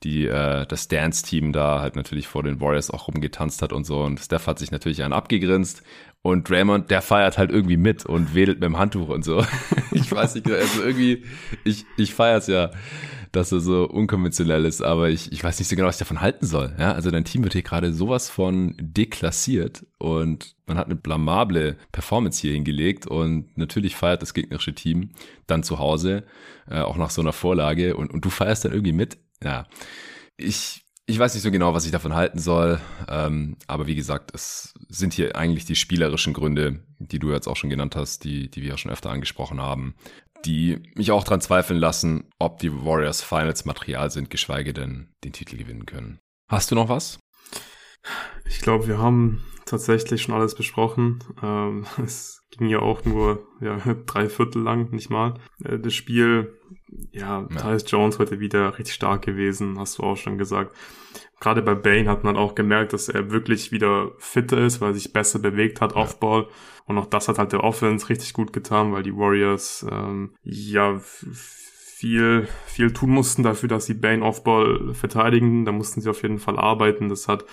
die 0.04 0.28
äh, 0.28 0.66
das 0.68 0.88
Dance-Team 0.88 1.54
da 1.54 1.82
halt 1.82 1.96
natürlich 1.96 2.28
vor 2.28 2.44
den 2.44 2.62
Warriors 2.62 2.92
auch 2.92 3.08
rumgetanzt 3.08 3.63
hat 3.63 3.74
und 3.74 3.86
so. 3.86 4.02
Und 4.04 4.20
Steph 4.20 4.46
hat 4.46 4.60
sich 4.60 4.70
natürlich 4.70 5.02
einen 5.02 5.13
abgegrinst. 5.13 5.82
Und 6.28 6.50
Draymond, 6.50 6.92
der 6.92 7.02
feiert 7.02 7.38
halt 7.38 7.52
irgendwie 7.52 7.78
mit 7.78 8.06
und 8.06 8.36
wedelt 8.36 8.60
mit 8.60 8.66
dem 8.66 8.78
Handtuch 8.78 9.08
und 9.08 9.24
so. 9.24 9.46
ich 9.94 10.12
weiß 10.12 10.36
nicht, 10.36 10.52
also 10.52 10.84
irgendwie, 10.84 11.24
ich, 11.63 11.86
ich 11.96 12.13
feier's 12.13 12.48
ja 12.48 12.72
dass 13.34 13.52
er 13.52 13.60
so 13.60 13.84
unkonventionell 13.84 14.66
ist, 14.66 14.82
aber 14.82 15.10
ich, 15.10 15.32
ich 15.32 15.44
weiß 15.44 15.60
nicht 15.60 15.68
so 15.68 15.76
genau, 15.76 15.90
was 15.90 15.96
ich 15.98 16.00
davon 16.00 16.22
halten 16.22 16.46
soll. 16.46 16.74
Ja, 16.80 16.94
also 16.94 17.12
dein 17.12 17.26
Team 17.26 17.44
wird 17.44 17.54
hier 17.54 17.62
gerade 17.62 17.94
sowas 17.94 18.30
von 18.30 18.76
deklassiert 18.80 19.86
und 20.00 20.56
man 20.66 20.78
hat 20.78 20.88
eine 20.88 20.96
blamable 20.96 21.76
Performance 21.92 22.42
hier 22.42 22.54
hingelegt 22.54 23.06
und 23.06 23.56
natürlich 23.58 23.96
feiert 23.96 24.22
das 24.22 24.34
gegnerische 24.34 24.74
Team 24.74 25.12
dann 25.46 25.62
zu 25.62 25.78
Hause, 25.78 26.24
äh, 26.70 26.80
auch 26.80 26.98
nach 26.98 27.10
so 27.10 27.22
einer 27.22 27.34
Vorlage 27.34 27.96
und, 27.96 28.12
und 28.12 28.26
du 28.26 28.30
feierst 28.30 28.66
dann 28.66 28.72
irgendwie 28.72 28.94
mit. 28.94 29.18
Ja, 29.44 29.68
ich, 30.38 30.87
ich 31.08 31.17
weiß 31.17 31.34
nicht 31.34 31.43
so 31.43 31.52
genau, 31.52 31.74
was 31.74 31.86
ich 31.86 31.91
davon 31.91 32.13
halten 32.13 32.38
soll, 32.38 32.80
ähm, 33.08 33.56
aber 33.65 33.88
wie 33.88 33.96
gesagt, 33.96 34.32
es 34.36 34.74
sind 34.89 35.13
hier 35.13 35.36
eigentlich 35.36 35.65
die 35.65 35.76
spielerischen 35.76 36.34
Gründe, 36.34 36.84
die 37.00 37.17
du 37.17 37.32
jetzt 37.32 37.48
auch 37.48 37.56
schon 37.56 37.70
genannt 37.70 37.96
hast, 37.96 38.24
die, 38.24 38.52
die 38.52 38.62
wir 38.62 38.70
ja 38.70 38.78
schon 38.78 38.91
öfter 38.91 39.10
angesprochen 39.10 39.62
haben 39.62 39.96
die 40.46 40.82
mich 40.96 41.12
auch 41.12 41.24
dran 41.24 41.41
zweifeln 41.41 41.80
lassen, 41.80 42.30
ob 42.39 42.60
die 42.60 42.72
Warriors 42.72 43.22
Finals 43.22 43.65
Material 43.65 44.12
sind, 44.12 44.30
geschweige 44.30 44.74
denn 44.74 45.10
den 45.24 45.34
Titel 45.34 45.58
gewinnen 45.58 45.86
können. 45.86 46.20
Hast 46.50 46.72
du 46.72 46.76
noch 46.76 46.89
was? 46.89 47.20
Ich 48.46 48.60
glaube, 48.60 48.88
wir 48.88 48.98
haben 48.98 49.43
tatsächlich 49.69 50.21
schon 50.21 50.36
alles 50.36 50.56
besprochen. 50.56 51.19
Ähm, 51.41 51.86
es 52.03 52.45
ging 52.51 52.67
ja 52.67 52.80
auch 52.80 53.06
nur 53.06 53.47
ja, 53.62 53.77
drei 54.06 54.30
Viertel 54.30 54.62
lang, 54.62 54.91
nicht 54.91 55.10
mal. 55.10 55.36
Äh, 55.63 55.80
das 55.80 55.93
Spiel, 55.93 56.58
ja, 57.12 57.47
ja. 57.49 57.58
Tyus 57.58 57.84
Jones 57.88 58.19
heute 58.19 58.39
wieder 58.39 58.77
richtig 58.77 58.95
stark 58.95 59.23
gewesen, 59.23 59.77
hast 59.80 59.99
du 59.99 60.03
auch 60.03 60.17
schon 60.17 60.38
gesagt. 60.38 60.75
Gerade 61.39 61.62
bei 61.62 61.75
Bane 61.75 62.10
hat 62.10 62.23
man 62.23 62.36
auch 62.36 62.56
gemerkt, 62.56 62.93
dass 62.93 63.10
er 63.10 63.30
wirklich 63.30 63.71
wieder 63.71 64.12
fitter 64.17 64.58
ist, 64.58 64.82
weil 64.82 64.91
er 64.91 64.95
sich 64.95 65.13
besser 65.13 65.39
bewegt 65.39 65.82
hat, 65.82 65.91
ja. 65.91 65.97
Offball. 65.97 66.47
Und 66.86 66.97
auch 66.97 67.06
das 67.06 67.27
hat 67.27 67.38
halt 67.38 67.51
der 67.51 67.63
Offense 67.63 68.10
richtig 68.10 68.34
gut 68.34 68.53
getan, 68.53 68.93
weil 68.93 69.03
die 69.03 69.15
Warriors 69.15 69.86
ähm, 69.91 70.32
ja 70.43 70.99
viel, 71.97 72.47
viel 72.65 72.93
tun 72.93 73.10
mussten 73.10 73.43
dafür, 73.43 73.69
dass 73.69 73.86
sie 73.86 73.93
Bane 73.93 74.23
Offball 74.23 74.93
verteidigen. 74.93 75.65
Da 75.65 75.71
mussten 75.71 76.01
sie 76.01 76.10
auf 76.10 76.21
jeden 76.21 76.39
Fall 76.39 76.58
arbeiten. 76.58 77.10
Das 77.10 77.27
hat 77.27 77.45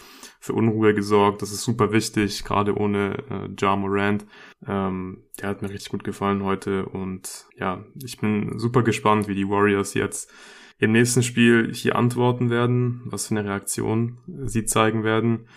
für 0.45 0.53
Unruhe 0.53 0.93
gesorgt. 0.93 1.41
Das 1.41 1.53
ist 1.53 1.65
super 1.65 1.91
wichtig, 1.91 2.45
gerade 2.45 2.77
ohne 2.77 3.17
äh, 3.31 3.49
Ja 3.59 3.77
Morant. 3.77 4.27
Ähm, 4.67 5.23
der 5.41 5.49
hat 5.49 5.63
mir 5.63 5.71
richtig 5.71 5.91
gut 5.91 6.05
gefallen 6.05 6.45
heute. 6.45 6.85
Und 6.85 7.47
ja, 7.57 7.83
ich 8.05 8.19
bin 8.19 8.59
super 8.59 8.83
gespannt, 8.83 9.27
wie 9.27 9.35
die 9.35 9.49
Warriors 9.49 9.95
jetzt 9.95 10.31
im 10.79 10.93
nächsten 10.93 11.23
Spiel 11.23 11.73
hier 11.73 11.97
antworten 11.97 12.51
werden, 12.51 13.01
was 13.07 13.29
für 13.29 13.39
eine 13.39 13.49
Reaktion 13.49 14.19
sie 14.45 14.67
zeigen 14.67 15.03
werden. 15.03 15.49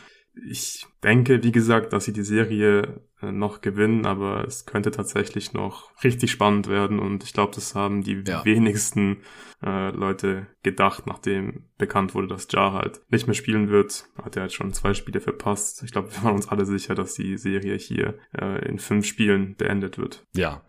Ich 0.50 0.86
denke, 1.04 1.44
wie 1.44 1.52
gesagt, 1.52 1.94
dass 1.94 2.06
sie 2.06 2.14
die 2.14 2.24
Serie 2.24 3.02
äh, 3.22 3.32
noch 3.32 3.62
gewinnen, 3.62 4.06
aber 4.06 4.46
es 4.46 4.66
könnte 4.66 4.92
tatsächlich 4.92 5.54
noch 5.54 5.92
richtig 6.04 6.32
spannend 6.32 6.68
werden 6.68 7.00
und 7.00 7.24
ich 7.24 7.34
glaube, 7.34 7.54
das 7.56 7.76
haben 7.76 8.04
die 8.04 8.24
ja. 8.26 8.46
wenigsten 8.46 9.24
äh, 9.64 9.90
Leute 9.90 10.48
gedacht, 10.64 11.08
nachdem 11.08 11.66
bekannt 11.78 12.14
wurde, 12.14 12.28
dass 12.28 12.48
Jar 12.52 12.74
halt 12.74 13.02
nicht 13.10 13.28
mehr 13.28 13.34
spielen 13.34 13.70
wird. 13.70 14.06
Hat 14.22 14.36
er 14.36 14.44
halt 14.44 14.54
schon 14.54 14.74
zwei 14.74 14.94
Spiele 14.94 15.20
verpasst. 15.20 15.82
Ich 15.84 15.92
glaube, 15.92 16.12
wir 16.12 16.24
waren 16.24 16.36
uns 16.36 16.48
alle 16.48 16.66
sicher, 16.66 16.94
dass 16.94 17.16
die 17.16 17.38
Serie 17.38 17.76
hier 17.78 18.20
äh, 18.40 18.68
in 18.68 18.78
fünf 18.80 19.06
Spielen 19.06 19.56
beendet 19.56 19.98
wird. 19.98 20.24
Ja. 20.36 20.62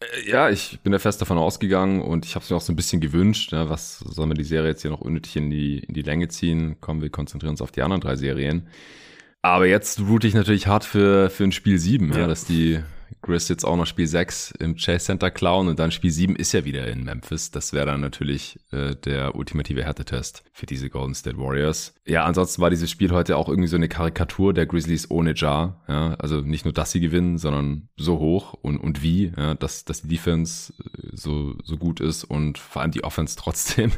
Äh, 0.00 0.30
ja, 0.30 0.50
ich 0.50 0.80
bin 0.82 0.92
ja 0.92 0.98
fest 0.98 1.20
davon 1.20 1.38
ausgegangen 1.38 2.02
und 2.02 2.26
ich 2.26 2.34
habe 2.34 2.42
es 2.42 2.50
mir 2.50 2.56
auch 2.56 2.62
so 2.62 2.72
ein 2.72 2.76
bisschen 2.76 3.00
gewünscht. 3.00 3.52
Ja, 3.52 3.70
was 3.70 4.00
soll 4.00 4.26
man 4.26 4.36
die 4.36 4.44
Serie 4.44 4.70
jetzt 4.70 4.82
hier 4.82 4.90
noch 4.90 5.00
unnötig 5.00 5.36
in 5.36 5.50
die, 5.50 5.78
in 5.78 5.94
die 5.94 6.02
Länge 6.02 6.28
ziehen? 6.28 6.80
Kommen 6.80 7.00
wir 7.00 7.10
konzentrieren 7.10 7.52
uns 7.52 7.62
auf 7.62 7.72
die 7.72 7.82
anderen 7.82 8.02
drei 8.02 8.16
Serien. 8.16 8.68
Aber 9.46 9.66
jetzt 9.66 10.00
route 10.00 10.26
ich 10.26 10.34
natürlich 10.34 10.66
hart 10.66 10.84
für, 10.84 11.30
für 11.30 11.44
ein 11.44 11.52
Spiel 11.52 11.78
7, 11.78 12.12
ja. 12.12 12.20
ja, 12.20 12.26
dass 12.26 12.44
die 12.44 12.80
Grizz 13.22 13.48
jetzt 13.48 13.64
auch 13.64 13.76
noch 13.76 13.86
Spiel 13.86 14.06
6 14.06 14.52
im 14.58 14.76
Chase 14.76 15.06
Center 15.06 15.30
klauen 15.30 15.68
und 15.68 15.78
dann 15.78 15.90
Spiel 15.90 16.10
7 16.10 16.34
ist 16.36 16.52
ja 16.52 16.64
wieder 16.64 16.86
in 16.88 17.04
Memphis. 17.04 17.52
Das 17.52 17.72
wäre 17.72 17.86
dann 17.86 18.00
natürlich 18.00 18.58
äh, 18.72 18.94
der 18.96 19.36
ultimative 19.36 19.84
Härtetest 19.84 20.42
für 20.52 20.66
diese 20.66 20.90
Golden 20.90 21.14
State 21.14 21.38
Warriors. 21.38 21.94
Ja, 22.06 22.24
ansonsten 22.24 22.60
war 22.60 22.70
dieses 22.70 22.90
Spiel 22.90 23.12
heute 23.12 23.36
auch 23.36 23.48
irgendwie 23.48 23.68
so 23.68 23.76
eine 23.76 23.88
Karikatur 23.88 24.52
der 24.52 24.66
Grizzlies 24.66 25.10
ohne 25.10 25.34
Jar. 25.34 25.82
Ja, 25.88 26.14
also 26.14 26.40
nicht 26.40 26.64
nur, 26.64 26.74
dass 26.74 26.90
sie 26.90 27.00
gewinnen, 27.00 27.38
sondern 27.38 27.88
so 27.96 28.18
hoch 28.18 28.52
und, 28.54 28.78
und 28.78 29.02
wie, 29.02 29.32
ja, 29.36 29.54
dass, 29.54 29.84
dass 29.84 30.02
die 30.02 30.08
Defense 30.08 30.72
äh, 30.82 31.08
so, 31.12 31.54
so 31.62 31.76
gut 31.76 32.00
ist 32.00 32.24
und 32.24 32.58
vor 32.58 32.82
allem 32.82 32.90
die 32.90 33.04
Offense 33.04 33.36
trotzdem 33.38 33.92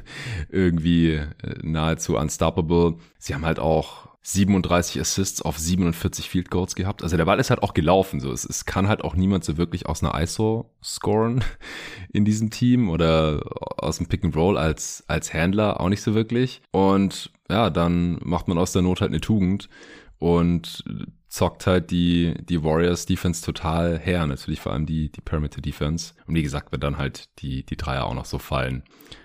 irgendwie 0.51 1.13
äh, 1.13 1.27
nahezu 1.63 2.17
unstoppable. 2.17 2.97
Sie 3.19 3.35
haben 3.35 3.45
halt 3.47 3.59
auch 3.59 4.08
37 4.31 5.01
Assists 5.01 5.41
auf 5.41 5.59
47 5.59 6.29
Field 6.29 6.51
Goals 6.51 6.75
gehabt. 6.75 7.03
Also 7.03 7.17
der 7.17 7.25
Ball 7.25 7.41
ist 7.41 7.49
halt 7.49 7.63
auch 7.63 7.73
gelaufen. 7.73 8.21
So, 8.21 8.31
es, 8.31 8.45
es 8.45 8.67
kann 8.67 8.87
halt 8.87 9.03
auch 9.03 9.15
niemand 9.15 9.43
so 9.43 9.57
wirklich 9.57 9.87
aus 9.87 10.05
einer 10.05 10.21
ISO 10.21 10.71
scoren 10.85 11.43
in 12.13 12.27
diesem 12.27 12.51
Team 12.51 12.91
oder 12.91 13.41
aus 13.79 13.97
dem 13.97 14.07
Pick 14.07 14.25
and 14.25 14.37
Roll 14.37 14.59
als 14.59 15.03
als 15.07 15.33
Handler 15.33 15.81
auch 15.81 15.89
nicht 15.89 16.03
so 16.03 16.15
wirklich. 16.15 16.61
Und 16.73 17.33
ja, 17.49 17.71
dann 17.71 18.19
macht 18.23 18.49
man 18.49 18.59
aus 18.59 18.73
der 18.73 18.83
Not 18.83 19.01
halt 19.01 19.13
eine 19.13 19.23
Tugend 19.23 19.71
und 20.19 20.85
zockt 21.29 21.67
halt 21.67 21.91
die, 21.91 22.35
die 22.43 22.63
Warriors 22.63 23.07
Defense 23.07 23.43
total 23.43 23.99
her. 23.99 24.27
Natürlich 24.27 24.61
vor 24.61 24.73
allem 24.73 24.85
die, 24.85 25.11
die 25.11 25.23
Perimeter 25.23 25.63
Defense. 25.63 26.13
Und 26.27 26.35
wie 26.35 26.43
gesagt, 26.43 26.71
wenn 26.71 26.81
dann 26.81 26.99
halt 26.99 27.31
die, 27.39 27.65
die 27.65 27.77
Dreier 27.77 28.05
auch 28.05 28.15
noch 28.15 28.27
so 28.27 28.39
fallen, 28.39 28.83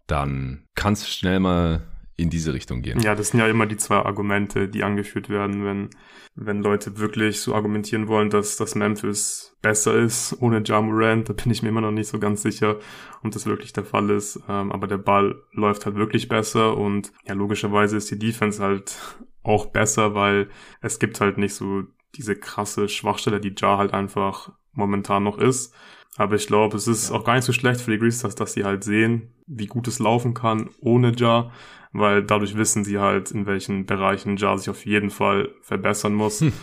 dann 0.08 0.63
kann 0.76 0.94
es 0.94 1.10
schnell 1.10 1.42
mal 1.42 1.82
in 2.15 2.30
diese 2.30 2.54
Richtung 2.54 2.82
gehen. 2.82 2.99
Ja, 2.99 3.15
das 3.15 3.30
sind 3.30 3.39
ja 3.39 3.47
immer 3.47 3.65
die 3.65 3.78
zwei 3.78 3.97
Argumente, 3.97 4.67
die 4.67 4.84
angeführt 4.84 5.30
werden, 5.30 5.65
wenn, 5.65 5.89
wenn 6.36 6.62
Leute 6.62 6.97
wirklich 6.99 7.39
so 7.39 7.56
argumentieren 7.56 8.08
wollen, 8.08 8.30
dass 8.30 8.56
das 8.58 8.76
Memphis 8.76 9.56
besser 9.62 9.95
ist 9.95 10.36
ohne 10.39 10.62
Ja 10.63 10.80
Morant. 10.82 11.30
Da 11.30 11.34
bin 11.34 11.52
ich 11.52 11.63
mir 11.63 11.69
immer 11.69 11.82
noch 11.82 11.91
nicht 11.91 12.08
so 12.08 12.19
ganz 12.19 12.43
sicher, 12.43 12.78
ob 13.23 13.32
das 13.32 13.45
wirklich 13.45 13.73
der 13.73 13.86
Fall 13.86 14.10
ist. 14.12 14.39
Ähm, 14.47 14.71
aber 14.71 14.88
der 14.88 14.99
Ball 14.99 15.41
läuft 15.54 15.86
halt 15.86 15.95
wirklich 15.95 16.28
besser 16.28 16.78
und 16.78 17.12
ja, 17.28 17.34
logischerweise 17.34 17.97
ist 17.97 18.12
die 18.12 18.19
Defense 18.19 18.62
halt 18.62 18.95
auch 19.43 19.67
besser, 19.67 20.13
weil 20.13 20.49
es 20.82 20.99
gibt 20.99 21.19
halt 21.19 21.38
nicht 21.38 21.56
so 21.56 21.84
diese 22.15 22.36
krasse 22.36 22.89
Schwachstelle, 22.89 23.39
die 23.39 23.56
Ja 23.58 23.78
halt 23.78 23.93
einfach 23.93 24.52
momentan 24.71 25.23
noch 25.23 25.39
ist. 25.39 25.73
Aber 26.15 26.36
ich 26.36 26.45
glaube, 26.45 26.78
es 26.78 26.88
ist 26.88 27.10
ja. 27.10 27.15
auch 27.15 27.23
gar 27.23 27.36
nicht 27.36 27.45
so 27.45 27.54
schlecht 27.54 27.82
für 27.82 27.89
die 27.89 27.97
Grizzlies, 27.97 28.36
dass 28.36 28.54
sie 28.54 28.63
halt 28.63 28.84
sehen, 28.84 29.34
wie 29.47 29.65
gut 29.65 29.88
es 29.88 29.97
laufen 29.97 30.36
kann 30.36 30.69
ohne 30.80 31.12
Ja 31.15 31.52
weil 31.94 32.24
dadurch 32.24 32.58
wissen 32.58 32.84
sie 32.84 33.00
halt, 33.00 33.32
in 33.32 33.46
welchen 33.46 33.86
Bereichen 33.86 34.38
Ja 34.38 34.58
sich 34.58 34.70
auf 34.70 34.86
jeden 34.86 35.10
Fall 35.10 35.50
verbessern 35.62 36.14
muss. 36.14 36.42
Hm. 36.42 36.54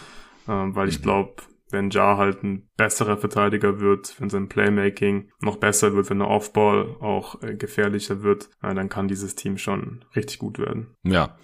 Ähm, 0.48 0.74
weil 0.74 0.88
ich 0.88 0.98
mhm. 0.98 1.02
glaube, 1.02 1.34
wenn 1.70 1.90
Ja 1.90 2.16
halt 2.16 2.42
ein 2.42 2.68
besserer 2.76 3.16
Verteidiger 3.16 3.80
wird, 3.80 4.20
wenn 4.20 4.30
sein 4.30 4.48
Playmaking 4.48 5.30
noch 5.40 5.56
besser 5.56 5.94
wird, 5.94 6.10
wenn 6.10 6.18
der 6.18 6.28
Offball 6.28 6.96
auch 7.00 7.42
äh, 7.42 7.54
gefährlicher 7.54 8.22
wird, 8.22 8.50
äh, 8.62 8.74
dann 8.74 8.88
kann 8.88 9.08
dieses 9.08 9.34
Team 9.34 9.58
schon 9.58 10.04
richtig 10.16 10.38
gut 10.38 10.58
werden. 10.58 10.96
Ja. 11.04 11.36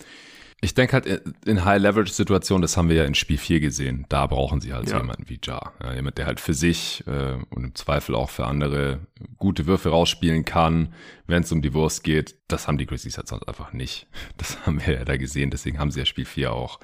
Ich 0.62 0.72
denke 0.72 0.94
halt 0.94 1.06
in 1.44 1.64
High-Leverage-Situationen, 1.66 2.62
das 2.62 2.78
haben 2.78 2.88
wir 2.88 2.96
ja 2.96 3.04
in 3.04 3.14
Spiel 3.14 3.36
4 3.36 3.60
gesehen, 3.60 4.06
da 4.08 4.26
brauchen 4.26 4.62
sie 4.62 4.72
halt 4.72 4.88
ja. 4.88 4.96
jemanden 4.96 5.28
wie 5.28 5.38
Ja. 5.44 5.72
ja. 5.82 5.92
Jemand, 5.92 6.16
der 6.16 6.24
halt 6.24 6.40
für 6.40 6.54
sich 6.54 7.04
äh, 7.06 7.34
und 7.50 7.64
im 7.64 7.74
Zweifel 7.74 8.14
auch 8.14 8.30
für 8.30 8.46
andere 8.46 9.00
gute 9.36 9.66
Würfe 9.66 9.90
rausspielen 9.90 10.46
kann, 10.46 10.94
wenn 11.26 11.42
es 11.42 11.52
um 11.52 11.60
die 11.60 11.74
Wurst 11.74 12.04
geht. 12.04 12.36
Das 12.48 12.66
haben 12.66 12.78
die 12.78 12.86
Grizzlies 12.86 13.18
halt 13.18 13.28
sonst 13.28 13.46
einfach 13.46 13.72
nicht. 13.74 14.06
Das 14.38 14.64
haben 14.64 14.80
wir 14.84 14.94
ja 14.94 15.04
da 15.04 15.18
gesehen, 15.18 15.50
deswegen 15.50 15.78
haben 15.78 15.90
sie 15.90 16.00
ja 16.00 16.06
Spiel 16.06 16.24
4 16.24 16.52
auch 16.52 16.80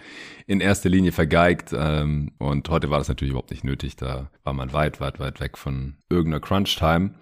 in 0.46 0.60
erster 0.60 0.90
Linie 0.90 1.12
vergeigt. 1.12 1.70
Ähm, 1.74 2.32
und 2.38 2.68
heute 2.68 2.90
war 2.90 2.98
das 2.98 3.08
natürlich 3.08 3.30
überhaupt 3.30 3.50
nicht 3.50 3.64
nötig. 3.64 3.96
Da 3.96 4.30
war 4.44 4.52
man 4.52 4.74
weit, 4.74 5.00
weit, 5.00 5.18
weit 5.18 5.40
weg 5.40 5.56
von 5.56 5.96
irgendeiner 6.10 6.40
Crunch-Time. 6.40 7.14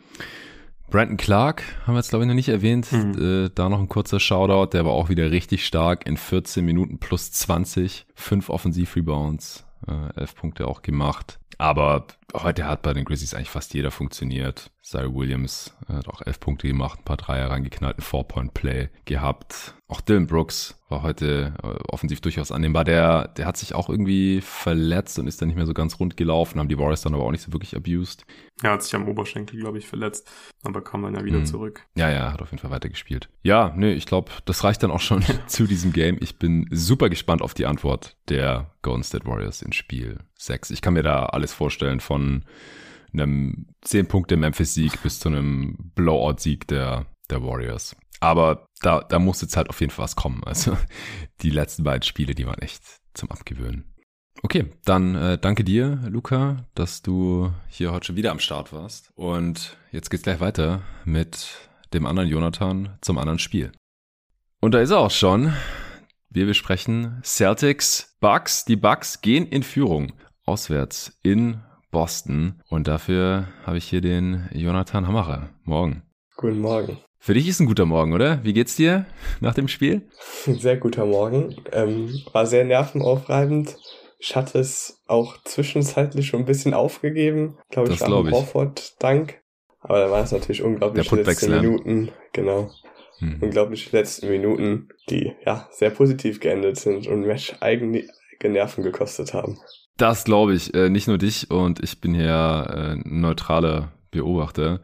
Brandon 0.91 1.17
Clark 1.17 1.63
haben 1.87 1.95
wir 1.95 1.99
jetzt, 1.99 2.11
glaube 2.11 2.25
ich, 2.25 2.29
noch 2.29 2.35
nicht 2.35 2.49
erwähnt. 2.49 2.91
Mhm. 2.93 3.45
Äh, 3.47 3.51
da 3.55 3.69
noch 3.69 3.79
ein 3.79 3.89
kurzer 3.89 4.21
Shoutout. 4.21 4.73
Der 4.73 4.85
war 4.85 4.93
auch 4.93 5.09
wieder 5.09 5.31
richtig 5.31 5.65
stark 5.65 6.07
in 6.07 6.17
14 6.17 6.65
Minuten 6.65 6.99
plus 6.99 7.31
20. 7.33 8.07
Fünf 8.15 8.51
Offensiv-Rebounds, 8.51 9.65
äh, 9.87 10.21
elf 10.21 10.35
Punkte 10.35 10.67
auch 10.67 10.83
gemacht. 10.83 11.39
Aber 11.59 12.07
heute 12.35 12.67
hat 12.67 12.83
bei 12.83 12.93
den 12.93 13.05
Grizzlies 13.05 13.35
eigentlich 13.35 13.51
fast 13.51 13.75
jeder 13.75 13.91
funktioniert. 13.91 14.71
Cyril 14.83 15.15
Williams 15.15 15.77
hat 15.89 16.09
auch 16.09 16.23
elf 16.23 16.41
Punkte 16.41 16.67
gemacht, 16.67 17.01
ein 17.01 17.05
paar 17.05 17.17
Dreier 17.17 17.51
reingeknallt, 17.51 17.99
ein 17.99 18.03
Four-Point-Play 18.03 18.89
gehabt. 19.05 19.75
Auch 19.89 20.01
Dylan 20.01 20.27
Brooks 20.27 20.77
war 20.89 21.03
heute 21.03 21.55
äh, 21.63 21.67
offensiv 21.89 22.21
durchaus 22.21 22.53
annehmbar. 22.53 22.85
Der, 22.85 23.29
der 23.29 23.47
hat 23.47 23.57
sich 23.57 23.75
auch 23.75 23.89
irgendwie 23.89 24.41
verletzt 24.41 25.19
und 25.19 25.27
ist 25.27 25.41
dann 25.41 25.49
nicht 25.49 25.57
mehr 25.57 25.67
so 25.67 25.75
ganz 25.75 25.99
rund 25.99 26.17
gelaufen, 26.17 26.59
haben 26.59 26.69
die 26.69 26.79
Warriors 26.79 27.03
dann 27.03 27.15
aber 27.15 27.25
auch 27.25 27.31
nicht 27.31 27.43
so 27.43 27.53
wirklich 27.53 27.77
abused. 27.77 28.25
Er 28.63 28.73
hat 28.73 28.83
sich 28.83 28.95
am 28.95 29.09
Oberschenkel, 29.09 29.59
glaube 29.59 29.79
ich, 29.79 29.87
verletzt, 29.87 30.31
aber 30.63 30.83
kam 30.83 31.03
dann 31.03 31.15
ja 31.15 31.25
wieder 31.25 31.41
mhm. 31.41 31.47
zurück. 31.47 31.87
Ja, 31.97 32.11
ja, 32.11 32.33
hat 32.33 32.43
auf 32.43 32.51
jeden 32.51 32.61
Fall 32.61 32.71
weitergespielt. 32.71 33.29
Ja, 33.43 33.73
nee, 33.77 33.93
ich 33.93 34.07
glaube, 34.07 34.31
das 34.45 34.65
reicht 34.65 34.83
dann 34.83 34.91
auch 34.91 35.01
schon 35.01 35.25
zu 35.47 35.67
diesem 35.67 35.93
Game. 35.93 36.19
Ich 36.21 36.39
bin 36.39 36.69
super 36.71 37.09
gespannt 37.09 37.43
auf 37.43 37.55
die 37.55 37.67
Antwort 37.67 38.17
der 38.29 38.71
Golden 38.83 39.03
State 39.03 39.27
Warriors 39.27 39.63
in 39.63 39.73
Spiel 39.73 40.19
6. 40.37 40.71
Ich 40.71 40.83
kann 40.83 40.95
mir 40.95 41.03
da 41.03 41.27
alles 41.27 41.53
vorstellen 41.53 42.01
von 42.01 42.20
einem 43.13 43.67
10 43.83 44.07
Punkte 44.07 44.37
Memphis-Sieg 44.37 45.03
bis 45.03 45.21
zu 45.21 45.29
einem 45.29 45.93
Blowout-Sieg 45.95 46.69
der, 46.69 47.07
der 47.31 47.43
Warriors. 47.43 47.97
Aber 48.21 48.67
da, 48.83 49.01
da 49.01 49.19
muss 49.19 49.41
jetzt 49.41 49.57
halt 49.57 49.71
auf 49.71 49.81
jeden 49.81 49.91
Fall 49.91 50.05
was 50.05 50.17
kommen. 50.17 50.43
Also 50.45 50.77
die 51.43 51.51
letzten 51.51 51.85
beiden 51.85 52.03
Spiele, 52.03 52.35
die 52.35 52.47
waren 52.47 52.61
echt 52.61 52.83
zum 53.15 53.31
Abgewöhnen. 53.31 53.85
Okay, 54.43 54.71
dann 54.85 55.15
äh, 55.17 55.39
danke 55.39 55.65
dir, 55.65 56.01
Luca, 56.09 56.65
dass 56.75 57.03
du 57.03 57.53
hier 57.69 57.93
heute 57.93 58.07
schon 58.07 58.17
wieder 58.17 58.31
am 58.31 58.39
Start 58.39 58.73
warst. 58.73 59.11
Und 59.15 59.77
jetzt 59.91 60.11
geht's 60.11 60.23
gleich 60.23 60.41
weiter 60.41 60.83
mit 61.05 61.57
dem 61.93 62.07
anderen 62.07 62.29
Jonathan 62.29 62.97
zum 63.01 63.19
anderen 63.19 63.39
Spiel. 63.39 63.73
Und 64.61 64.73
da 64.73 64.81
ist 64.81 64.91
er 64.91 64.99
auch 64.99 65.11
schon. 65.11 65.53
Wir 66.31 66.47
besprechen 66.47 67.21
Celtics, 67.25 68.17
Bucks. 68.21 68.65
Die 68.65 68.77
Bucks 68.77 69.21
gehen 69.21 69.47
in 69.47 69.63
Führung. 69.63 70.13
Auswärts 70.45 71.19
in 71.23 71.61
Boston. 71.91 72.61
Und 72.69 72.89
dafür 72.89 73.49
habe 73.65 73.79
ich 73.79 73.85
hier 73.85 74.01
den 74.01 74.49
Jonathan 74.53 75.07
Hammerer. 75.07 75.51
Morgen. 75.65 76.03
Guten 76.37 76.61
Morgen. 76.61 76.99
Für 77.19 77.35
dich 77.35 77.49
ist 77.49 77.61
ein 77.61 77.67
guter 77.67 77.85
Morgen, 77.85 78.15
oder? 78.15 78.43
Wie 78.45 78.53
geht's 78.53 78.77
dir 78.77 79.05
nach 79.41 79.55
dem 79.55 79.69
Spiel? 79.69 80.09
Sehr 80.47 80.77
guter 80.77 81.05
Morgen. 81.05 81.57
Ähm, 81.73 82.23
war 82.33 82.47
sehr 82.47 82.65
nervenaufreibend. 82.65 83.77
Ich 84.19 84.37
hatte 84.37 84.59
es 84.59 85.03
auch 85.07 85.43
zwischenzeitlich 85.45 86.27
schon 86.27 86.41
ein 86.41 86.47
bisschen 86.47 86.75
aufgegeben. 86.75 87.59
Glaube 87.71 87.93
ich, 87.93 88.03
am 88.03 88.31
Horford 88.31 89.03
Dank. 89.03 89.41
Aber 89.81 89.99
da 89.99 90.11
war 90.11 90.23
es 90.23 90.33
natürlich 90.33 90.63
unglaublich 90.63 91.09
die 91.09 91.15
letzten 91.17 91.53
Minuten. 91.53 92.13
Genau. 92.33 92.71
Hm. 93.19 93.39
Unglaublich 93.41 93.91
letzten 93.93 94.29
Minuten, 94.29 94.89
die 95.09 95.33
ja 95.45 95.69
sehr 95.73 95.91
positiv 95.91 96.41
geendet 96.41 96.79
sind 96.79 97.07
und 97.07 97.23
Match 97.23 97.55
eigene 97.61 98.07
Nerven 98.43 98.83
gekostet 98.83 99.35
haben. 99.35 99.59
Das 100.01 100.25
glaube 100.25 100.55
ich. 100.55 100.75
Äh, 100.75 100.89
nicht 100.89 101.09
nur 101.09 101.19
dich 101.19 101.51
und 101.51 101.81
ich 101.81 102.01
bin 102.01 102.15
hier 102.15 102.97
äh, 103.05 103.09
neutraler 103.09 103.93
Beobachter 104.11 104.81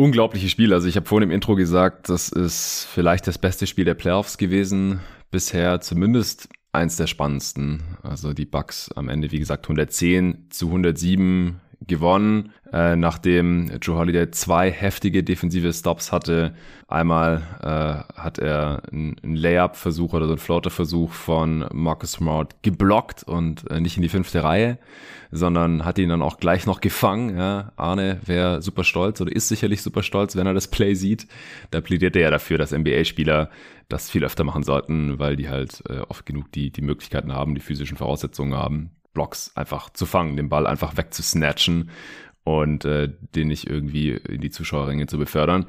unglaubliche 0.00 0.48
Spiel. 0.48 0.72
Also 0.72 0.88
ich 0.88 0.96
habe 0.96 1.06
vorhin 1.06 1.28
im 1.28 1.34
Intro 1.34 1.54
gesagt, 1.56 2.08
das 2.08 2.30
ist 2.30 2.86
vielleicht 2.90 3.26
das 3.26 3.38
beste 3.38 3.66
Spiel 3.66 3.84
der 3.84 3.94
Playoffs 3.94 4.38
gewesen 4.38 5.00
bisher, 5.30 5.80
zumindest 5.80 6.48
eins 6.72 6.96
der 6.96 7.06
spannendsten. 7.06 7.82
Also 8.02 8.32
die 8.32 8.46
Bucks 8.46 8.90
am 8.92 9.08
Ende, 9.08 9.30
wie 9.30 9.38
gesagt, 9.38 9.66
110 9.66 10.46
zu 10.50 10.66
107 10.66 11.60
gewonnen, 11.86 12.52
äh, 12.72 12.94
nachdem 12.94 13.70
Joe 13.80 13.98
Holiday 13.98 14.30
zwei 14.30 14.70
heftige 14.70 15.24
defensive 15.24 15.72
Stops 15.72 16.12
hatte. 16.12 16.54
Einmal 16.88 17.42
äh, 17.62 18.20
hat 18.20 18.38
er 18.38 18.82
einen 18.92 19.16
Layup-Versuch 19.22 20.12
oder 20.12 20.26
so 20.26 20.32
einen 20.32 20.38
Floater-Versuch 20.38 21.12
von 21.12 21.64
Marcus 21.72 22.12
Smart 22.12 22.62
geblockt 22.62 23.22
und 23.22 23.70
äh, 23.70 23.80
nicht 23.80 23.96
in 23.96 24.02
die 24.02 24.08
fünfte 24.08 24.44
Reihe, 24.44 24.78
sondern 25.30 25.84
hat 25.84 25.98
ihn 25.98 26.10
dann 26.10 26.22
auch 26.22 26.38
gleich 26.38 26.66
noch 26.66 26.80
gefangen. 26.80 27.36
Ja. 27.36 27.72
Arne 27.76 28.20
wäre 28.26 28.60
super 28.60 28.84
stolz 28.84 29.20
oder 29.20 29.34
ist 29.34 29.48
sicherlich 29.48 29.82
super 29.82 30.02
stolz, 30.02 30.36
wenn 30.36 30.46
er 30.46 30.54
das 30.54 30.68
Play 30.68 30.94
sieht. 30.94 31.26
Da 31.70 31.80
plädiert 31.80 32.14
er 32.16 32.22
ja 32.22 32.30
dafür, 32.30 32.58
dass 32.58 32.72
NBA-Spieler 32.72 33.50
das 33.88 34.10
viel 34.10 34.24
öfter 34.24 34.44
machen 34.44 34.62
sollten, 34.62 35.18
weil 35.18 35.36
die 35.36 35.48
halt 35.48 35.82
äh, 35.88 36.00
oft 36.08 36.26
genug 36.26 36.52
die, 36.52 36.70
die 36.70 36.82
Möglichkeiten 36.82 37.32
haben, 37.32 37.54
die 37.54 37.60
physischen 37.60 37.96
Voraussetzungen 37.96 38.54
haben, 38.54 38.90
Blocks 39.12 39.52
einfach 39.56 39.90
zu 39.90 40.06
fangen, 40.06 40.36
den 40.36 40.48
Ball 40.48 40.66
einfach 40.66 40.96
wegzusnatchen 40.96 41.90
und 42.44 42.84
äh, 42.84 43.08
den 43.34 43.48
nicht 43.48 43.68
irgendwie 43.68 44.10
in 44.10 44.40
die 44.40 44.50
Zuschauerränge 44.50 45.06
zu 45.06 45.18
befördern. 45.18 45.66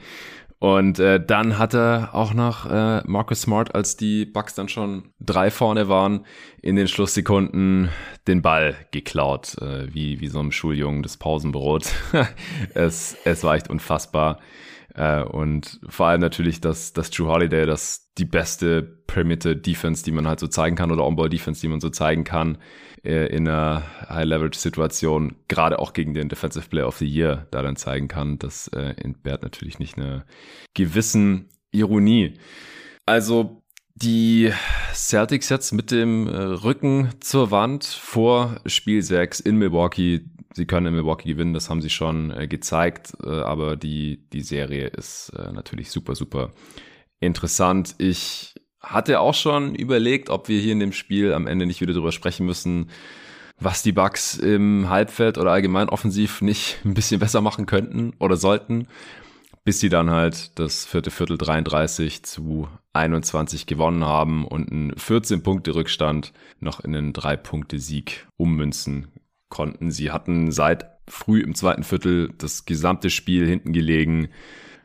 Und 0.62 1.00
äh, 1.00 1.20
dann 1.20 1.58
hat 1.58 1.74
er 1.74 2.14
auch 2.14 2.36
noch 2.36 2.70
äh, 2.70 3.02
Marcus 3.08 3.42
Smart, 3.42 3.74
als 3.74 3.98
die 3.98 4.26
Bucks 4.26 4.54
dann 4.54 4.70
schon 4.70 5.10
drei 5.20 5.50
vorne 5.50 5.90
waren, 5.90 6.24
in 6.62 6.76
den 6.76 6.88
Schlusssekunden 6.88 7.90
den 8.28 8.44
Ball 8.44 8.76
geklaut, 8.92 9.58
äh, 9.60 9.92
wie, 9.92 10.22
wie 10.22 10.28
so 10.28 10.40
einem 10.40 10.52
Schuljungen 10.52 11.02
das 11.02 11.18
Pausenbrot. 11.18 11.92
es, 12.76 13.18
es 13.26 13.44
war 13.44 13.56
echt 13.56 13.72
unfassbar. 13.72 14.40
Äh, 14.96 15.24
und 15.24 15.80
vor 15.88 16.08
allem 16.08 16.22
natürlich, 16.22 16.62
dass, 16.62 16.94
dass 16.94 17.10
Drew 17.10 17.28
Holiday 17.28 17.66
das 17.66 18.12
die 18.18 18.26
beste 18.26 18.82
Perimeter 18.82 19.56
Defense, 19.56 20.04
die 20.04 20.12
man 20.12 20.28
halt 20.28 20.40
so 20.40 20.48
zeigen 20.48 20.76
kann 20.76 20.92
oder 20.92 21.06
On-Ball 21.06 21.30
Defense, 21.30 21.62
die 21.62 21.68
man 21.68 21.80
so 21.80 21.90
zeigen 21.90 22.24
kann 22.24 22.58
äh, 23.04 23.28
in 23.28 23.48
einer 23.48 23.84
High-Leverage-Situation, 24.10 25.36
gerade 25.48 25.80
auch 25.80 25.94
gegen 25.94 26.14
den 26.14 26.30
Defensive 26.30 26.68
Player 26.68 26.88
of 26.88 26.98
the 26.98 27.08
Year 27.08 27.48
da 27.52 27.62
dann 27.62 27.76
zeigen 27.76 28.08
kann. 28.08 28.38
Das 28.38 28.68
äh, 28.70 28.96
entbehrt 28.98 29.44
natürlich 29.44 29.80
nicht 29.80 29.98
eine 29.98 30.26
gewissen 30.74 31.50
Ironie. 31.72 32.34
Also 33.06 33.62
die 33.96 34.52
Celtics 34.94 35.50
jetzt 35.50 35.72
mit 35.74 35.92
dem 35.92 36.28
Rücken 36.28 37.10
zur 37.20 37.52
Wand 37.52 37.86
vor 37.86 38.60
Spiel 38.66 39.02
6 39.02 39.40
in 39.40 39.58
Milwaukee. 39.58 40.22
Sie 40.54 40.66
können 40.66 40.88
in 40.88 40.94
Milwaukee 40.94 41.30
gewinnen, 41.30 41.54
das 41.54 41.70
haben 41.70 41.82
sie 41.82 41.90
schon 41.90 42.32
äh, 42.32 42.48
gezeigt, 42.48 43.14
äh, 43.24 43.30
aber 43.30 43.78
die, 43.78 44.28
die 44.34 44.42
Serie 44.42 44.88
ist 44.88 45.32
natürlich 45.54 45.92
super, 45.92 46.16
super 46.16 46.52
interessant. 47.20 47.96
Ich 48.00 48.56
hatte 48.82 49.20
auch 49.20 49.36
schon 49.36 49.76
überlegt, 49.76 50.30
ob 50.30 50.50
wir 50.50 50.60
hier 50.60 50.74
in 50.74 50.80
dem 50.80 50.92
Spiel 50.92 51.34
am 51.34 51.48
Ende 51.48 51.66
nicht 51.66 51.82
wieder 51.82 51.94
darüber 51.94 52.12
sprechen 52.12 52.46
müssen, 52.46 52.90
was 53.60 53.84
die 53.84 53.92
Bugs 53.92 54.38
im 54.38 54.90
Halbfeld 54.90 55.38
oder 55.38 55.52
allgemein 55.52 55.88
offensiv 55.88 56.42
nicht 56.42 56.80
ein 56.86 56.96
bisschen 56.96 57.20
besser 57.20 57.42
machen 57.42 57.66
könnten 57.66 58.14
oder 58.20 58.36
sollten 58.36 58.88
bis 59.64 59.80
sie 59.80 59.90
dann 59.90 60.10
halt 60.10 60.58
das 60.60 60.86
vierte 60.86 61.12
Viertel 61.12 61.38
33 61.38 62.24
zu 62.24 62.68
21 62.94 63.68
gewonnen 63.68 64.04
haben 64.04 64.46
und 64.46 64.72
einen 64.72 64.98
14 64.98 65.44
Punkte 65.44 65.76
Rückstand 65.76 66.34
noch 66.60 66.80
in 66.80 66.96
einen 66.96 67.14
3 67.14 67.38
Punkte 67.38 67.80
Sieg 67.80 68.28
ummünzen 68.38 69.08
konnten. 69.52 69.92
Sie 69.92 70.10
hatten 70.10 70.52
seit 70.52 70.90
früh 71.08 71.42
im 71.42 71.54
zweiten 71.54 71.84
Viertel 71.84 72.34
das 72.40 72.66
gesamte 72.66 73.12
Spiel 73.12 73.48
hinten 73.48 73.74
gelegen, 73.74 74.30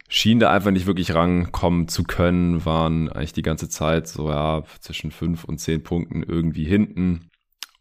schienen 0.09 0.41
da 0.41 0.53
einfach 0.53 0.71
nicht 0.71 0.87
wirklich 0.87 1.15
rankommen 1.15 1.89
zu 1.89 2.05
können, 2.05 2.65
waren 2.67 3.09
eigentlich 3.09 3.33
die 3.33 3.43
ganze 3.43 3.69
Zeit 3.69 4.07
so 4.07 4.29
ja 4.29 4.63
zwischen 4.81 5.11
5 5.11 5.45
und 5.45 5.59
10 5.59 5.83
Punkten 5.83 6.23
irgendwie 6.23 6.65
hinten. 6.65 7.31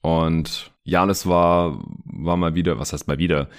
Und 0.02 0.72
Janis 0.84 1.26
war, 1.26 1.84
war 2.06 2.38
mal 2.38 2.56
wieder, 2.56 2.80
was 2.80 2.94
heißt 2.94 3.08
mal 3.08 3.18
wieder? 3.18 3.50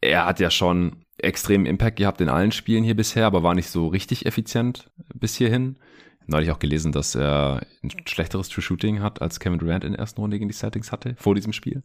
Er 0.00 0.26
hat 0.26 0.38
ja 0.38 0.50
schon 0.50 1.04
extremen 1.18 1.66
Impact 1.66 1.96
gehabt 1.96 2.20
in 2.20 2.28
allen 2.28 2.52
Spielen 2.52 2.84
hier 2.84 2.96
bisher, 2.96 3.26
aber 3.26 3.42
war 3.42 3.54
nicht 3.54 3.68
so 3.68 3.88
richtig 3.88 4.26
effizient 4.26 4.90
bis 5.14 5.34
hierhin. 5.36 5.76
Neulich 6.26 6.50
auch 6.50 6.58
gelesen, 6.58 6.92
dass 6.92 7.14
er 7.14 7.66
ein 7.82 7.90
schlechteres 8.06 8.48
True 8.48 8.62
Shooting 8.62 9.02
hat, 9.02 9.20
als 9.20 9.40
Kevin 9.40 9.58
Durant 9.58 9.84
in 9.84 9.92
der 9.92 10.00
ersten 10.00 10.20
Runde 10.20 10.38
gegen 10.38 10.48
die 10.48 10.54
Celtics 10.54 10.90
hatte, 10.90 11.14
vor 11.18 11.34
diesem 11.34 11.52
Spiel. 11.52 11.82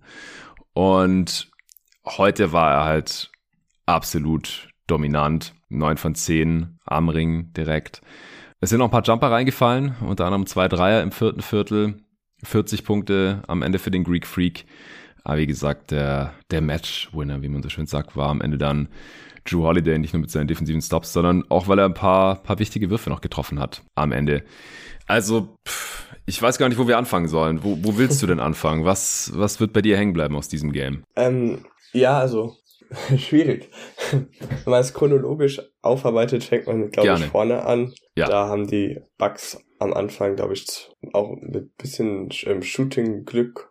Und 0.74 1.50
heute 2.06 2.52
war 2.54 2.72
er 2.72 2.84
halt 2.86 3.32
absolut 3.86 4.70
dominant. 4.88 5.54
9 5.70 5.98
von 5.98 6.16
10, 6.16 6.80
Armring 6.86 7.54
direkt. 7.54 8.02
Es 8.60 8.72
sind 8.72 8.80
noch 8.80 8.88
ein 8.88 8.92
paar 8.92 9.04
Jumper 9.04 9.32
reingefallen, 9.32 9.96
unter 10.02 10.26
anderem 10.26 10.46
zwei 10.46 10.68
Dreier 10.68 11.04
im 11.04 11.12
vierten 11.12 11.42
Viertel. 11.42 11.98
40 12.44 12.84
Punkte 12.86 13.44
am 13.48 13.62
Ende 13.62 13.80
für 13.80 13.92
den 13.92 14.04
Greek 14.04 14.26
Freak. 14.26 14.66
Aber 15.24 15.38
wie 15.38 15.48
gesagt, 15.48 15.92
der, 15.92 16.34
der 16.52 16.62
Match-Winner, 16.62 17.42
wie 17.42 17.50
man 17.50 17.62
so 17.62 17.70
schön 17.70 17.86
sagt, 17.86 18.16
war 18.16 18.30
am 18.30 18.42
Ende 18.42 18.58
dann 18.58 18.88
Drew 19.46 19.64
Holiday, 19.64 19.98
nicht 19.98 20.14
nur 20.14 20.22
mit 20.22 20.32
seinen 20.32 20.48
defensiven 20.48 20.82
Stops, 20.82 21.14
sondern 21.14 21.44
auch, 21.50 21.68
weil 21.68 21.80
er 21.80 21.86
ein 21.86 21.94
paar, 21.94 22.42
paar 22.42 22.60
wichtige 22.60 22.90
Würfe 22.90 23.10
noch 23.10 23.22
getroffen 23.22 23.60
hat 23.60 23.84
am 23.96 24.12
Ende. 24.12 24.44
Also, 25.08 25.56
pff, 25.68 26.09
ich 26.30 26.42
weiß 26.42 26.58
gar 26.58 26.70
nicht, 26.70 26.78
wo 26.78 26.88
wir 26.88 26.98
anfangen 26.98 27.28
sollen. 27.28 27.64
Wo, 27.64 27.78
wo 27.82 27.98
willst 27.98 28.22
du 28.22 28.28
denn 28.28 28.40
anfangen? 28.40 28.86
Was, 28.86 29.32
was 29.36 29.60
wird 29.60 29.74
bei 29.74 29.82
dir 29.82 29.98
hängen 29.98 30.14
bleiben 30.14 30.36
aus 30.36 30.48
diesem 30.48 30.72
Game? 30.72 31.04
Ähm, 31.16 31.66
ja, 31.92 32.20
also, 32.20 32.56
schwierig. 33.18 33.70
Wenn 34.12 34.28
man 34.66 34.82
es 34.82 34.94
chronologisch 34.94 35.62
aufarbeitet, 35.82 36.44
fängt 36.44 36.68
man, 36.68 36.92
glaube 36.92 37.16
ich, 37.16 37.26
vorne 37.26 37.66
an. 37.66 37.94
Ja. 38.16 38.28
Da 38.28 38.48
haben 38.48 38.68
die 38.68 39.00
Bugs 39.18 39.58
am 39.80 39.94
Anfang, 39.94 40.36
glaube 40.36 40.54
ich, 40.54 40.90
auch 41.14 41.36
mit 41.42 41.76
bisschen 41.78 42.30
ähm, 42.46 42.62
Shooting-Glück 42.62 43.70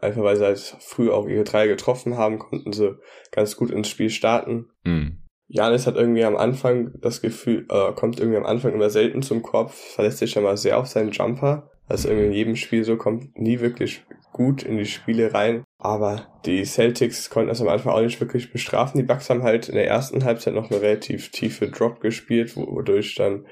einfach 0.00 0.22
weil 0.22 0.36
sie 0.36 0.44
halt 0.44 0.76
früh 0.80 1.10
auch 1.10 1.26
ihre 1.26 1.42
drei 1.44 1.66
getroffen 1.66 2.16
haben, 2.16 2.38
konnten 2.38 2.72
sie 2.72 2.96
ganz 3.32 3.56
gut 3.56 3.70
ins 3.70 3.88
Spiel 3.88 4.10
starten. 4.10 4.66
Mhm. 4.84 5.18
Janis 5.48 5.88
hat 5.88 5.96
irgendwie 5.96 6.24
am 6.24 6.36
Anfang 6.36 6.92
das 7.00 7.20
Gefühl, 7.20 7.66
äh, 7.70 7.92
kommt 7.92 8.20
irgendwie 8.20 8.38
am 8.38 8.46
Anfang 8.46 8.72
immer 8.72 8.88
selten 8.88 9.20
zum 9.22 9.42
Korb, 9.42 9.72
verlässt 9.72 10.18
sich 10.18 10.30
schon 10.30 10.44
mal 10.44 10.56
sehr 10.56 10.78
auf 10.78 10.86
seinen 10.86 11.10
Jumper. 11.10 11.69
Also 11.90 12.08
irgendwie 12.08 12.26
in 12.28 12.32
jedem 12.32 12.56
Spiel 12.56 12.84
so 12.84 12.96
kommt 12.96 13.36
nie 13.36 13.58
wirklich 13.58 14.04
gut 14.32 14.62
in 14.62 14.76
die 14.76 14.86
Spiele 14.86 15.34
rein. 15.34 15.64
Aber 15.76 16.28
die 16.46 16.64
Celtics 16.64 17.30
konnten 17.30 17.48
das 17.48 17.60
am 17.60 17.66
Anfang 17.68 17.92
auch 17.92 18.00
nicht 18.00 18.20
wirklich 18.20 18.52
bestrafen. 18.52 19.00
Die 19.00 19.06
Bucks 19.06 19.28
haben 19.28 19.42
halt 19.42 19.68
in 19.68 19.74
der 19.74 19.88
ersten 19.88 20.24
Halbzeit 20.24 20.54
noch 20.54 20.70
eine 20.70 20.80
relativ 20.80 21.32
tiefe 21.32 21.68
Drop 21.68 22.00
gespielt, 22.00 22.56
wodurch 22.56 23.16
dann, 23.16 23.44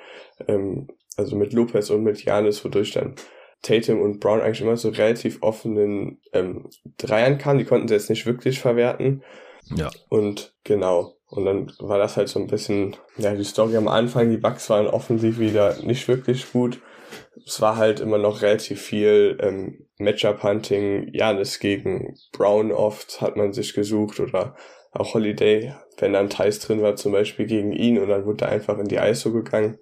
ähm, 0.46 0.86
also 1.16 1.34
mit 1.34 1.52
Lopez 1.52 1.90
und 1.90 2.04
mit 2.04 2.24
Janis, 2.24 2.64
wodurch 2.64 2.92
dann 2.92 3.16
Tatum 3.62 4.00
und 4.00 4.20
Brown 4.20 4.40
eigentlich 4.40 4.60
immer 4.60 4.76
so 4.76 4.90
relativ 4.90 5.38
offenen 5.42 6.20
ähm, 6.32 6.70
Dreiern 6.96 7.38
kamen. 7.38 7.58
Die 7.58 7.64
konnten 7.64 7.88
sie 7.88 7.94
jetzt 7.94 8.08
nicht 8.08 8.24
wirklich 8.24 8.60
verwerten. 8.60 9.24
Ja. 9.74 9.90
Und 10.10 10.54
genau. 10.62 11.16
Und 11.26 11.44
dann 11.44 11.72
war 11.80 11.98
das 11.98 12.16
halt 12.16 12.28
so 12.28 12.38
ein 12.38 12.46
bisschen, 12.46 12.94
ja, 13.16 13.34
die 13.34 13.42
Story 13.42 13.76
am 13.76 13.88
Anfang. 13.88 14.30
Die 14.30 14.36
Bucks 14.36 14.70
waren 14.70 14.86
offensiv 14.86 15.40
wieder 15.40 15.82
nicht 15.82 16.06
wirklich 16.06 16.52
gut. 16.52 16.80
Es 17.46 17.60
war 17.60 17.76
halt 17.76 18.00
immer 18.00 18.18
noch 18.18 18.42
relativ 18.42 18.80
viel 18.80 19.38
ähm, 19.40 19.86
Matchup-Hunting. 19.98 21.10
Janis 21.12 21.58
gegen 21.58 22.16
Brown 22.32 22.72
oft 22.72 23.20
hat 23.20 23.36
man 23.36 23.52
sich 23.52 23.74
gesucht 23.74 24.20
oder 24.20 24.56
auch 24.92 25.14
Holiday, 25.14 25.74
wenn 25.98 26.12
dann 26.12 26.30
Thais 26.30 26.58
drin 26.60 26.82
war, 26.82 26.96
zum 26.96 27.12
Beispiel 27.12 27.46
gegen 27.46 27.72
ihn 27.72 27.98
und 27.98 28.08
dann 28.08 28.24
wurde 28.24 28.46
er 28.46 28.52
einfach 28.52 28.78
in 28.78 28.88
die 28.88 28.96
ISO 28.96 29.32
gegangen. 29.32 29.78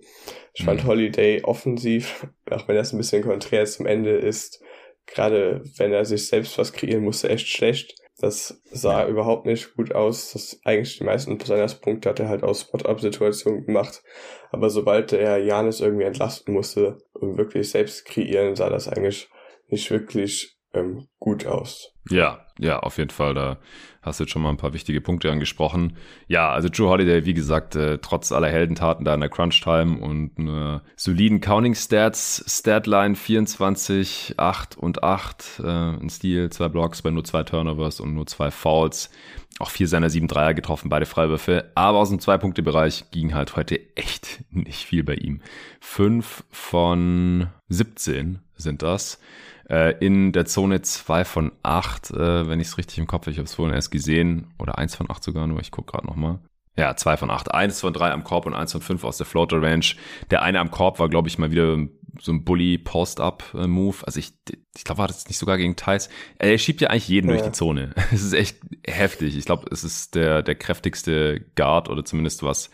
Ich 0.55 0.65
fand 0.65 0.83
mhm. 0.85 0.89
Holiday 0.89 1.43
offensiv, 1.43 2.27
auch 2.51 2.67
wenn 2.69 2.77
das 2.77 2.93
ein 2.93 2.99
bisschen 2.99 3.23
konträr 3.23 3.65
zum 3.67 3.87
Ende 3.87 4.17
ist, 4.17 4.63
gerade 5.07 5.63
wenn 5.77 5.93
er 5.93 6.05
sich 6.05 6.27
selbst 6.27 6.59
was 6.59 6.73
kreieren 6.73 7.05
musste, 7.05 7.29
echt 7.29 7.49
schlecht. 7.49 7.95
Das 8.19 8.63
sah 8.71 9.03
ja. 9.03 9.09
überhaupt 9.09 9.45
nicht 9.45 9.75
gut 9.75 9.95
aus. 9.95 10.33
Das 10.33 10.59
eigentlich 10.65 10.99
die 10.99 11.05
meisten 11.05 11.37
Punkte 11.37 12.09
hat 12.09 12.21
er 12.21 12.29
halt 12.29 12.43
aus 12.43 12.63
Spot-Up-Situationen 12.63 13.67
gemacht. 13.67 14.03
Aber 14.51 14.71
sobald 14.71 15.13
er 15.13 15.39
Janis 15.39 15.81
irgendwie 15.81 16.05
entlasten 16.05 16.55
musste 16.55 16.99
und 17.13 17.37
wirklich 17.37 17.71
selbst 17.71 18.07
kreieren, 18.07 18.57
sah 18.57 18.71
das 18.71 18.89
eigentlich 18.89 19.29
nicht 19.69 19.91
wirklich 19.91 20.57
ähm, 20.73 21.09
gut 21.19 21.47
aus. 21.47 21.93
Ja, 22.09 22.46
ja, 22.59 22.79
auf 22.79 22.99
jeden 22.99 23.11
Fall. 23.11 23.35
Da 23.35 23.59
hast 24.03 24.21
du 24.21 24.25
jetzt 24.25 24.31
schon 24.31 24.43
mal 24.43 24.51
ein 24.51 24.57
paar 24.57 24.73
wichtige 24.73 25.01
Punkte 25.01 25.31
angesprochen. 25.31 25.97
Ja, 26.29 26.51
also 26.51 26.69
Joe 26.69 26.89
Holiday, 26.89 27.25
wie 27.27 27.35
gesagt, 27.35 27.75
äh, 27.77 27.99
trotz 27.99 28.33
aller 28.33 28.49
Heldentaten 28.49 29.05
da 29.05 29.15
in 29.15 29.21
der 29.21 29.29
Crunch-Time 29.29 29.99
und 29.99 30.39
einer 30.39 30.83
soliden 30.95 31.41
Counting-Stats, 31.41 32.45
Statline 32.47 33.17
24, 33.17 34.35
8 34.37 34.79
und 34.79 35.03
8, 35.03 35.61
äh, 35.63 35.67
ein 35.67 36.09
Stil, 36.09 36.51
zwei 36.51 36.69
Blocks 36.69 37.03
bei 37.03 37.11
nur 37.11 37.25
zwei 37.25 37.43
Turnovers 37.43 38.01
und 38.01 38.15
nur 38.15 38.27
zwei 38.27 38.51
Fouls. 38.51 39.11
Auch 39.59 39.71
vier 39.71 39.89
seiner 39.89 40.11
sieben 40.11 40.29
Dreier 40.29 40.53
getroffen, 40.53 40.91
beide 40.91 41.07
Freiwürfe. 41.07 41.71
Aber 41.75 41.99
aus 41.99 42.11
dem 42.11 42.21
Zwei-Punkte-Bereich 42.21 43.11
ging 43.11 43.35
halt 43.35 43.57
heute 43.57 43.81
echt 43.97 44.45
nicht 44.51 44.85
viel 44.85 45.03
bei 45.03 45.15
ihm. 45.15 45.41
Fünf 45.81 46.45
von 46.51 47.49
17 47.69 48.41
sind 48.57 48.83
das 48.83 49.19
äh, 49.69 49.95
in 50.05 50.33
der 50.33 50.47
Zone 50.47 50.83
2 50.83 51.25
von 51.25 51.53
8, 51.63 52.11
äh, 52.11 52.49
wenn 52.49 52.61
ich 52.61 52.69
es 52.69 52.79
richtig 52.79 52.99
im 52.99 53.07
Kopf 53.07 53.23
habe. 53.23 53.33
Ich 53.33 53.39
habe 53.39 53.47
es 53.47 53.55
vorhin 53.55 53.75
erst 53.75 53.91
gesehen. 53.91 54.49
Oder 54.59 54.79
1 54.79 54.95
von 54.95 55.11
8 55.11 55.23
sogar 55.23 55.47
nur. 55.47 55.61
Ich 55.61 55.71
gucke 55.71 55.93
gerade 55.93 56.07
nochmal. 56.07 56.39
Ja, 56.79 56.95
2 56.95 57.17
von 57.17 57.31
8. 57.31 57.53
1 57.53 57.81
von 57.81 57.93
3 57.93 58.13
am 58.13 58.25
Korb 58.25 58.47
und 58.47 58.55
1 58.55 58.73
von 58.73 58.83
5 58.83 59.05
aus 59.05 59.17
der 59.17 59.27
Floater 59.27 59.63
Range. 59.63 59.87
Der 60.31 60.43
eine 60.43 60.61
am 60.61 60.71
Korb 60.71 60.99
war, 60.99 61.09
glaube 61.09 61.29
ich, 61.29 61.39
mal 61.39 61.51
wieder 61.51 61.79
so 62.21 62.33
ein 62.33 62.45
Bully-Post-Up-Move. 62.45 63.97
Also 64.03 64.19
ich, 64.19 64.33
ich 64.77 64.85
glaube, 64.85 64.99
war 64.99 65.09
das 65.09 65.27
nicht 65.27 65.39
sogar 65.39 65.57
gegen 65.57 65.77
Thais. 65.77 66.09
Er 66.39 66.57
schiebt 66.59 66.81
ja 66.81 66.91
eigentlich 66.91 67.09
jeden 67.09 67.29
ja. 67.29 67.37
durch 67.37 67.47
die 67.47 67.53
Zone. 67.53 67.95
Es 68.13 68.23
ist 68.23 68.35
echt 68.35 68.59
heftig. 68.87 69.37
Ich 69.37 69.45
glaube, 69.47 69.67
es 69.71 69.85
ist 69.85 70.15
der, 70.15 70.43
der 70.43 70.55
kräftigste 70.55 71.41
Guard 71.55 71.89
oder 71.89 72.05
zumindest 72.05 72.43
was 72.43 72.71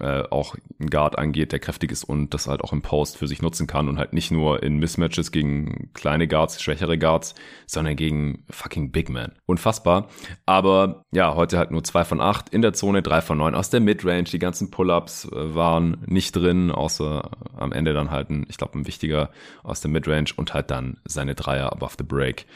äh, 0.00 0.22
auch 0.30 0.56
ein 0.80 0.90
Guard 0.90 1.18
angeht, 1.18 1.52
der 1.52 1.58
kräftig 1.58 1.92
ist 1.92 2.04
und 2.04 2.34
das 2.34 2.46
halt 2.46 2.62
auch 2.62 2.72
im 2.72 2.82
Post 2.82 3.16
für 3.16 3.26
sich 3.26 3.42
nutzen 3.42 3.66
kann 3.66 3.88
und 3.88 3.98
halt 3.98 4.12
nicht 4.12 4.30
nur 4.30 4.62
in 4.62 4.78
Mismatches 4.78 5.32
gegen 5.32 5.90
kleine 5.94 6.28
Guards, 6.28 6.62
schwächere 6.62 6.98
Guards, 6.98 7.34
sondern 7.66 7.96
gegen 7.96 8.44
fucking 8.50 8.90
Big 8.92 9.08
Man. 9.08 9.32
Unfassbar. 9.46 10.08
Aber 10.46 11.04
ja, 11.12 11.34
heute 11.34 11.58
halt 11.58 11.70
nur 11.70 11.84
zwei 11.84 12.04
von 12.04 12.20
acht 12.20 12.48
in 12.48 12.62
der 12.62 12.72
Zone, 12.72 13.02
drei 13.02 13.20
von 13.20 13.38
neun 13.38 13.54
aus 13.54 13.70
der 13.70 13.80
Midrange. 13.80 14.24
Die 14.24 14.38
ganzen 14.38 14.70
Pull-ups 14.70 15.26
äh, 15.26 15.54
waren 15.54 15.98
nicht 16.06 16.34
drin, 16.34 16.70
außer 16.70 17.30
am 17.56 17.72
Ende 17.72 17.92
dann 17.92 18.10
halt 18.10 18.30
ein, 18.30 18.46
ich 18.48 18.56
glaube, 18.56 18.78
ein 18.78 18.86
wichtiger 18.86 19.30
aus 19.62 19.80
der 19.80 19.90
Midrange 19.90 20.30
und 20.36 20.54
halt 20.54 20.70
dann 20.70 20.98
seine 21.04 21.34
Dreier 21.34 21.72
above 21.72 21.94
the 21.98 22.04
break. 22.04 22.46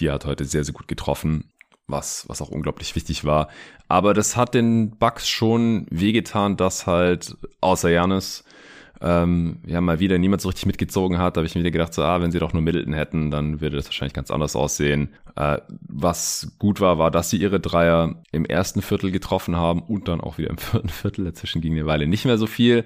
Die 0.00 0.10
hat 0.10 0.24
heute 0.24 0.44
sehr, 0.44 0.64
sehr 0.64 0.74
gut 0.74 0.88
getroffen 0.88 1.44
was, 1.86 2.24
was 2.28 2.40
auch 2.40 2.48
unglaublich 2.48 2.94
wichtig 2.94 3.24
war. 3.24 3.48
Aber 3.88 4.14
das 4.14 4.36
hat 4.36 4.54
den 4.54 4.96
Bucks 4.96 5.28
schon 5.28 5.86
wehgetan, 5.90 6.56
dass 6.56 6.86
halt 6.86 7.36
außer 7.60 7.90
Janis 7.90 8.44
ähm, 9.00 9.58
ja 9.66 9.80
mal 9.80 10.00
wieder 10.00 10.18
niemand 10.18 10.40
so 10.40 10.48
richtig 10.48 10.66
mitgezogen 10.66 11.18
hat. 11.18 11.36
Da 11.36 11.40
habe 11.40 11.46
ich 11.46 11.54
mir 11.54 11.60
wieder 11.60 11.70
gedacht, 11.70 11.92
so, 11.92 12.02
ah, 12.02 12.20
wenn 12.20 12.32
sie 12.32 12.38
doch 12.38 12.52
nur 12.52 12.62
Middleton 12.62 12.94
hätten, 12.94 13.30
dann 13.30 13.60
würde 13.60 13.76
das 13.76 13.86
wahrscheinlich 13.86 14.14
ganz 14.14 14.30
anders 14.30 14.56
aussehen. 14.56 15.10
Äh, 15.36 15.58
was 15.80 16.52
gut 16.58 16.80
war, 16.80 16.98
war, 16.98 17.10
dass 17.10 17.28
sie 17.28 17.36
ihre 17.36 17.60
Dreier 17.60 18.22
im 18.32 18.46
ersten 18.46 18.80
Viertel 18.80 19.10
getroffen 19.10 19.56
haben 19.56 19.82
und 19.82 20.08
dann 20.08 20.20
auch 20.20 20.38
wieder 20.38 20.50
im 20.50 20.58
vierten 20.58 20.88
Viertel. 20.88 21.26
Dazwischen 21.26 21.60
ging 21.60 21.72
eine 21.72 21.86
Weile 21.86 22.06
nicht 22.06 22.24
mehr 22.24 22.38
so 22.38 22.46
viel. 22.46 22.84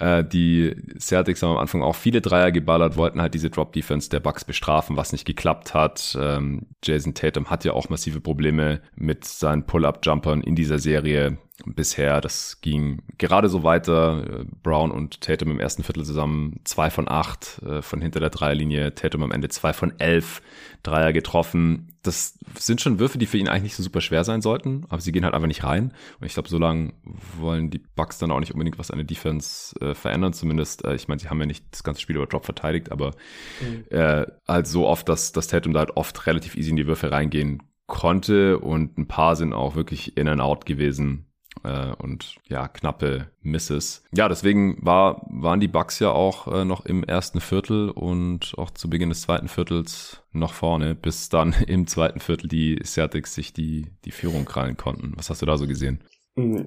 Äh, 0.00 0.24
die 0.24 0.74
Celtics 0.98 1.42
haben 1.42 1.52
am 1.52 1.58
Anfang 1.58 1.82
auch 1.82 1.96
viele 1.96 2.20
Dreier 2.20 2.52
geballert, 2.52 2.96
wollten 2.96 3.20
halt 3.20 3.34
diese 3.34 3.50
Drop-Defense 3.50 4.10
der 4.10 4.20
Bucks 4.20 4.44
bestrafen, 4.44 4.96
was 4.96 5.12
nicht 5.12 5.24
geklappt 5.24 5.74
hat. 5.74 6.16
Ähm, 6.20 6.66
Jason 6.82 7.14
Tatum 7.14 7.50
hat 7.50 7.64
ja 7.64 7.72
auch 7.72 7.88
massive 7.88 8.20
Probleme 8.20 8.80
mit 8.96 9.24
seinen 9.24 9.66
Pull-Up-Jumpern 9.66 10.42
in 10.42 10.56
dieser 10.56 10.78
Serie 10.78 11.38
bisher. 11.64 12.20
Das 12.20 12.60
ging 12.60 13.02
gerade 13.16 13.48
so 13.48 13.62
weiter. 13.62 14.44
Brown 14.62 14.90
und 14.90 15.20
Tatum 15.20 15.50
im 15.52 15.60
ersten 15.60 15.84
Viertel 15.84 16.04
zusammen 16.04 16.60
zwei 16.64 16.90
von 16.90 17.08
acht 17.08 17.62
äh, 17.62 17.80
von 17.80 18.00
hinter 18.00 18.20
der 18.20 18.30
Dreierlinie. 18.30 18.94
Tatum 18.94 19.22
am 19.22 19.30
Ende 19.30 19.48
zwei 19.48 19.72
von 19.72 19.98
elf 20.00 20.42
Dreier 20.82 21.12
getroffen. 21.12 21.96
Das 22.02 22.38
sind 22.58 22.80
schon 22.80 22.98
Würfe, 22.98 23.18
die 23.18 23.26
für 23.26 23.38
ihn 23.38 23.48
eigentlich 23.48 23.62
nicht 23.62 23.76
so 23.76 23.82
super 23.82 24.00
schwer 24.00 24.24
sein 24.24 24.42
sollten, 24.42 24.84
aber 24.88 25.00
sie 25.00 25.12
gehen 25.12 25.24
halt 25.24 25.32
einfach 25.32 25.48
nicht 25.48 25.64
rein. 25.64 25.94
Und 26.20 26.26
ich 26.26 26.34
glaube, 26.34 26.48
so 26.48 26.58
lange 26.58 26.92
wollen 27.38 27.70
die 27.70 27.78
Bucks 27.78 28.18
dann 28.18 28.30
auch 28.30 28.40
nicht 28.40 28.52
unbedingt 28.52 28.78
was 28.78 28.90
an 28.90 28.98
der 28.98 29.06
Defense 29.06 29.74
äh, 29.80 29.94
verändern. 29.94 30.32
Zumindest, 30.32 30.84
äh, 30.84 30.94
ich 30.96 31.08
meine, 31.08 31.20
sie 31.20 31.28
haben 31.28 31.40
ja 31.40 31.46
nicht 31.46 31.64
das 31.70 31.84
ganze 31.84 32.00
Spiel 32.00 32.16
über 32.16 32.26
Drop 32.26 32.44
verteidigt, 32.44 32.90
aber 32.90 33.12
mhm. 33.60 33.84
äh, 33.90 34.26
halt 34.46 34.66
so 34.66 34.86
oft, 34.86 35.08
dass, 35.08 35.32
dass 35.32 35.46
Tatum 35.46 35.72
da 35.72 35.80
halt 35.80 35.96
oft 35.96 36.26
relativ 36.26 36.56
easy 36.56 36.70
in 36.70 36.76
die 36.76 36.86
Würfe 36.86 37.12
reingehen 37.12 37.62
konnte 37.86 38.58
und 38.58 38.98
ein 38.98 39.06
paar 39.06 39.36
sind 39.36 39.52
auch 39.52 39.76
wirklich 39.76 40.16
in 40.16 40.26
and 40.26 40.40
out 40.40 40.66
gewesen 40.66 41.26
äh, 41.64 41.92
und 41.98 42.36
ja, 42.48 42.68
knappe 42.68 43.30
Misses. 43.42 44.04
Ja, 44.14 44.28
deswegen 44.28 44.78
war, 44.84 45.26
waren 45.30 45.60
die 45.60 45.68
Bucks 45.68 45.98
ja 45.98 46.10
auch 46.10 46.46
äh, 46.48 46.64
noch 46.64 46.86
im 46.86 47.04
ersten 47.04 47.40
Viertel 47.40 47.90
und 47.90 48.54
auch 48.56 48.70
zu 48.70 48.88
Beginn 48.88 49.08
des 49.08 49.22
zweiten 49.22 49.48
Viertels 49.48 50.22
noch 50.32 50.52
vorne, 50.52 50.94
bis 50.94 51.28
dann 51.28 51.52
im 51.66 51.86
zweiten 51.86 52.20
Viertel 52.20 52.48
die 52.48 52.78
Celtics 52.84 53.34
sich 53.34 53.52
die, 53.52 53.86
die 54.04 54.12
Führung 54.12 54.44
krallen 54.44 54.76
konnten. 54.76 55.12
Was 55.16 55.30
hast 55.30 55.42
du 55.42 55.46
da 55.46 55.56
so 55.56 55.66
gesehen? 55.66 56.02
Hm, 56.36 56.66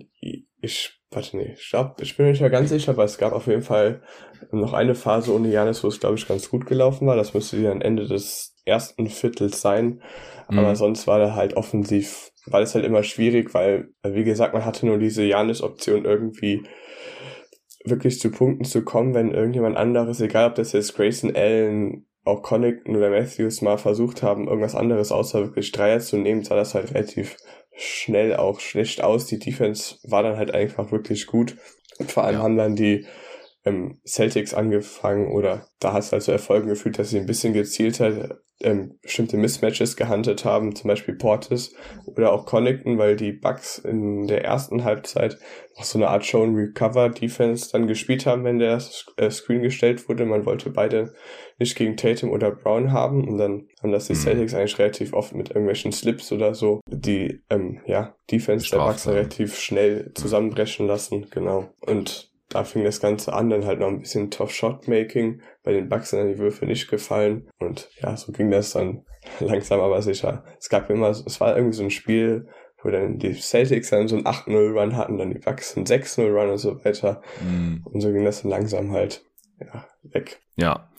ich, 0.61 0.99
warte, 1.11 1.37
nee, 1.37 1.55
ich 1.57 1.69
glaube, 1.69 1.95
ich 2.01 2.17
bin 2.17 2.25
mir 2.25 2.31
nicht 2.31 2.41
mehr 2.41 2.49
ganz 2.49 2.69
sicher, 2.69 2.91
aber 2.91 3.03
es 3.03 3.17
gab 3.17 3.33
auf 3.33 3.47
jeden 3.47 3.61
Fall 3.61 4.01
noch 4.51 4.73
eine 4.73 4.95
Phase 4.95 5.33
ohne 5.33 5.49
Janis, 5.49 5.83
wo 5.83 5.87
es, 5.87 5.99
glaube 5.99 6.15
ich, 6.15 6.27
ganz 6.27 6.49
gut 6.49 6.65
gelaufen 6.65 7.07
war. 7.07 7.15
Das 7.15 7.33
müsste 7.33 7.61
dann 7.61 7.81
Ende 7.81 8.07
des 8.07 8.55
ersten 8.65 9.07
Viertels 9.07 9.61
sein. 9.61 10.01
Aber 10.47 10.69
mhm. 10.69 10.75
sonst 10.75 11.07
war 11.07 11.19
da 11.19 11.35
halt 11.35 11.55
offensiv 11.55 12.31
war 12.51 12.59
das 12.59 12.75
halt 12.75 12.85
immer 12.85 13.03
schwierig, 13.03 13.53
weil, 13.53 13.89
wie 14.03 14.23
gesagt, 14.23 14.53
man 14.53 14.65
hatte 14.65 14.85
nur 14.85 14.97
diese 14.97 15.23
Janis-Option 15.23 16.05
irgendwie 16.05 16.63
wirklich 17.85 18.19
zu 18.19 18.31
Punkten 18.31 18.65
zu 18.65 18.83
kommen, 18.83 19.13
wenn 19.13 19.33
irgendjemand 19.33 19.77
anderes, 19.77 20.19
egal 20.21 20.49
ob 20.49 20.55
das 20.55 20.73
jetzt 20.73 20.95
Grayson 20.95 21.35
Allen, 21.35 22.05
auch 22.23 22.41
Connaughton 22.41 22.95
oder 22.95 23.09
Matthews 23.09 23.61
mal 23.61 23.77
versucht 23.77 24.21
haben, 24.21 24.47
irgendwas 24.47 24.75
anderes 24.75 25.11
außer 25.11 25.41
wirklich 25.41 25.71
Dreier 25.71 25.99
zu 25.99 26.17
nehmen, 26.17 26.43
sah 26.43 26.55
das 26.55 26.75
halt 26.75 26.93
relativ 26.93 27.37
schnell 27.77 28.35
auch 28.35 28.59
schlecht 28.59 29.01
aus. 29.01 29.27
Die 29.27 29.39
Defense 29.39 29.95
war 30.03 30.23
dann 30.23 30.37
halt 30.37 30.53
einfach 30.53 30.91
wirklich 30.91 31.27
gut. 31.27 31.55
Und 31.99 32.11
vor 32.11 32.25
allem 32.25 32.37
ja. 32.37 32.43
haben 32.43 32.57
dann 32.57 32.75
die 32.75 33.05
ähm, 33.65 34.01
Celtics 34.05 34.53
angefangen 34.53 35.31
oder 35.31 35.67
da 35.79 35.93
hat 35.93 36.03
es 36.03 36.11
halt 36.11 36.23
so 36.23 36.31
Erfolgen 36.31 36.67
gefühlt, 36.67 36.99
dass 36.99 37.11
sie 37.11 37.19
ein 37.19 37.25
bisschen 37.25 37.53
gezielter 37.53 38.39
ähm, 38.61 38.97
bestimmte 39.01 39.37
Mismatches 39.37 39.95
gehandelt 39.95 40.43
haben, 40.45 40.75
zum 40.75 40.87
Beispiel 40.87 41.15
Portis 41.15 41.75
oder 42.05 42.31
auch 42.31 42.45
Connaughton, 42.45 42.97
weil 42.97 43.15
die 43.15 43.31
Bucks 43.31 43.77
in 43.77 44.27
der 44.27 44.43
ersten 44.43 44.83
Halbzeit 44.83 45.37
noch 45.77 45.83
so 45.83 45.99
eine 45.99 46.07
Art 46.07 46.25
Show 46.25 46.43
and 46.43 46.57
Recover 46.57 47.09
Defense 47.09 47.69
dann 47.71 47.87
gespielt 47.87 48.25
haben, 48.25 48.43
wenn 48.43 48.57
der 48.57 48.81
äh, 49.17 49.29
Screen 49.29 49.61
gestellt 49.61 50.09
wurde. 50.09 50.25
Man 50.25 50.45
wollte 50.45 50.71
beide 50.71 51.13
nicht 51.59 51.75
gegen 51.75 51.97
Tatum 51.97 52.31
oder 52.31 52.51
Brown 52.51 52.91
haben 52.91 53.27
und 53.27 53.37
dann 53.37 53.67
haben 53.81 53.91
das 53.91 54.07
die 54.07 54.13
mhm. 54.13 54.17
Celtics 54.17 54.53
eigentlich 54.53 54.79
relativ 54.79 55.13
oft 55.13 55.35
mit 55.35 55.49
irgendwelchen 55.49 55.91
Slips 55.91 56.31
oder 56.31 56.53
so 56.55 56.81
die 56.87 57.41
ähm, 57.49 57.81
ja 57.85 58.15
Defense 58.31 58.65
Strafe, 58.65 58.83
der 58.83 58.91
Bucks 58.91 59.07
relativ 59.07 59.59
schnell 59.59 60.11
zusammenbrechen 60.15 60.87
lassen, 60.87 61.27
genau. 61.29 61.69
Und 61.81 62.31
da 62.49 62.63
fing 62.63 62.83
das 62.83 63.01
Ganze 63.01 63.33
an, 63.33 63.49
dann 63.49 63.65
halt 63.65 63.79
noch 63.79 63.87
ein 63.87 63.99
bisschen 63.99 64.31
Tough 64.31 64.51
Shot 64.51 64.87
Making. 64.87 65.41
Bei 65.63 65.73
den 65.73 65.89
Bucks 65.89 66.11
sind 66.11 66.19
dann 66.19 66.29
die 66.29 66.37
Würfe 66.37 66.65
nicht 66.65 66.89
gefallen. 66.89 67.49
Und 67.59 67.89
ja, 68.01 68.15
so 68.15 68.31
ging 68.31 68.51
das 68.51 68.71
dann 68.71 69.05
langsam 69.39 69.79
aber 69.79 70.01
sicher. 70.01 70.45
Es 70.59 70.69
gab 70.69 70.89
immer, 70.89 71.09
es 71.09 71.39
war 71.41 71.55
irgendwie 71.55 71.77
so 71.77 71.83
ein 71.83 71.91
Spiel, 71.91 72.47
wo 72.81 72.89
dann 72.89 73.17
die 73.17 73.33
Celtics 73.33 73.89
dann 73.89 74.07
so 74.07 74.15
ein 74.15 74.25
8-0-Run 74.25 74.95
hatten, 74.95 75.17
dann 75.17 75.31
die 75.31 75.39
Bucks 75.39 75.75
ein 75.75 75.85
6-0-Run 75.85 76.51
und 76.51 76.57
so 76.57 76.83
weiter. 76.85 77.21
Mm. 77.41 77.85
Und 77.85 78.01
so 78.01 78.11
ging 78.11 78.23
das 78.23 78.43
dann 78.43 78.51
langsam 78.51 78.91
halt, 78.91 79.25
ja, 79.59 79.85
weg. 80.03 80.39
Ja. 80.55 80.89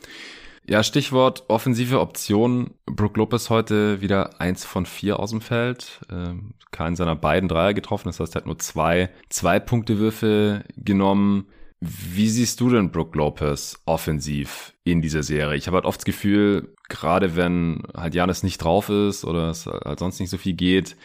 Ja, 0.69 0.83
Stichwort 0.83 1.45
offensive 1.49 1.99
Optionen. 1.99 2.75
Brook 2.85 3.17
Lopez 3.17 3.49
heute 3.49 4.03
wieder 4.03 4.39
eins 4.39 4.67
von 4.67 4.85
vier 4.85 5.19
aus 5.19 5.31
dem 5.31 5.41
Feld. 5.41 6.01
Ähm, 6.13 6.53
keinen 6.71 6.95
seiner 6.95 7.17
beiden 7.17 7.49
Dreier 7.49 7.73
getroffen. 7.73 8.09
Das 8.09 8.21
heißt, 8.21 8.35
er 8.35 8.43
hat 8.43 8.47
nur 8.47 8.59
zwei, 8.59 9.09
zwei 9.31 9.61
Punkte-Würfe 9.61 10.65
genommen. 10.77 11.47
Wie 11.81 12.29
siehst 12.29 12.61
du 12.61 12.69
denn 12.69 12.91
Brook 12.91 13.15
Lopez 13.15 13.81
offensiv 13.87 14.75
in 14.85 15.01
dieser 15.01 15.23
Serie? 15.23 15.57
Ich 15.57 15.69
habe 15.69 15.77
halt 15.77 15.87
oft 15.87 16.01
das 16.01 16.05
Gefühl, 16.05 16.75
gerade 16.91 17.35
wenn 17.35 17.85
halt 17.97 18.15
Janis 18.15 18.43
nicht 18.43 18.59
drauf 18.59 18.91
ist 18.91 19.25
oder 19.25 19.49
es 19.49 19.65
halt 19.65 19.99
sonst 19.99 20.21
nicht 20.21 20.29
so 20.29 20.37
viel 20.37 20.53
geht, 20.53 20.97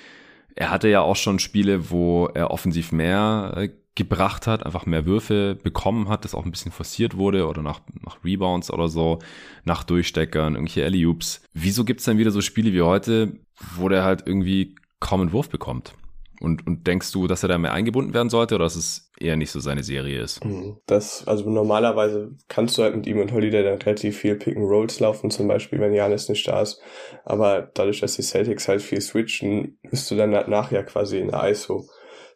er 0.55 0.71
hatte 0.71 0.89
ja 0.89 0.99
auch 0.99 1.15
schon 1.15 1.39
Spiele, 1.39 1.89
wo 1.89 2.25
er 2.25 2.51
offensiv 2.51 2.91
mehr 2.91 3.53
äh, 3.55 3.69
gebracht 3.95 4.47
hat, 4.47 4.65
einfach 4.65 4.85
mehr 4.85 5.05
Würfe 5.05 5.55
bekommen 5.61 6.09
hat, 6.09 6.25
das 6.25 6.33
auch 6.33 6.45
ein 6.45 6.51
bisschen 6.51 6.71
forciert 6.71 7.15
wurde 7.15 7.47
oder 7.47 7.61
nach, 7.61 7.81
nach 8.03 8.23
Rebounds 8.23 8.71
oder 8.71 8.87
so, 8.87 9.19
nach 9.65 9.83
Durchsteckern, 9.83 10.55
irgendwelche 10.55 10.83
Alley-Oops. 10.83 11.43
Wieso 11.53 11.85
gibt's 11.85 12.05
dann 12.05 12.17
wieder 12.17 12.31
so 12.31 12.41
Spiele 12.41 12.73
wie 12.73 12.81
heute, 12.81 13.33
wo 13.75 13.89
der 13.89 14.03
halt 14.03 14.23
irgendwie 14.25 14.75
kaum 14.99 15.21
einen 15.21 15.31
Wurf 15.31 15.49
bekommt? 15.49 15.93
Und, 16.41 16.67
und 16.67 16.87
denkst 16.87 17.11
du, 17.13 17.27
dass 17.27 17.43
er 17.43 17.49
da 17.49 17.57
mehr 17.57 17.71
eingebunden 17.71 18.13
werden 18.13 18.29
sollte 18.29 18.55
oder 18.55 18.65
dass 18.65 18.75
es 18.75 19.11
eher 19.17 19.37
nicht 19.37 19.51
so 19.51 19.59
seine 19.61 19.83
Serie 19.83 20.19
ist? 20.19 20.43
Mhm. 20.43 20.77
Das, 20.87 21.25
also 21.25 21.49
normalerweise 21.49 22.31
kannst 22.49 22.77
du 22.77 22.81
halt 22.81 22.95
mit 22.95 23.07
ihm 23.07 23.19
und 23.19 23.31
Holiday 23.31 23.63
dann 23.63 23.81
relativ 23.81 24.17
viel 24.17 24.35
Pick 24.35 24.57
and 24.57 24.65
Rolls 24.65 24.99
laufen, 24.99 25.29
zum 25.29 25.47
Beispiel, 25.47 25.79
wenn 25.79 25.93
Janis 25.93 26.27
nicht 26.27 26.45
da 26.47 26.61
ist. 26.61 26.81
Aber 27.23 27.69
dadurch, 27.75 28.01
dass 28.01 28.15
die 28.15 28.23
Celtics 28.23 28.67
halt 28.67 28.81
viel 28.81 28.99
switchen, 28.99 29.77
bist 29.89 30.09
du 30.11 30.15
dann 30.15 30.31
nachher 30.31 30.83
quasi 30.83 31.19
in 31.19 31.29
der 31.29 31.49
ISO 31.49 31.87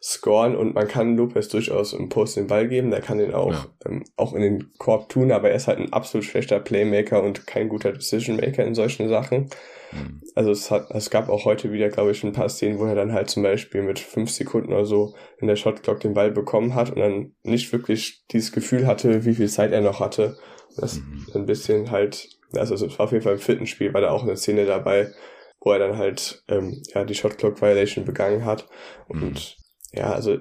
scoren 0.02 0.56
und 0.56 0.74
man 0.74 0.86
kann 0.86 1.16
Lopez 1.16 1.48
durchaus 1.48 1.92
im 1.92 2.08
Post 2.08 2.36
den 2.36 2.46
Ball 2.46 2.68
geben, 2.68 2.90
der 2.90 3.00
kann 3.00 3.18
den 3.18 3.34
auch, 3.34 3.52
ja. 3.52 3.66
ähm, 3.86 4.04
auch 4.16 4.32
in 4.32 4.42
den 4.42 4.72
Korb 4.78 5.08
tun, 5.08 5.32
aber 5.32 5.50
er 5.50 5.56
ist 5.56 5.66
halt 5.66 5.78
ein 5.78 5.92
absolut 5.92 6.24
schlechter 6.24 6.60
Playmaker 6.60 7.22
und 7.22 7.46
kein 7.46 7.68
guter 7.68 7.92
Decision 7.92 8.36
Maker 8.36 8.64
in 8.64 8.74
solchen 8.74 9.08
Sachen. 9.08 9.50
Mhm. 9.92 10.22
Also 10.34 10.50
es 10.50 10.70
hat, 10.70 10.90
es 10.90 11.10
gab 11.10 11.28
auch 11.28 11.44
heute 11.44 11.72
wieder, 11.72 11.88
glaube 11.88 12.12
ich, 12.12 12.22
ein 12.22 12.32
paar 12.32 12.48
Szenen, 12.48 12.78
wo 12.78 12.84
er 12.84 12.94
dann 12.94 13.12
halt 13.12 13.28
zum 13.28 13.42
Beispiel 13.42 13.82
mit 13.82 13.98
fünf 13.98 14.30
Sekunden 14.30 14.72
oder 14.72 14.84
so 14.84 15.14
in 15.38 15.48
der 15.48 15.56
Shotclock 15.56 16.00
den 16.00 16.14
Ball 16.14 16.30
bekommen 16.30 16.74
hat 16.74 16.90
und 16.90 17.00
dann 17.00 17.32
nicht 17.42 17.72
wirklich 17.72 18.24
dieses 18.30 18.52
Gefühl 18.52 18.86
hatte, 18.86 19.24
wie 19.24 19.34
viel 19.34 19.48
Zeit 19.48 19.72
er 19.72 19.80
noch 19.80 20.00
hatte. 20.00 20.36
Das 20.76 20.96
mhm. 20.96 21.26
ein 21.34 21.46
bisschen 21.46 21.90
halt, 21.90 22.28
also 22.52 22.74
es 22.74 22.98
war 22.98 23.06
auf 23.06 23.12
jeden 23.12 23.24
Fall 23.24 23.34
im 23.34 23.40
vierten 23.40 23.66
Spiel, 23.66 23.94
war 23.94 24.00
da 24.00 24.10
auch 24.10 24.22
eine 24.22 24.36
Szene 24.36 24.64
dabei, 24.64 25.10
wo 25.60 25.72
er 25.72 25.80
dann 25.80 25.96
halt 25.96 26.44
ähm, 26.48 26.82
ja 26.94 27.04
die 27.04 27.16
Shotclock 27.16 27.60
Violation 27.60 28.04
begangen 28.04 28.44
hat 28.44 28.68
und 29.08 29.22
mhm 29.22 29.36
ja, 29.92 30.12
also 30.12 30.38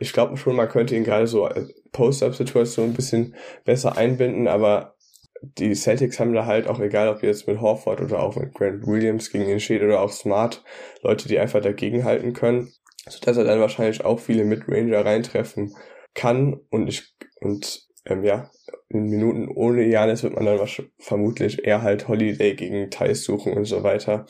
ich 0.00 0.12
glaube 0.12 0.36
schon, 0.36 0.56
man 0.56 0.68
könnte 0.68 0.96
ihn 0.96 1.04
gerade 1.04 1.26
so 1.26 1.48
Post-Up-Situation 1.92 2.90
ein 2.90 2.94
bisschen 2.94 3.34
besser 3.64 3.96
einbinden, 3.96 4.48
aber 4.48 4.96
die 5.42 5.74
Celtics 5.74 6.18
haben 6.18 6.32
da 6.32 6.46
halt 6.46 6.66
auch, 6.66 6.80
egal 6.80 7.08
ob 7.08 7.22
jetzt 7.22 7.46
mit 7.46 7.60
Horford 7.60 8.00
oder 8.00 8.22
auch 8.22 8.36
mit 8.36 8.54
Grant 8.54 8.86
Williams 8.86 9.30
gegen 9.30 9.48
ihn 9.48 9.60
steht 9.60 9.82
oder 9.82 10.00
auch 10.00 10.10
Smart, 10.10 10.62
Leute, 11.02 11.28
die 11.28 11.38
einfach 11.38 11.60
dagegen 11.60 12.04
halten 12.04 12.32
können, 12.32 12.72
sodass 13.08 13.36
er 13.36 13.44
dann 13.44 13.60
wahrscheinlich 13.60 14.04
auch 14.04 14.18
viele 14.18 14.44
Midranger 14.44 15.04
reintreffen 15.04 15.74
kann 16.14 16.60
und 16.70 16.88
ich, 16.88 17.14
und 17.40 17.86
ähm, 18.06 18.24
ja, 18.24 18.50
in 18.88 19.04
Minuten 19.06 19.48
ohne 19.48 19.84
Janis 19.84 20.22
wird 20.22 20.34
man 20.34 20.46
dann 20.46 20.60
vermutlich 20.98 21.64
eher 21.64 21.82
halt 21.82 22.08
Holiday 22.08 22.54
gegen 22.54 22.90
Thais 22.90 23.24
suchen 23.24 23.52
und 23.52 23.64
so 23.64 23.82
weiter. 23.82 24.26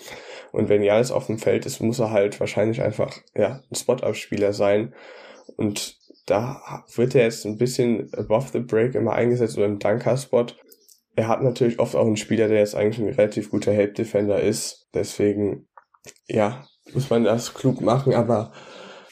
Und 0.56 0.70
wenn 0.70 0.82
Janis 0.82 1.10
auf 1.10 1.26
dem 1.26 1.38
Feld 1.38 1.66
ist, 1.66 1.80
muss 1.80 1.98
er 1.98 2.12
halt 2.12 2.40
wahrscheinlich 2.40 2.80
einfach 2.80 3.14
ja 3.34 3.60
ein 3.70 3.74
Spot-Up-Spieler 3.74 4.54
sein. 4.54 4.94
Und 5.58 5.98
da 6.24 6.82
wird 6.94 7.14
er 7.14 7.24
jetzt 7.24 7.44
ein 7.44 7.58
bisschen 7.58 8.10
above 8.14 8.48
the 8.54 8.60
break 8.60 8.94
immer 8.94 9.12
eingesetzt 9.12 9.58
oder 9.58 9.66
im 9.66 9.78
Dunker-Spot. 9.78 10.46
Er 11.14 11.28
hat 11.28 11.42
natürlich 11.42 11.78
oft 11.78 11.94
auch 11.94 12.06
einen 12.06 12.16
Spieler, 12.16 12.48
der 12.48 12.60
jetzt 12.60 12.74
eigentlich 12.74 13.06
ein 13.06 13.12
relativ 13.12 13.50
guter 13.50 13.70
Help-Defender 13.70 14.40
ist. 14.40 14.88
Deswegen, 14.94 15.68
ja, 16.26 16.64
muss 16.94 17.10
man 17.10 17.24
das 17.24 17.52
klug 17.52 17.82
machen, 17.82 18.14
aber 18.14 18.50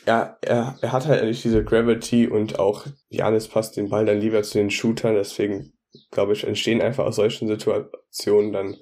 ja, 0.07 0.38
er, 0.40 0.78
er 0.80 0.92
hat 0.92 1.07
halt 1.07 1.24
nicht 1.24 1.45
diese 1.45 1.62
Gravity 1.62 2.26
und 2.26 2.59
auch 2.59 2.86
Janis 3.11 3.49
passt 3.49 3.76
den 3.76 3.90
Ball 3.90 4.07
dann 4.07 4.18
lieber 4.18 4.42
zu 4.42 4.57
den 4.57 4.70
Shootern, 4.70 5.14
deswegen 5.14 5.74
glaube 6.11 6.32
ich, 6.32 6.47
entstehen 6.47 6.80
einfach 6.80 7.05
aus 7.05 7.16
solchen 7.16 7.49
Situationen 7.49 8.53
dann 8.53 8.76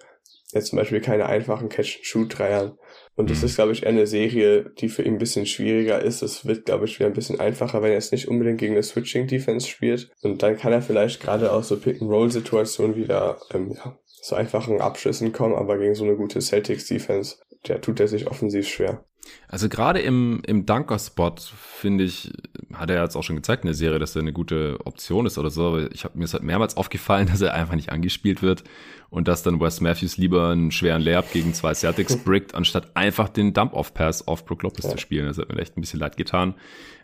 jetzt 0.53 0.69
zum 0.69 0.79
Beispiel 0.79 1.01
keine 1.01 1.27
einfachen 1.27 1.69
Catch-and-Shoot-Dreiern. 1.69 2.79
Und 3.15 3.31
das 3.31 3.41
mhm. 3.41 3.47
ist, 3.47 3.55
glaube 3.57 3.73
ich, 3.73 3.83
eher 3.83 3.91
eine 3.91 4.07
Serie, 4.07 4.71
die 4.79 4.89
für 4.89 5.03
ihn 5.03 5.15
ein 5.15 5.19
bisschen 5.19 5.47
schwieriger 5.47 6.01
ist. 6.01 6.23
Es 6.23 6.47
wird, 6.47 6.65
glaube 6.65 6.87
ich, 6.87 6.99
wieder 6.99 7.09
ein 7.09 7.15
bisschen 7.15 7.41
einfacher, 7.41 7.83
wenn 7.83 7.91
er 7.91 7.97
jetzt 7.97 8.13
nicht 8.13 8.29
unbedingt 8.29 8.59
gegen 8.59 8.73
eine 8.73 8.83
Switching-Defense 8.83 9.67
spielt. 9.69 10.11
Und 10.23 10.43
dann 10.43 10.57
kann 10.57 10.73
er 10.73 10.83
vielleicht 10.83 11.21
gerade 11.21 11.53
aus 11.53 11.69
so 11.69 11.79
Pick-and-Roll-Situationen 11.79 12.97
wieder 12.97 13.39
ähm, 13.53 13.73
ja, 13.77 13.99
so 14.23 14.35
einfachen 14.37 14.81
Abschlüssen 14.81 15.33
kommen, 15.33 15.55
aber 15.55 15.79
gegen 15.79 15.95
so 15.95 16.05
eine 16.05 16.17
gute 16.17 16.41
Celtics-Defense 16.41 17.37
der 17.69 17.81
tut 17.81 18.01
er 18.01 18.09
sich 18.09 18.27
offensiv 18.27 18.69
schwer. 18.69 19.05
Also 19.49 19.69
gerade 19.69 20.01
im, 20.01 20.43
im 20.47 20.67
Dunker-Spot, 20.67 21.35
finde 21.39 22.05
ich, 22.05 22.33
hat 22.73 22.91
er 22.91 23.03
jetzt 23.03 23.17
auch 23.17 23.23
schon 23.23 23.37
gezeigt 23.37 23.65
in 23.65 23.69
der 23.69 23.75
Serie, 23.75 23.99
dass 23.99 24.17
er 24.17 24.23
eine 24.23 24.33
gute 24.33 24.79
Option 24.85 25.27
ist 25.27 25.39
oder 25.39 25.51
so, 25.51 25.69
aber 25.69 25.93
ich 25.93 26.05
habe 26.05 26.19
mir 26.19 26.25
ist 26.25 26.33
halt 26.33 26.43
mehrmals 26.43 26.77
aufgefallen, 26.77 27.27
dass 27.31 27.41
er 27.41 27.55
einfach 27.55 27.75
nicht 27.75 27.93
angespielt 27.93 28.43
wird 28.43 28.65
und 29.11 29.29
dass 29.29 29.43
dann 29.43 29.61
Wes 29.61 29.83
Matthews 29.83 30.17
lieber 30.17 30.49
einen 30.49 30.71
schweren 30.71 31.03
Layup 31.03 31.31
gegen 31.33 31.53
zwei 31.53 31.75
Celtics 31.75 32.17
brickt, 32.25 32.55
anstatt 32.55 32.97
einfach 32.97 33.29
den 33.29 33.53
Dump-Off-Pass 33.53 34.27
auf 34.27 34.47
Brook 34.47 34.63
Lopez 34.63 34.85
ja. 34.85 34.91
zu 34.91 34.99
spielen. 34.99 35.27
Das 35.27 35.37
hat 35.37 35.53
mir 35.53 35.61
echt 35.61 35.77
ein 35.77 35.83
bisschen 35.83 36.01
leid 36.01 36.17
getan. 36.17 36.55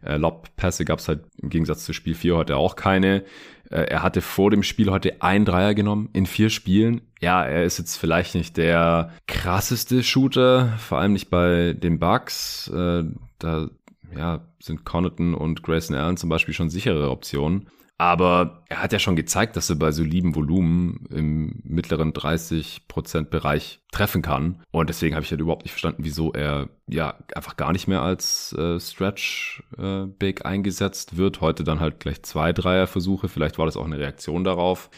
Äh, 0.03 0.17
Lob-Pässe 0.17 0.87
gab 0.87 1.01
es 1.01 1.09
halt 1.09 1.21
im 1.43 1.51
Gegensatz 1.51 1.85
zu 1.85 1.93
Spiel 1.93 2.15
4 2.15 2.35
heute 2.35 2.57
auch 2.57 2.77
keine. 2.77 3.25
Äh, 3.71 3.83
er 3.83 4.03
hatte 4.03 4.21
vor 4.21 4.51
dem 4.51 4.63
Spiel 4.63 4.91
heute 4.91 5.23
ein 5.23 5.45
Dreier 5.45 5.75
genommen 5.75 6.09
in 6.13 6.27
vier 6.27 6.51
Spielen. 6.51 7.01
Ja, 7.21 7.45
er 7.45 7.65
ist 7.65 7.79
jetzt 7.79 7.97
vielleicht 7.97 8.35
nicht 8.35 8.57
der 8.57 9.13
krasseste 9.27 10.03
Shooter, 10.03 10.75
vor 10.79 10.99
allem 10.99 11.13
nicht 11.13 11.31
bei 11.31 11.75
den 11.75 11.99
Bucks. 11.99 12.69
Äh, 12.69 13.05
da 13.39 13.69
ja, 14.17 14.41
sind 14.61 14.85
Connaughton 14.85 15.35
und 15.35 15.63
Grayson 15.63 15.97
Allen 15.97 16.17
zum 16.17 16.31
Beispiel 16.31 16.55
schon 16.55 16.71
sichere 16.71 17.11
Optionen. 17.11 17.69
Aber 18.01 18.63
er 18.69 18.81
hat 18.81 18.93
ja 18.93 19.01
schon 19.01 19.17
gezeigt, 19.17 19.57
dass 19.57 19.69
er 19.71 19.77
bei 19.77 19.91
solidem 19.91 20.37
Volumen 20.37 21.05
im 21.11 21.61
mittleren 21.65 22.13
30%-Bereich 22.13 23.81
treffen 23.91 24.23
kann. 24.23 24.63
Und 24.71 24.89
deswegen 24.89 25.17
habe 25.17 25.25
ich 25.25 25.33
halt 25.33 25.41
überhaupt 25.41 25.65
nicht 25.65 25.73
verstanden, 25.73 26.05
wieso 26.05 26.33
er 26.33 26.69
ja 26.87 27.19
einfach 27.35 27.57
gar 27.57 27.73
nicht 27.73 27.89
mehr 27.89 28.01
als 28.03 28.53
äh, 28.53 28.79
Stretch-Big 28.79 30.41
äh, 30.41 30.45
eingesetzt 30.45 31.17
wird. 31.17 31.41
Heute 31.41 31.65
dann 31.65 31.81
halt 31.81 31.99
gleich 31.99 32.23
zwei 32.23 32.53
Dreierversuche. 32.53 33.29
Vielleicht 33.29 33.59
war 33.59 33.67
das 33.67 33.77
auch 33.77 33.85
eine 33.85 33.99
Reaktion 33.99 34.45
darauf, 34.45 34.91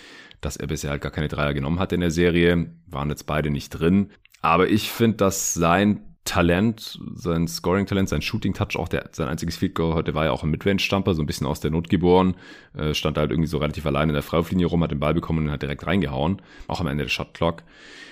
dass 0.43 0.59
er 0.59 0.67
bisher 0.67 0.91
halt 0.91 1.01
gar 1.01 1.13
keine 1.13 1.29
Dreier 1.29 1.55
genommen 1.55 1.79
hat 1.79 1.95
in 1.95 2.01
der 2.01 2.11
Serie. 2.11 2.71
Waren 2.87 3.09
jetzt 3.09 3.25
beide 3.25 3.49
nicht 3.49 3.71
drin. 3.71 4.11
Aber 4.43 4.69
ich 4.69 4.91
finde, 4.91 5.17
dass 5.17 5.55
sein 5.55 6.10
Talent, 6.31 7.01
sein 7.17 7.49
Scoring-Talent, 7.49 8.09
sein 8.09 8.23
Shooting-Touch, 8.23 8.77
auch 8.77 8.87
der, 8.87 9.09
sein 9.11 9.27
einziges 9.27 9.57
Field 9.57 9.75
Goal 9.75 9.95
heute 9.95 10.15
war 10.15 10.27
ja 10.27 10.31
auch 10.31 10.45
ein 10.45 10.51
Midrange-Stamper, 10.51 11.15
so 11.15 11.23
ein 11.25 11.27
bisschen 11.27 11.45
aus 11.45 11.59
der 11.59 11.73
Not 11.73 11.89
geboren, 11.89 12.37
äh, 12.73 12.95
stand 12.95 13.19
halt 13.19 13.33
irgendwie 13.33 13.49
so 13.49 13.59
relativ 13.59 13.85
allein 13.85 14.09
in 14.09 14.13
der 14.13 14.23
Freiwurflinie 14.23 14.67
rum, 14.67 14.81
hat 14.85 14.93
den 14.93 15.01
Ball 15.01 15.13
bekommen 15.13 15.47
und 15.47 15.51
hat 15.51 15.63
direkt 15.63 15.85
reingehauen, 15.89 16.41
auch 16.69 16.81
am 16.81 16.87
Ende 16.87 17.03
der 17.03 17.11
Shot-Clock. 17.11 17.65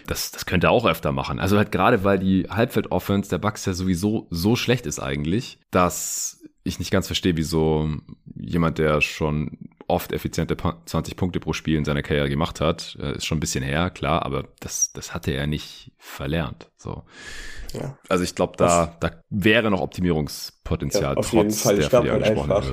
Das, 0.08 0.32
das 0.32 0.46
könnte 0.46 0.66
er 0.66 0.72
auch 0.72 0.84
öfter 0.84 1.12
machen. 1.12 1.38
Also 1.38 1.58
halt 1.58 1.70
gerade, 1.70 2.02
weil 2.02 2.18
die 2.18 2.48
Halbfeld-Offense 2.50 3.30
der 3.30 3.38
Bucks 3.38 3.66
ja 3.66 3.72
sowieso 3.72 4.26
so 4.30 4.56
schlecht 4.56 4.86
ist 4.86 4.98
eigentlich, 4.98 5.60
dass 5.70 6.42
ich 6.64 6.80
nicht 6.80 6.90
ganz 6.90 7.06
verstehe, 7.06 7.36
wieso 7.36 7.88
jemand, 8.34 8.78
der 8.78 9.00
schon 9.00 9.58
oft 9.88 10.12
effiziente 10.12 10.56
20 10.56 11.16
Punkte 11.16 11.40
pro 11.40 11.52
Spiel 11.52 11.76
in 11.76 11.84
seiner 11.84 12.02
Karriere 12.02 12.28
gemacht 12.28 12.60
hat, 12.60 12.96
äh, 13.00 13.16
ist 13.16 13.26
schon 13.26 13.38
ein 13.38 13.40
bisschen 13.40 13.64
her, 13.64 13.90
klar, 13.90 14.24
aber 14.24 14.44
das, 14.60 14.92
das 14.92 15.14
hatte 15.14 15.32
er 15.32 15.46
nicht 15.46 15.92
verlernt. 15.96 16.70
So. 16.76 17.02
Ja. 17.72 17.98
Also 18.08 18.24
ich 18.24 18.34
glaube, 18.34 18.54
da, 18.56 18.96
da 19.00 19.22
wäre 19.30 19.70
noch 19.70 19.80
Optimierungspotenzial. 19.80 21.14
Ja, 21.14 21.18
auf 21.18 21.32
jeden 21.32 21.50
Fall. 21.50 21.78
Ich 21.78 21.88
glaube 21.88 22.12
halt 22.12 22.24
einfach, 22.24 22.64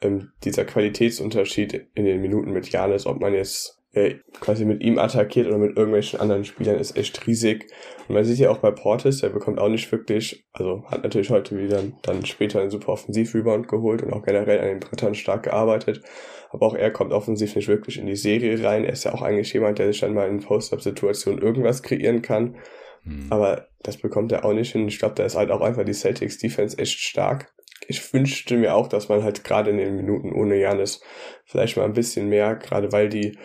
ähm, 0.00 0.32
dieser 0.44 0.64
Qualitätsunterschied 0.64 1.88
in 1.94 2.04
den 2.04 2.20
Minuten 2.20 2.52
mit 2.52 2.70
Janis, 2.70 3.06
ob 3.06 3.20
man 3.20 3.34
jetzt 3.34 3.78
äh, 3.92 4.16
quasi 4.40 4.64
mit 4.64 4.82
ihm 4.82 4.98
attackiert 4.98 5.46
oder 5.46 5.58
mit 5.58 5.76
irgendwelchen 5.76 6.20
anderen 6.20 6.44
Spielern, 6.44 6.78
ist 6.78 6.96
echt 6.96 7.26
riesig. 7.26 7.66
Und 8.06 8.14
man 8.14 8.24
sieht 8.24 8.38
ja 8.38 8.50
auch 8.50 8.58
bei 8.58 8.70
Portis, 8.70 9.20
der 9.20 9.30
bekommt 9.30 9.58
auch 9.58 9.68
nicht 9.68 9.90
wirklich, 9.90 10.46
also 10.52 10.84
hat 10.86 11.02
natürlich 11.02 11.30
heute 11.30 11.58
wieder 11.58 11.82
dann 12.02 12.24
später 12.24 12.60
einen 12.60 12.70
super 12.70 12.92
Offensiv-Rebound 12.92 13.68
geholt 13.68 14.02
und 14.02 14.12
auch 14.12 14.22
generell 14.22 14.60
an 14.60 14.66
den 14.66 14.80
Brettern 14.80 15.14
stark 15.14 15.44
gearbeitet. 15.44 16.02
Aber 16.50 16.66
auch 16.66 16.74
er 16.74 16.90
kommt 16.90 17.12
offensiv 17.12 17.54
nicht 17.56 17.68
wirklich 17.68 17.98
in 17.98 18.06
die 18.06 18.16
Serie 18.16 18.62
rein. 18.62 18.84
Er 18.84 18.92
ist 18.92 19.04
ja 19.04 19.14
auch 19.14 19.22
eigentlich 19.22 19.52
jemand, 19.52 19.78
der 19.78 19.88
sich 19.88 20.00
dann 20.00 20.14
mal 20.14 20.28
in 20.28 20.40
Post-Up-Situationen 20.40 21.42
irgendwas 21.42 21.82
kreieren 21.82 22.22
kann. 22.22 22.56
Mhm. 23.04 23.26
Aber 23.30 23.68
das 23.82 23.96
bekommt 23.96 24.32
er 24.32 24.44
auch 24.44 24.52
nicht 24.52 24.72
hin. 24.72 24.88
Ich 24.88 24.98
glaube, 24.98 25.14
da 25.14 25.24
ist 25.24 25.36
halt 25.36 25.50
auch 25.50 25.60
einfach 25.60 25.84
die 25.84 25.92
Celtics 25.92 26.38
Defense 26.38 26.78
echt 26.78 26.98
stark. 27.00 27.52
Ich 27.86 28.12
wünschte 28.12 28.56
mir 28.56 28.74
auch, 28.74 28.88
dass 28.88 29.08
man 29.08 29.22
halt 29.22 29.44
gerade 29.44 29.70
in 29.70 29.78
den 29.78 29.96
Minuten 29.96 30.32
ohne 30.32 30.56
Janis 30.56 31.00
vielleicht 31.44 31.76
mal 31.76 31.84
ein 31.84 31.92
bisschen 31.92 32.28
mehr, 32.28 32.56
gerade 32.56 32.92
weil 32.92 33.08
die 33.08 33.38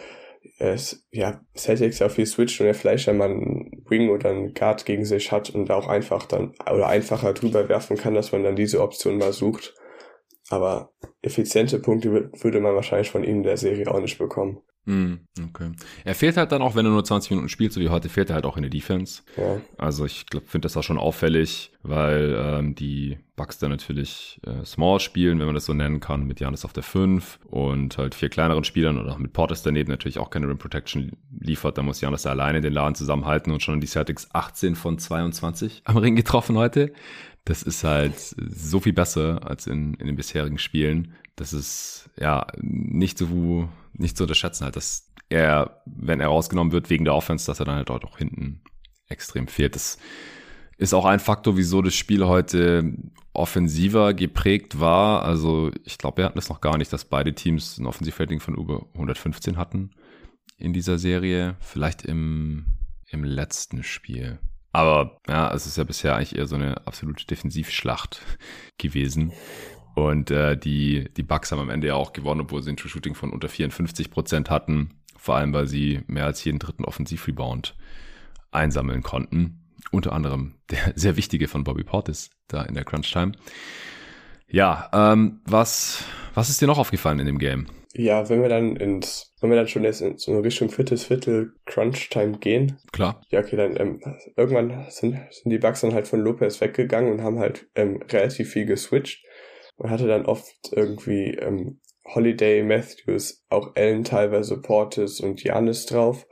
äh, 0.59 0.77
ja, 1.11 1.41
Celtics 1.55 1.99
ja 1.99 2.09
viel 2.09 2.25
switcht 2.25 2.59
und 2.59 2.67
er 2.67 2.73
vielleicht 2.73 3.07
einmal 3.07 3.29
einen 3.29 3.83
Wing 3.87 4.09
oder 4.09 4.29
einen 4.29 4.53
Guard 4.53 4.85
gegen 4.85 5.05
sich 5.05 5.31
hat 5.31 5.49
und 5.49 5.71
auch 5.71 5.87
einfach 5.87 6.25
dann 6.25 6.53
oder 6.71 6.87
einfacher 6.87 7.33
drüber 7.33 7.69
werfen 7.69 7.97
kann, 7.97 8.13
dass 8.13 8.31
man 8.31 8.43
dann 8.43 8.55
diese 8.55 8.81
Option 8.81 9.17
mal 9.17 9.33
sucht. 9.33 9.73
Aber 10.53 10.91
effiziente 11.23 11.79
Punkte 11.79 12.29
würde 12.41 12.59
man 12.59 12.75
wahrscheinlich 12.75 13.09
von 13.09 13.23
ihm 13.23 13.37
in 13.37 13.43
der 13.43 13.57
Serie 13.57 13.89
auch 13.89 13.99
nicht 13.99 14.19
bekommen. 14.19 14.59
Mm, 14.85 15.13
okay. 15.49 15.71
Er 16.03 16.13
fehlt 16.13 16.35
halt 16.35 16.51
dann 16.51 16.61
auch, 16.61 16.75
wenn 16.75 16.85
er 16.85 16.91
nur 16.91 17.05
20 17.05 17.31
Minuten 17.31 17.47
spielt, 17.47 17.71
so 17.71 17.79
wie 17.79 17.87
heute, 17.87 18.09
fehlt 18.09 18.29
er 18.29 18.35
halt 18.35 18.45
auch 18.45 18.57
in 18.57 18.63
der 18.63 18.69
Defense. 18.69 19.23
Ja. 19.37 19.61
Also 19.77 20.05
ich 20.05 20.25
finde 20.45 20.65
das 20.65 20.75
auch 20.75 20.83
schon 20.83 20.97
auffällig, 20.97 21.71
weil 21.83 22.35
ähm, 22.37 22.75
die 22.75 23.17
Bucks 23.37 23.57
dann 23.59 23.71
natürlich 23.71 24.41
äh, 24.45 24.65
Small 24.65 24.99
spielen, 24.99 25.39
wenn 25.39 25.45
man 25.45 25.55
das 25.55 25.65
so 25.65 25.73
nennen 25.73 26.01
kann, 26.01 26.27
mit 26.27 26.41
Janis 26.41 26.65
auf 26.65 26.73
der 26.73 26.83
5 26.83 27.39
und 27.49 27.97
halt 27.97 28.13
vier 28.13 28.27
kleineren 28.27 28.65
Spielern 28.65 28.99
und 28.99 29.09
auch 29.09 29.17
mit 29.17 29.31
Portis 29.31 29.63
daneben 29.63 29.89
natürlich 29.89 30.19
auch 30.19 30.29
keine 30.29 30.49
Rim 30.49 30.57
Protection 30.57 31.13
liefert. 31.39 31.77
Da 31.77 31.81
muss 31.81 32.01
Janis 32.01 32.23
da 32.23 32.31
alleine 32.31 32.59
den 32.59 32.73
Laden 32.73 32.95
zusammenhalten 32.95 33.53
und 33.53 33.63
schon 33.63 33.79
die 33.79 33.87
Celtics 33.87 34.29
18 34.33 34.75
von 34.75 34.99
22 34.99 35.83
am 35.85 35.95
Ring 35.97 36.17
getroffen 36.17 36.57
heute. 36.57 36.91
Das 37.45 37.63
ist 37.63 37.83
halt 37.83 38.17
so 38.17 38.79
viel 38.79 38.93
besser 38.93 39.45
als 39.45 39.67
in, 39.67 39.95
in 39.95 40.07
den 40.07 40.15
bisherigen 40.15 40.57
Spielen. 40.57 41.13
Das 41.35 41.51
ist 41.51 42.09
ja 42.17 42.47
nicht 42.61 43.17
so, 43.17 43.69
nicht 43.93 44.15
zu 44.17 44.23
unterschätzen 44.23 44.63
halt, 44.65 44.75
dass 44.75 45.11
er, 45.29 45.81
wenn 45.85 46.19
er 46.19 46.27
rausgenommen 46.27 46.71
wird 46.71 46.89
wegen 46.89 47.05
der 47.05 47.15
Offense, 47.15 47.45
dass 47.45 47.59
er 47.59 47.65
dann 47.65 47.75
halt 47.75 47.89
dort 47.89 48.05
auch 48.05 48.17
hinten 48.17 48.61
extrem 49.07 49.47
fehlt. 49.47 49.75
Das 49.75 49.97
ist 50.77 50.93
auch 50.93 51.05
ein 51.05 51.19
Faktor, 51.19 51.57
wieso 51.57 51.81
das 51.81 51.95
Spiel 51.95 52.25
heute 52.25 52.93
offensiver 53.33 54.13
geprägt 54.13 54.79
war. 54.79 55.23
Also 55.23 55.71
ich 55.83 55.97
glaube, 55.97 56.17
wir 56.17 56.25
hatten 56.25 56.37
das 56.37 56.49
noch 56.49 56.61
gar 56.61 56.77
nicht, 56.77 56.93
dass 56.93 57.05
beide 57.05 57.33
Teams 57.33 57.77
ein 57.77 57.87
Offensivrating 57.87 58.39
von 58.39 58.55
über 58.55 58.85
115 58.93 59.57
hatten 59.57 59.91
in 60.57 60.73
dieser 60.73 60.99
Serie. 60.99 61.55
Vielleicht 61.59 62.03
im, 62.03 62.65
im 63.07 63.23
letzten 63.23 63.83
Spiel. 63.83 64.39
Aber 64.73 65.19
ja, 65.27 65.53
es 65.53 65.67
ist 65.67 65.77
ja 65.77 65.83
bisher 65.83 66.15
eigentlich 66.15 66.35
eher 66.35 66.47
so 66.47 66.55
eine 66.55 66.85
absolute 66.85 67.25
Defensivschlacht 67.25 68.21
gewesen. 68.77 69.31
Und 69.95 70.31
äh, 70.31 70.57
die, 70.57 71.09
die 71.15 71.23
Bucks 71.23 71.51
haben 71.51 71.59
am 71.59 71.69
Ende 71.69 71.87
ja 71.87 71.95
auch 71.95 72.11
gewonnen, 72.11 72.41
obwohl 72.41 72.63
sie 72.63 72.71
ein 72.71 72.77
True 72.77 72.89
Shooting 72.89 73.13
von 73.13 73.29
unter 73.29 73.47
54 73.47 74.09
Prozent 74.09 74.49
hatten. 74.49 74.99
Vor 75.15 75.35
allem, 75.35 75.53
weil 75.53 75.67
sie 75.67 76.01
mehr 76.07 76.25
als 76.25 76.43
jeden 76.43 76.57
dritten 76.59 76.83
Offensivrebound 76.83 77.75
einsammeln 78.51 79.03
konnten. 79.03 79.59
Unter 79.91 80.11
anderem 80.13 80.55
der 80.71 80.93
sehr 80.95 81.15
wichtige 81.15 81.47
von 81.47 81.63
Bobby 81.63 81.83
Portis 81.83 82.31
da 82.47 82.63
in 82.63 82.73
der 82.73 82.83
Crunch 82.83 83.11
Time. 83.11 83.33
Ja, 84.47 84.89
ähm, 84.91 85.41
was, 85.45 86.03
was 86.33 86.49
ist 86.49 86.61
dir 86.61 86.67
noch 86.67 86.79
aufgefallen 86.79 87.19
in 87.19 87.27
dem 87.27 87.39
Game? 87.39 87.67
Ja, 87.95 88.27
wenn 88.27 88.41
wir 88.41 88.49
dann 88.49 88.75
ins, 88.75 89.33
wenn 89.39 89.51
wir 89.51 89.57
dann 89.57 89.67
schon 89.67 89.83
jetzt 89.83 90.01
in 90.01 90.17
so 90.17 90.31
eine 90.31 90.43
Richtung 90.43 90.69
viertes 90.69 91.03
Viertel 91.03 91.53
Crunch 91.65 92.09
Time 92.09 92.39
gehen. 92.39 92.79
Klar. 92.91 93.21
Ja, 93.29 93.39
okay, 93.39 93.55
dann 93.55 93.79
ähm, 93.79 94.01
irgendwann 94.35 94.87
sind, 94.89 95.19
sind 95.29 95.49
die 95.51 95.59
Bugs 95.59 95.81
dann 95.81 95.93
halt 95.93 96.07
von 96.07 96.19
Lopez 96.19 96.59
weggegangen 96.59 97.11
und 97.11 97.21
haben 97.21 97.37
halt 97.37 97.67
ähm, 97.75 98.01
relativ 98.09 98.51
viel 98.51 98.65
geswitcht. 98.65 99.23
Man 99.77 99.91
hatte 99.91 100.07
dann 100.07 100.25
oft 100.25 100.71
irgendwie 100.71 101.35
ähm, 101.35 101.79
Holiday, 102.05 102.63
Matthews, 102.63 103.43
auch 103.49 103.75
Allen 103.75 104.03
teilweise 104.03 104.59
Portis 104.59 105.19
und 105.19 105.43
Janis 105.43 105.85
drauf. 105.85 106.25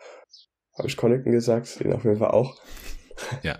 Habe 0.78 0.88
ich 0.88 0.97
Connaughton 0.97 1.32
gesagt? 1.32 1.80
Den 1.80 1.93
auf 1.93 2.03
jeden 2.03 2.18
Fall 2.18 2.32
auch. 2.32 2.59
Ja. 3.43 3.59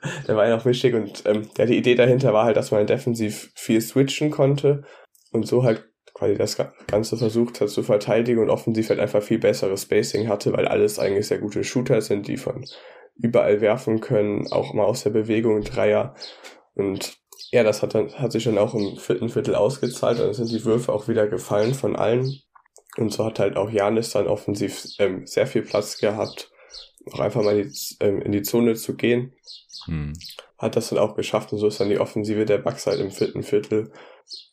der 0.28 0.36
war 0.36 0.46
ja 0.46 0.56
auch 0.56 0.64
wichtig 0.64 0.94
und 0.94 1.24
ähm, 1.26 1.48
ja, 1.56 1.66
die 1.66 1.78
Idee 1.78 1.94
dahinter 1.94 2.32
war 2.32 2.44
halt, 2.44 2.56
dass 2.56 2.70
man 2.70 2.86
defensiv 2.86 3.50
viel 3.54 3.80
switchen 3.80 4.30
konnte 4.30 4.84
und 5.32 5.46
so 5.46 5.64
halt 5.64 5.87
quasi 6.18 6.34
das 6.34 6.56
Ganze 6.86 7.16
versucht 7.16 7.60
hat 7.60 7.70
zu 7.70 7.82
verteidigen 7.82 8.40
und 8.40 8.50
offensiv 8.50 8.88
halt 8.88 8.98
einfach 8.98 9.22
viel 9.22 9.38
besseres 9.38 9.82
Spacing 9.82 10.28
hatte, 10.28 10.52
weil 10.52 10.66
alles 10.66 10.98
eigentlich 10.98 11.28
sehr 11.28 11.38
gute 11.38 11.62
Shooter 11.62 12.00
sind, 12.02 12.26
die 12.26 12.36
von 12.36 12.64
überall 13.16 13.60
werfen 13.60 14.00
können, 14.00 14.50
auch 14.50 14.74
mal 14.74 14.84
aus 14.84 15.04
der 15.04 15.10
Bewegung 15.10 15.62
Dreier. 15.62 16.14
Und 16.74 17.18
ja, 17.50 17.62
das 17.62 17.82
hat 17.82 17.94
dann, 17.94 18.12
hat 18.14 18.32
sich 18.32 18.44
dann 18.44 18.58
auch 18.58 18.74
im 18.74 18.96
vierten 18.96 19.28
Viertel 19.28 19.54
ausgezahlt, 19.54 20.18
dann 20.18 20.34
sind 20.34 20.50
die 20.50 20.64
Würfe 20.64 20.92
auch 20.92 21.08
wieder 21.08 21.26
gefallen 21.26 21.74
von 21.74 21.96
allen. 21.96 22.40
Und 22.96 23.12
so 23.12 23.24
hat 23.24 23.38
halt 23.38 23.56
auch 23.56 23.70
Janis 23.70 24.10
dann 24.10 24.26
offensiv 24.26 24.86
ähm, 24.98 25.24
sehr 25.26 25.46
viel 25.46 25.62
Platz 25.62 25.98
gehabt, 25.98 26.50
auch 27.12 27.20
einfach 27.20 27.42
mal 27.42 27.58
in 27.58 27.68
die, 27.68 27.96
ähm, 28.00 28.22
in 28.22 28.32
die 28.32 28.42
Zone 28.42 28.74
zu 28.74 28.96
gehen. 28.96 29.34
Hm. 29.84 30.14
Hat 30.58 30.74
das 30.74 30.88
dann 30.88 30.98
auch 30.98 31.14
geschafft 31.14 31.52
und 31.52 31.58
so 31.58 31.68
ist 31.68 31.78
dann 31.78 31.90
die 31.90 32.00
Offensive 32.00 32.44
der 32.44 32.58
Bucks 32.58 32.86
halt 32.86 33.00
im 33.00 33.12
vierten 33.12 33.44
Viertel 33.44 33.92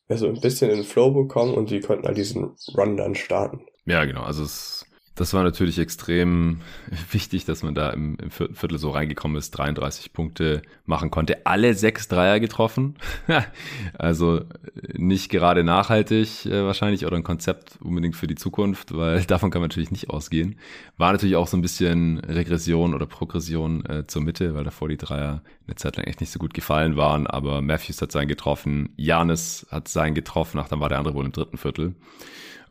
also 0.08 0.28
ein 0.28 0.40
bisschen 0.40 0.70
in 0.70 0.78
den 0.78 0.86
Flow 0.86 1.12
bekommen 1.12 1.54
und 1.54 1.70
die 1.70 1.80
konnten 1.80 2.06
halt 2.06 2.18
diesen 2.18 2.56
Run 2.78 2.98
dann 2.98 3.16
starten. 3.16 3.62
Ja, 3.86 4.06
genau. 4.06 4.24
Also 4.24 4.44
es 4.44 4.85
Das 5.16 5.34
war 5.34 5.44
natürlich 5.44 5.80
extrem 5.80 6.60
wichtig, 7.12 7.46
dass 7.46 7.64
man 7.64 7.74
da 7.74 7.90
im, 7.90 8.18
im 8.22 8.32
vierten 8.32 8.56
Viertel 8.56 8.78
so 8.78 8.92
reingekommen 8.92 9.38
ist, 9.38 9.52
33 9.52 10.12
Punkte 10.14 10.62
machen 10.86 11.10
konnte. 11.10 11.46
Alle 11.46 11.74
sechs 11.74 12.08
Dreier 12.08 12.40
getroffen. 12.40 12.96
also 13.98 14.42
nicht 14.94 15.30
gerade 15.30 15.64
nachhaltig 15.64 16.46
äh, 16.46 16.64
wahrscheinlich 16.66 17.06
oder 17.06 17.16
ein 17.16 17.24
Konzept 17.24 17.78
unbedingt 17.82 18.16
für 18.16 18.28
die 18.28 18.36
Zukunft, 18.36 18.96
weil 18.96 19.24
davon 19.28 19.52
kann 19.52 19.62
man 19.62 19.70
natürlich 19.70 19.92
nicht 19.92 20.10
ausgehen. 20.10 20.58
War 20.98 21.14
natürlich 21.14 21.38
auch 21.38 21.48
so 21.48 21.56
ein 21.56 21.62
bisschen 21.62 22.20
Regression 22.20 22.94
oder 22.94 23.06
Progression 23.06 23.86
äh, 23.86 24.06
zur 24.06 24.22
Mitte, 24.22 24.54
weil 24.54 24.66
davor 24.66 24.90
die 24.90 24.98
Dreier 24.98 25.42
eine 25.66 25.76
Zeit 25.76 25.96
lang 25.96 26.06
echt 26.06 26.20
nicht 26.20 26.32
so 26.32 26.40
gut 26.40 26.54
gefallen 26.54 26.98
waren. 26.98 27.26
Aber 27.26 27.62
Matthews 27.62 28.02
hat 28.02 28.12
seinen 28.12 28.28
getroffen, 28.28 28.90
Janis 28.98 29.66
hat 29.72 29.88
seinen 29.88 30.14
getroffen, 30.14 30.60
ach, 30.60 30.68
dann 30.68 30.82
war 30.82 30.90
der 30.90 31.00
andere 31.00 31.16
wohl 31.16 31.26
im 31.26 31.32
dritten 31.32 31.58
Viertel 31.58 31.96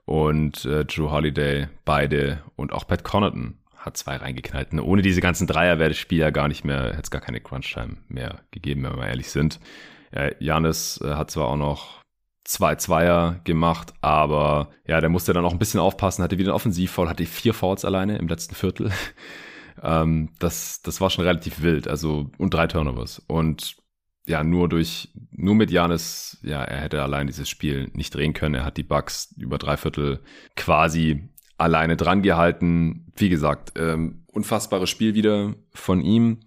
und 0.04 0.64
äh, 0.64 0.84
Drew 0.84 1.10
Holiday 1.10 1.68
beide 1.84 2.42
und 2.56 2.72
auch 2.72 2.86
Pat 2.86 3.04
Connaughton 3.04 3.58
hat 3.76 3.96
zwei 3.96 4.16
reingeknallt. 4.16 4.72
Und 4.72 4.80
ohne 4.80 5.02
diese 5.02 5.20
ganzen 5.20 5.46
Dreier 5.46 5.78
wäre 5.78 5.90
das 5.90 5.98
Spiel 5.98 6.18
ja 6.18 6.30
gar 6.30 6.48
nicht 6.48 6.64
mehr, 6.64 6.84
hätte 6.84 7.02
es 7.02 7.10
gar 7.10 7.20
keine 7.20 7.40
Crunch-Time 7.40 7.96
mehr 8.08 8.40
gegeben, 8.50 8.82
wenn 8.82 8.92
wir 8.92 8.98
mal 8.98 9.08
ehrlich 9.08 9.30
sind. 9.30 9.60
Äh, 10.10 10.34
Janis 10.38 11.00
äh, 11.02 11.14
hat 11.14 11.30
zwar 11.30 11.48
auch 11.48 11.56
noch 11.56 12.02
zwei 12.44 12.74
Zweier 12.76 13.40
gemacht, 13.44 13.94
aber 14.00 14.70
ja, 14.86 15.00
der 15.00 15.10
musste 15.10 15.32
dann 15.32 15.44
auch 15.44 15.52
ein 15.52 15.58
bisschen 15.58 15.80
aufpassen, 15.80 16.22
hatte 16.22 16.38
wieder 16.38 16.50
einen 16.50 16.56
Offensivfoul, 16.56 17.08
hatte 17.08 17.24
vier 17.26 17.54
Fouls 17.54 17.84
alleine 17.84 18.18
im 18.18 18.28
letzten 18.28 18.54
Viertel. 18.54 18.90
ähm, 19.82 20.30
das, 20.38 20.82
das 20.82 21.00
war 21.00 21.10
schon 21.10 21.24
relativ 21.24 21.62
wild, 21.62 21.88
also 21.88 22.30
und 22.38 22.52
drei 22.52 22.66
Turnovers. 22.66 23.22
Und 23.26 23.76
ja, 24.26 24.42
nur 24.42 24.68
durch, 24.68 25.10
nur 25.32 25.54
mit 25.54 25.70
Janis, 25.70 26.38
ja, 26.42 26.62
er 26.62 26.80
hätte 26.80 27.02
allein 27.02 27.26
dieses 27.26 27.48
Spiel 27.48 27.90
nicht 27.92 28.14
drehen 28.14 28.32
können. 28.32 28.54
Er 28.54 28.64
hat 28.64 28.76
die 28.76 28.82
Bugs 28.82 29.34
über 29.36 29.58
drei 29.58 29.76
Viertel 29.76 30.20
quasi 30.56 31.28
alleine 31.58 31.96
dran 31.96 32.22
gehalten. 32.22 33.12
Wie 33.16 33.28
gesagt, 33.28 33.72
ähm, 33.76 34.24
unfassbares 34.32 34.88
Spiel 34.88 35.14
wieder 35.14 35.54
von 35.72 36.00
ihm. 36.00 36.40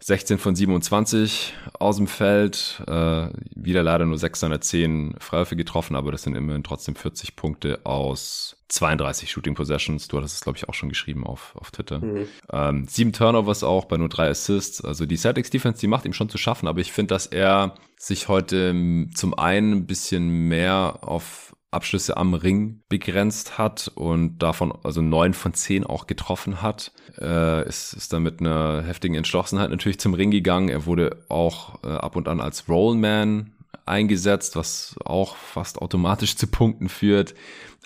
16 0.00 0.38
von 0.38 0.54
27 0.54 1.54
aus 1.78 1.96
dem 1.96 2.06
Feld, 2.06 2.82
äh, 2.86 3.28
wieder 3.54 3.82
leider 3.82 4.06
nur 4.06 4.18
6 4.18 4.40
seiner 4.40 4.60
10 4.60 5.16
Freiwürfe 5.18 5.56
getroffen, 5.56 5.96
aber 5.96 6.12
das 6.12 6.22
sind 6.22 6.36
immerhin 6.36 6.64
trotzdem 6.64 6.94
40 6.94 7.36
Punkte 7.36 7.80
aus 7.84 8.56
32 8.68 9.30
Shooting 9.30 9.54
Possessions. 9.54 10.08
Du 10.08 10.18
hattest 10.18 10.36
es, 10.36 10.40
glaube 10.40 10.58
ich, 10.58 10.68
auch 10.68 10.74
schon 10.74 10.88
geschrieben 10.88 11.24
auf, 11.26 11.54
auf 11.56 11.70
Twitter. 11.70 12.00
Mhm. 12.00 12.26
Ähm, 12.52 12.86
sieben 12.88 13.12
Turnovers 13.12 13.62
auch 13.62 13.84
bei 13.84 13.96
nur 13.96 14.08
drei 14.08 14.28
Assists. 14.28 14.84
Also 14.84 15.06
die 15.06 15.16
Celtics 15.16 15.50
Defense, 15.50 15.80
die 15.80 15.86
macht 15.86 16.04
ihm 16.04 16.12
schon 16.12 16.28
zu 16.28 16.38
schaffen, 16.38 16.68
aber 16.68 16.80
ich 16.80 16.92
finde, 16.92 17.14
dass 17.14 17.26
er 17.26 17.74
sich 17.98 18.28
heute 18.28 18.70
ähm, 18.70 19.10
zum 19.14 19.34
einen 19.34 19.72
ein 19.72 19.86
bisschen 19.86 20.28
mehr 20.28 20.98
auf 21.02 21.54
Abschlüsse 21.74 22.16
am 22.16 22.34
Ring 22.34 22.82
begrenzt 22.88 23.58
hat 23.58 23.90
und 23.94 24.38
davon 24.38 24.72
also 24.84 25.02
neun 25.02 25.34
von 25.34 25.52
zehn 25.52 25.84
auch 25.84 26.06
getroffen 26.06 26.62
hat. 26.62 26.92
Äh, 27.20 27.68
ist, 27.68 27.92
ist 27.92 28.12
dann 28.12 28.22
mit 28.22 28.40
einer 28.40 28.82
heftigen 28.82 29.14
Entschlossenheit 29.14 29.70
natürlich 29.70 30.00
zum 30.00 30.14
Ring 30.14 30.30
gegangen. 30.30 30.68
Er 30.68 30.86
wurde 30.86 31.24
auch 31.28 31.82
äh, 31.84 31.88
ab 31.88 32.16
und 32.16 32.28
an 32.28 32.40
als 32.40 32.68
Rollman 32.68 33.52
eingesetzt, 33.86 34.56
was 34.56 34.96
auch 35.04 35.36
fast 35.36 35.80
automatisch 35.80 36.36
zu 36.36 36.46
Punkten 36.46 36.88
führt. 36.88 37.34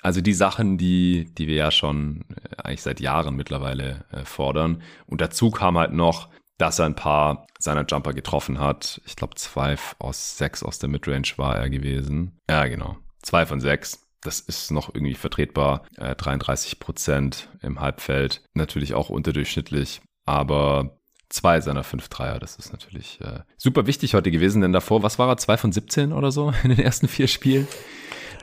Also 0.03 0.21
die 0.21 0.35
Sachen, 0.35 0.79
die, 0.79 1.33
die 1.37 1.47
wir 1.47 1.57
ja 1.57 1.71
schon 1.71 2.25
äh, 2.31 2.63
eigentlich 2.63 2.83
seit 2.83 3.01
Jahren 3.01 3.37
mittlerweile 3.37 4.05
äh, 4.13 4.25
fordern. 4.25 4.83
Und 5.07 5.21
dazu 5.21 5.51
kam 5.51 5.77
halt 5.77 5.93
noch, 5.93 6.29
dass 6.57 6.79
er 6.79 6.87
ein 6.87 6.95
paar 6.97 7.47
seiner 7.59 7.85
Jumper 7.87 8.13
getroffen 8.13 8.59
hat. 8.59 9.01
Ich 9.07 9.17
glaube, 9.17 9.35
zwei 9.35 9.77
aus 9.99 10.39
sechs 10.39 10.63
aus 10.63 10.79
der 10.79 10.89
Midrange 10.89 11.33
war 11.37 11.57
er 11.57 11.71
gewesen. 11.71 12.39
Ja, 12.49 12.67
genau. 12.67 12.97
Zwei 13.23 13.47
von 13.47 13.61
sechs. 13.61 14.08
Das 14.23 14.41
ist 14.41 14.71
noch 14.71 14.95
irgendwie 14.95 15.15
vertretbar. 15.15 15.85
Äh, 15.97 16.15
33 16.15 16.81
Prozent 16.81 17.49
im 17.63 17.81
Halbfeld. 17.81 18.43
Natürlich 18.55 18.95
auch 18.95 19.11
unterdurchschnittlich. 19.11 20.01
Aber 20.25 20.99
zwei 21.29 21.61
seiner 21.61 21.85
fünf 21.85 22.09
Dreier, 22.09 22.39
das 22.39 22.57
ist 22.57 22.73
natürlich 22.73 23.21
äh, 23.21 23.41
super 23.57 23.87
wichtig 23.87 24.15
heute 24.15 24.31
gewesen. 24.31 24.63
Denn 24.63 24.73
davor, 24.73 25.03
was 25.03 25.19
war 25.19 25.29
er? 25.29 25.37
Zwei 25.37 25.57
von 25.57 25.73
17 25.73 26.13
oder 26.13 26.33
so 26.33 26.53
in 26.63 26.71
den 26.71 26.81
ersten 26.81 27.09
vier 27.09 27.29
Spielen? 27.29 27.69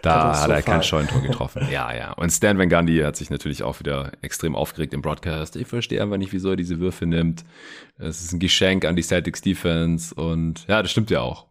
Da 0.02 0.40
hat 0.40 0.50
er 0.50 0.62
kein 0.62 0.84
Scheunentor 0.84 1.22
getroffen. 1.22 1.68
ja, 1.72 1.94
ja. 1.94 2.14
Und 2.14 2.30
Stan 2.32 2.58
Van 2.58 2.70
Gundy 2.70 3.00
hat 3.00 3.16
sich 3.16 3.30
natürlich 3.30 3.64
auch 3.64 3.80
wieder 3.80 4.12
extrem 4.22 4.56
aufgeregt 4.56 4.94
im 4.94 5.02
Broadcast. 5.02 5.56
Ich 5.56 5.68
verstehe 5.68 6.02
einfach 6.02 6.18
nicht, 6.18 6.34
wieso 6.34 6.52
er 6.52 6.56
diese 6.56 6.80
Würfe 6.80 7.06
nimmt. 7.06 7.44
Es 7.98 8.22
ist 8.22 8.34
ein 8.34 8.40
Geschenk 8.40 8.86
an 8.86 8.96
die 8.96 9.02
Celtics 9.02 9.42
Defense 9.42 10.14
und 10.14 10.66
ja, 10.68 10.82
das 10.82 10.92
stimmt 10.92 11.10
ja 11.10 11.22
auch. 11.22 11.48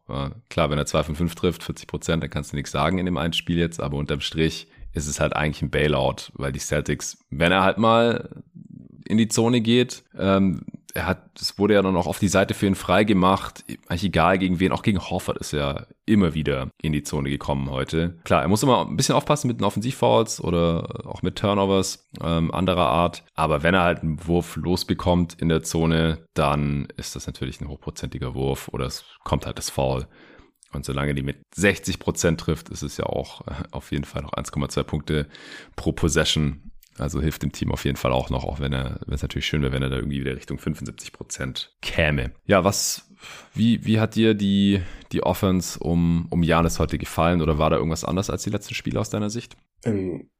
klar, 0.50 0.70
wenn 0.70 0.78
er 0.78 0.86
zwei 0.86 1.02
von 1.02 1.16
fünf 1.16 1.34
trifft, 1.34 1.62
40 1.62 1.86
Prozent, 1.86 2.22
dann 2.22 2.30
kannst 2.30 2.52
du 2.52 2.56
nichts 2.56 2.70
sagen 2.70 2.98
in 2.98 3.06
dem 3.06 3.16
einen 3.16 3.32
Spiel 3.32 3.58
jetzt, 3.58 3.80
aber 3.80 3.96
unterm 3.96 4.20
Strich 4.20 4.68
ist 4.92 5.08
es 5.08 5.20
halt 5.20 5.34
eigentlich 5.34 5.62
ein 5.62 5.70
Bailout, 5.70 6.30
weil 6.34 6.52
die 6.52 6.60
Celtics, 6.60 7.18
wenn 7.30 7.52
er 7.52 7.62
halt 7.64 7.78
mal 7.78 8.42
in 9.06 9.18
die 9.18 9.28
Zone 9.28 9.60
geht, 9.60 10.04
ähm, 10.16 10.62
er 10.94 11.06
hat, 11.06 11.40
es 11.40 11.58
wurde 11.58 11.74
ja 11.74 11.82
dann 11.82 11.96
auch 11.96 12.06
auf 12.06 12.20
die 12.20 12.28
Seite 12.28 12.54
für 12.54 12.66
ihn 12.66 12.76
frei 12.76 13.02
gemacht. 13.02 13.64
Eigentlich 13.88 14.04
egal 14.04 14.38
gegen 14.38 14.60
wen, 14.60 14.70
auch 14.70 14.82
gegen 14.82 15.00
Horford 15.00 15.38
ist 15.38 15.52
er 15.52 15.88
immer 16.06 16.34
wieder 16.34 16.70
in 16.80 16.92
die 16.92 17.02
Zone 17.02 17.30
gekommen 17.30 17.68
heute. 17.68 18.16
Klar, 18.22 18.42
er 18.42 18.48
muss 18.48 18.62
immer 18.62 18.86
ein 18.86 18.96
bisschen 18.96 19.16
aufpassen 19.16 19.48
mit 19.48 19.60
den 19.60 19.64
Offensivfouls 19.64 20.40
oder 20.40 21.04
auch 21.04 21.22
mit 21.22 21.36
Turnovers 21.36 22.08
ähm, 22.22 22.54
anderer 22.54 22.86
Art. 22.86 23.24
Aber 23.34 23.64
wenn 23.64 23.74
er 23.74 23.82
halt 23.82 24.02
einen 24.02 24.24
Wurf 24.26 24.54
losbekommt 24.54 25.34
in 25.40 25.48
der 25.48 25.64
Zone, 25.64 26.26
dann 26.32 26.86
ist 26.96 27.16
das 27.16 27.26
natürlich 27.26 27.60
ein 27.60 27.68
hochprozentiger 27.68 28.34
Wurf 28.34 28.68
oder 28.68 28.86
es 28.86 29.04
kommt 29.24 29.46
halt 29.46 29.58
das 29.58 29.70
Foul. 29.70 30.06
Und 30.72 30.84
solange 30.84 31.14
die 31.14 31.22
mit 31.22 31.38
60 31.54 31.98
Prozent 31.98 32.40
trifft, 32.40 32.68
ist 32.68 32.82
es 32.82 32.96
ja 32.96 33.06
auch 33.06 33.46
äh, 33.48 33.54
auf 33.72 33.90
jeden 33.90 34.04
Fall 34.04 34.22
noch 34.22 34.32
1,2 34.32 34.82
Punkte 34.84 35.26
pro 35.74 35.90
Possession 35.92 36.70
also 36.98 37.20
hilft 37.20 37.42
dem 37.42 37.52
Team 37.52 37.72
auf 37.72 37.84
jeden 37.84 37.96
Fall 37.96 38.12
auch 38.12 38.30
noch, 38.30 38.44
auch 38.44 38.60
wenn 38.60 38.72
er, 38.72 39.00
wenn 39.06 39.14
es 39.14 39.22
natürlich 39.22 39.46
schön 39.46 39.62
wäre, 39.62 39.72
wenn 39.72 39.82
er 39.82 39.90
da 39.90 39.96
irgendwie 39.96 40.20
wieder 40.20 40.36
Richtung 40.36 40.58
75 40.58 41.12
Prozent 41.12 41.76
käme. 41.82 42.32
Ja, 42.46 42.64
was, 42.64 43.10
wie, 43.54 43.84
wie 43.84 44.00
hat 44.00 44.14
dir 44.14 44.34
die, 44.34 44.80
die 45.12 45.22
Offense 45.22 45.78
um, 45.78 46.26
um 46.30 46.42
Janis 46.42 46.78
heute 46.78 46.98
gefallen 46.98 47.42
oder 47.42 47.58
war 47.58 47.70
da 47.70 47.76
irgendwas 47.76 48.04
anders 48.04 48.30
als 48.30 48.44
die 48.44 48.50
letzten 48.50 48.74
Spiele 48.74 49.00
aus 49.00 49.10
deiner 49.10 49.30
Sicht? 49.30 49.56
Ähm, 49.84 50.30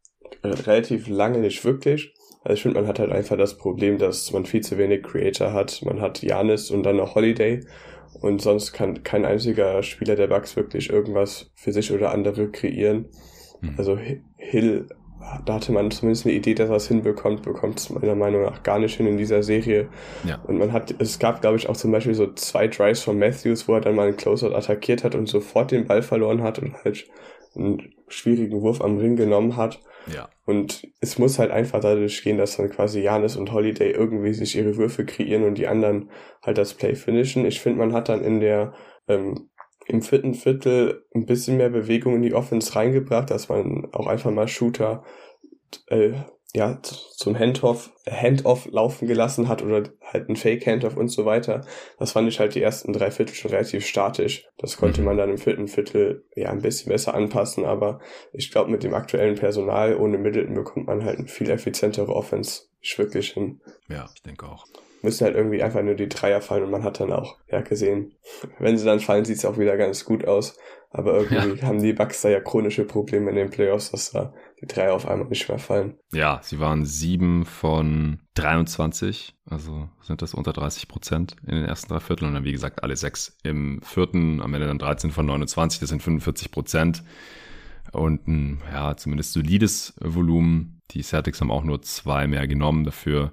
relativ 0.43 1.09
lange 1.09 1.39
nicht 1.39 1.65
wirklich. 1.65 2.15
Also 2.43 2.55
ich 2.55 2.63
finde, 2.63 2.81
man 2.81 2.89
hat 2.89 2.99
halt 2.99 3.11
einfach 3.11 3.39
das 3.39 3.57
Problem, 3.57 3.99
dass 3.99 4.31
man 4.33 4.45
viel 4.45 4.61
zu 4.61 4.77
wenig 4.77 5.03
Creator 5.03 5.53
hat. 5.53 5.81
Man 5.83 6.01
hat 6.01 6.23
Janis 6.23 6.71
und 6.71 6.83
dann 6.83 6.97
noch 6.97 7.15
Holiday. 7.15 7.61
Und 8.21 8.41
sonst 8.43 8.73
kann 8.73 9.03
kein 9.03 9.25
einziger 9.25 9.83
Spieler 9.83 10.15
der 10.15 10.29
Bugs 10.29 10.55
wirklich 10.55 10.91
irgendwas 10.91 11.51
für 11.55 11.73
sich 11.73 11.91
oder 11.91 12.13
andere 12.13 12.51
kreieren. 12.51 13.07
Mhm. 13.61 13.75
Also 13.77 13.99
Hill 14.37 14.87
da 15.45 15.55
hatte 15.55 15.73
man 15.73 15.91
zumindest 15.91 16.27
eine 16.27 16.35
Idee, 16.35 16.55
dass 16.55 16.71
er 16.71 16.77
es 16.77 16.89
hinbekommt, 16.89 17.43
bekommt 17.43 17.79
es 17.79 17.91
meiner 17.91 18.15
Meinung 18.15 18.43
nach 18.43 18.63
gar 18.63 18.79
nicht 18.79 18.97
hin 18.97 19.07
in 19.07 19.17
dieser 19.17 19.43
Serie. 19.43 19.89
Ja. 20.25 20.41
Und 20.47 20.59
man 20.59 20.73
hat, 20.73 20.95
es 20.99 21.19
gab, 21.19 21.41
glaube 21.41 21.57
ich, 21.57 21.69
auch 21.69 21.77
zum 21.77 21.93
Beispiel 21.93 22.15
so 22.15 22.33
zwei 22.35 22.69
Drives 22.69 23.03
von 23.03 23.19
Matthews, 23.19 23.69
wo 23.69 23.75
er 23.75 23.81
dann 23.81 23.95
mal 23.95 24.09
einen 24.09 24.17
Closeout 24.17 24.55
attackiert 24.55 25.05
hat 25.05 25.15
und 25.15 25.27
sofort 25.29 25.71
den 25.71 25.87
Ball 25.87 26.03
verloren 26.03 26.43
hat 26.43 26.59
und 26.59 26.75
halt 26.85 27.07
einen 27.57 27.95
schwierigen 28.09 28.61
Wurf 28.61 28.81
am 28.81 28.99
Ring 28.99 29.17
genommen 29.17 29.57
hat. 29.57 29.81
Ja. 30.07 30.29
Und 30.45 30.87
es 31.01 31.19
muss 31.19 31.39
halt 31.39 31.51
einfach 31.51 31.81
dadurch 31.81 32.23
gehen, 32.23 32.37
dass 32.37 32.57
dann 32.57 32.69
quasi 32.69 33.01
Janis 33.01 33.37
und 33.37 33.53
Holiday 33.53 33.93
irgendwie 33.93 34.35
sich 34.35 34.57
ihre 34.57 34.77
Würfe 34.77 35.07
kreieren 35.07 35.45
und 35.45 35.57
die 35.57 35.67
anderen 35.67 36.11
halt 36.43 36.59
das 36.59 36.75
Play 36.75 36.95
finishen. 36.95 37.47
Ich 37.47 37.61
finde, 37.61 37.79
man 37.79 37.95
hat 37.95 38.09
dann 38.09 38.23
in 38.23 38.41
der 38.41 38.75
ähm, 39.09 39.49
im 39.87 40.03
vierten 40.03 40.35
Viertel 40.35 41.05
ein 41.15 41.27
bisschen 41.27 41.57
mehr 41.57 41.71
Bewegung 41.71 42.17
in 42.17 42.23
die 42.23 42.35
Offense 42.35 42.75
reingebracht, 42.75 43.31
dass 43.31 43.49
man 43.49 43.89
auch 43.93 44.07
einfach 44.07 44.31
mal 44.31 44.49
Shooter 44.49 45.05
äh, 45.89 46.13
ja, 46.57 46.81
zum 46.83 47.37
Handoff, 47.37 47.91
Handoff 48.09 48.69
laufen 48.71 49.09
gelassen 49.09 49.49
hat 49.49 49.61
oder 49.61 49.91
halt 50.01 50.29
ein 50.29 50.37
Fake 50.37 50.65
Handoff 50.65 50.97
und 50.97 51.09
so 51.09 51.25
weiter. 51.25 51.67
Das 51.99 52.13
fand 52.13 52.29
ich 52.29 52.39
halt 52.39 52.55
die 52.55 52.63
ersten 52.63 52.93
drei 52.93 53.11
Viertel 53.11 53.35
schon 53.35 53.51
relativ 53.51 53.85
statisch. 53.85 54.47
Das 54.59 54.77
konnte 54.77 55.01
mhm. 55.01 55.07
man 55.07 55.17
dann 55.17 55.31
im 55.31 55.39
vierten 55.39 55.67
Viertel 55.67 56.25
ja 56.37 56.51
ein 56.51 56.63
bisschen 56.63 56.93
besser 56.93 57.15
anpassen, 57.15 57.65
aber 57.65 58.01
ich 58.33 58.53
glaube, 58.53 58.71
mit 58.71 58.85
dem 58.85 58.95
aktuellen 58.95 59.35
Personal 59.35 59.97
ohne 59.97 60.17
Middleton 60.17 60.55
bekommt 60.55 60.87
man 60.87 61.05
halt 61.05 61.19
eine 61.19 61.27
viel 61.27 61.51
effizientere 61.51 62.15
Offense 62.15 62.69
wirklich 62.97 63.33
hin. 63.33 63.61
Ja, 63.89 64.09
ich 64.15 64.23
denke 64.23 64.47
auch 64.47 64.65
müssen 65.05 65.25
halt 65.25 65.37
irgendwie 65.37 65.63
einfach 65.63 65.83
nur 65.83 65.95
die 65.95 66.09
Dreier 66.09 66.41
fallen 66.41 66.65
und 66.65 66.71
man 66.71 66.83
hat 66.83 66.99
dann 66.99 67.13
auch 67.13 67.37
ja 67.49 67.61
gesehen, 67.61 68.13
wenn 68.59 68.77
sie 68.77 68.85
dann 68.85 69.01
fallen, 69.01 69.25
sieht 69.25 69.37
es 69.37 69.45
auch 69.45 69.59
wieder 69.59 69.77
ganz 69.77 70.05
gut 70.05 70.27
aus. 70.27 70.59
Aber 70.91 71.15
irgendwie 71.15 71.61
ja. 71.61 71.67
haben 71.67 71.83
die 71.83 71.93
Bucks 71.93 72.23
da 72.23 72.29
ja 72.29 72.39
chronische 72.39 72.85
Probleme 72.85 73.29
in 73.31 73.37
den 73.37 73.51
Playoffs, 73.51 73.91
dass 73.91 74.13
da 74.13 74.33
die 74.61 74.67
Dreier 74.67 74.95
auf 74.95 75.09
einmal 75.09 75.29
nicht 75.29 75.49
mehr 75.49 75.59
fallen. 75.59 75.99
Ja, 76.13 76.41
sie 76.43 76.61
waren 76.61 76.85
sieben 76.85 77.45
von 77.45 78.21
23, 78.35 79.35
also 79.45 79.89
sind 80.03 80.23
das 80.23 80.35
unter 80.35 80.53
30 80.53 80.87
Prozent 80.87 81.35
in 81.47 81.57
den 81.57 81.65
ersten 81.65 81.89
drei 81.93 81.99
Vierteln 81.99 82.29
und 82.29 82.35
dann 82.35 82.45
wie 82.45 82.53
gesagt 82.53 82.85
alle 82.85 82.97
sechs 82.97 83.37
im 83.43 83.81
vierten, 83.83 84.41
am 84.41 84.55
Ende 84.55 84.69
dann 84.69 84.79
13 84.79 85.11
von 85.11 85.27
29, 85.27 85.81
das 85.81 85.89
sind 85.89 86.01
45 86.01 86.53
Prozent 86.53 87.03
und 87.91 88.29
ein 88.29 88.63
ja 88.73 88.97
zumindest 88.97 89.33
solides 89.33 89.95
Volumen. 90.01 90.74
Die 90.95 91.03
Celtics 91.03 91.41
haben 91.41 91.51
auch 91.51 91.65
nur 91.65 91.83
zwei 91.83 92.27
mehr 92.27 92.47
genommen, 92.47 92.85
dafür 92.85 93.33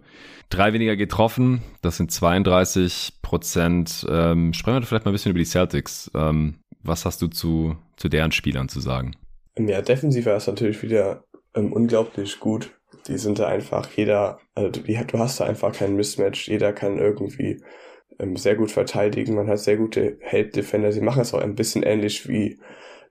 drei 0.49 0.73
weniger 0.73 0.95
getroffen. 0.95 1.61
Das 1.81 1.97
sind 1.97 2.11
32 2.11 3.19
Prozent. 3.21 4.05
Ähm, 4.09 4.53
sprechen 4.53 4.81
wir 4.81 4.85
vielleicht 4.85 5.05
mal 5.05 5.11
ein 5.11 5.13
bisschen 5.13 5.31
über 5.31 5.39
die 5.39 5.45
Celtics. 5.45 6.11
Ähm, 6.15 6.55
was 6.83 7.05
hast 7.05 7.21
du 7.21 7.27
zu, 7.27 7.77
zu 7.95 8.09
deren 8.09 8.31
Spielern 8.31 8.67
zu 8.67 8.79
sagen? 8.79 9.15
Ja, 9.57 9.81
defensiv 9.81 10.25
war 10.25 10.35
es 10.35 10.47
natürlich 10.47 10.81
wieder 10.81 11.23
ähm, 11.53 11.71
unglaublich 11.71 12.39
gut 12.39 12.71
die 13.07 13.17
sind 13.17 13.39
da 13.39 13.47
einfach, 13.47 13.89
jeder, 13.91 14.39
also 14.55 14.69
du 14.69 15.19
hast 15.19 15.39
da 15.39 15.45
einfach 15.45 15.73
kein 15.73 15.95
Mismatch, 15.95 16.47
jeder 16.47 16.73
kann 16.73 16.97
irgendwie 16.97 17.61
ähm, 18.19 18.35
sehr 18.35 18.55
gut 18.55 18.71
verteidigen, 18.71 19.35
man 19.35 19.47
hat 19.47 19.59
sehr 19.59 19.77
gute 19.77 20.17
Help-Defender, 20.19 20.91
sie 20.91 21.01
machen 21.01 21.21
es 21.21 21.33
auch 21.33 21.41
ein 21.41 21.55
bisschen 21.55 21.83
ähnlich 21.83 22.27
wie 22.27 22.59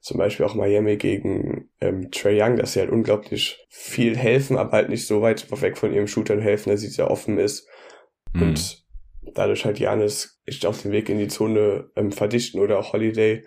zum 0.01 0.17
Beispiel 0.17 0.47
auch 0.47 0.55
Miami 0.55 0.97
gegen 0.97 1.69
ähm, 1.81 2.11
Trey 2.11 2.41
Young, 2.41 2.57
dass 2.57 2.73
sie 2.73 2.81
halt 2.81 2.91
unglaublich 2.91 3.67
viel 3.69 4.17
helfen, 4.17 4.57
aber 4.57 4.73
halt 4.73 4.89
nicht 4.89 5.07
so 5.07 5.21
weit 5.21 5.51
weg 5.61 5.77
von 5.77 5.93
ihrem 5.93 6.07
Shooter 6.07 6.41
helfen, 6.41 6.71
dass 6.71 6.81
sie 6.81 6.89
sehr 6.89 7.11
offen 7.11 7.39
ist. 7.39 7.69
Mhm. 8.33 8.43
Und 8.43 8.85
dadurch 9.35 9.65
halt 9.65 9.79
Janis 9.79 10.41
ist 10.47 10.65
auf 10.65 10.81
dem 10.83 10.93
Weg 10.93 11.09
in 11.11 11.19
die 11.19 11.29
Zone 11.29 11.91
ähm, 11.97 12.13
verdichten 12.13 12.61
oder 12.61 12.79
auch 12.79 12.95
Holiday. 12.95 13.45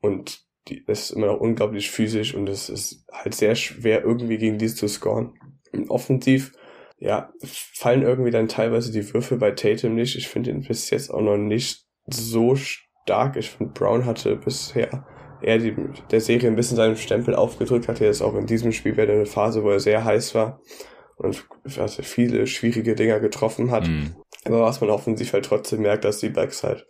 Und 0.00 0.44
die 0.68 0.84
ist 0.86 1.10
immer 1.12 1.28
noch 1.28 1.40
unglaublich 1.40 1.90
physisch 1.90 2.34
und 2.34 2.48
es 2.48 2.68
ist 2.68 3.04
halt 3.12 3.34
sehr 3.34 3.54
schwer, 3.54 4.02
irgendwie 4.02 4.38
gegen 4.38 4.58
dies 4.58 4.74
zu 4.74 4.88
scoren. 4.88 5.34
Und 5.72 5.88
offensiv, 5.90 6.52
ja, 6.98 7.32
fallen 7.42 8.02
irgendwie 8.02 8.32
dann 8.32 8.48
teilweise 8.48 8.90
die 8.90 9.12
Würfe 9.14 9.36
bei 9.36 9.52
Tatum 9.52 9.94
nicht. 9.94 10.16
Ich 10.16 10.28
finde 10.28 10.50
ihn 10.50 10.62
bis 10.62 10.90
jetzt 10.90 11.10
auch 11.10 11.20
noch 11.20 11.36
nicht 11.36 11.86
so 12.06 12.56
stark. 12.56 13.36
Ich 13.36 13.50
finde, 13.50 13.72
Brown 13.72 14.04
hatte 14.04 14.34
bisher 14.34 15.06
eher 15.46 15.58
die, 15.58 15.74
der 16.10 16.20
Serie 16.20 16.48
ein 16.48 16.56
bisschen 16.56 16.76
seinen 16.76 16.96
Stempel 16.96 17.34
aufgedrückt, 17.34 17.88
hatte 17.88 18.04
jetzt 18.04 18.20
auch 18.20 18.34
in 18.34 18.46
diesem 18.46 18.72
Spiel 18.72 18.96
wieder 18.96 19.12
eine 19.12 19.26
Phase, 19.26 19.62
wo 19.62 19.70
er 19.70 19.80
sehr 19.80 20.04
heiß 20.04 20.34
war 20.34 20.60
und 21.16 21.46
also 21.78 22.02
viele 22.02 22.46
schwierige 22.46 22.94
Dinger 22.94 23.20
getroffen 23.20 23.70
hat. 23.70 23.86
Mhm. 23.86 24.16
Aber 24.44 24.62
was 24.62 24.80
man 24.80 24.90
offensiv 24.90 25.32
halt 25.32 25.44
trotzdem 25.44 25.82
merkt, 25.82 26.04
dass 26.04 26.18
die 26.18 26.28
Bucks 26.28 26.62
halt 26.62 26.86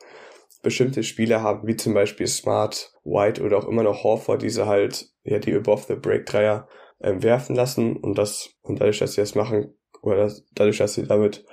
bestimmte 0.63 1.03
Spiele 1.03 1.43
haben, 1.43 1.67
wie 1.67 1.77
zum 1.77 1.95
Beispiel 1.95 2.27
Smart, 2.27 2.93
White 3.05 3.43
oder 3.43 3.59
auch 3.59 3.69
immer 3.69 3.83
noch 3.83 4.03
Horford, 4.03 4.43
diese 4.43 4.67
halt, 4.67 5.07
ja, 5.23 5.39
die 5.39 5.55
Above 5.55 5.85
the 5.87 5.95
Break 5.95 6.27
Dreier 6.27 6.67
ähm, 7.01 7.23
werfen 7.23 7.55
lassen 7.55 7.97
und 7.97 8.17
das, 8.17 8.51
und 8.63 8.81
dadurch, 8.81 8.99
dass 8.99 9.13
sie 9.13 9.21
das 9.21 9.35
machen, 9.35 9.75
oder 10.03 10.17
das, 10.17 10.45
dadurch, 10.55 10.79
dass 10.79 10.95
sie 10.95 11.07
damit 11.07 11.45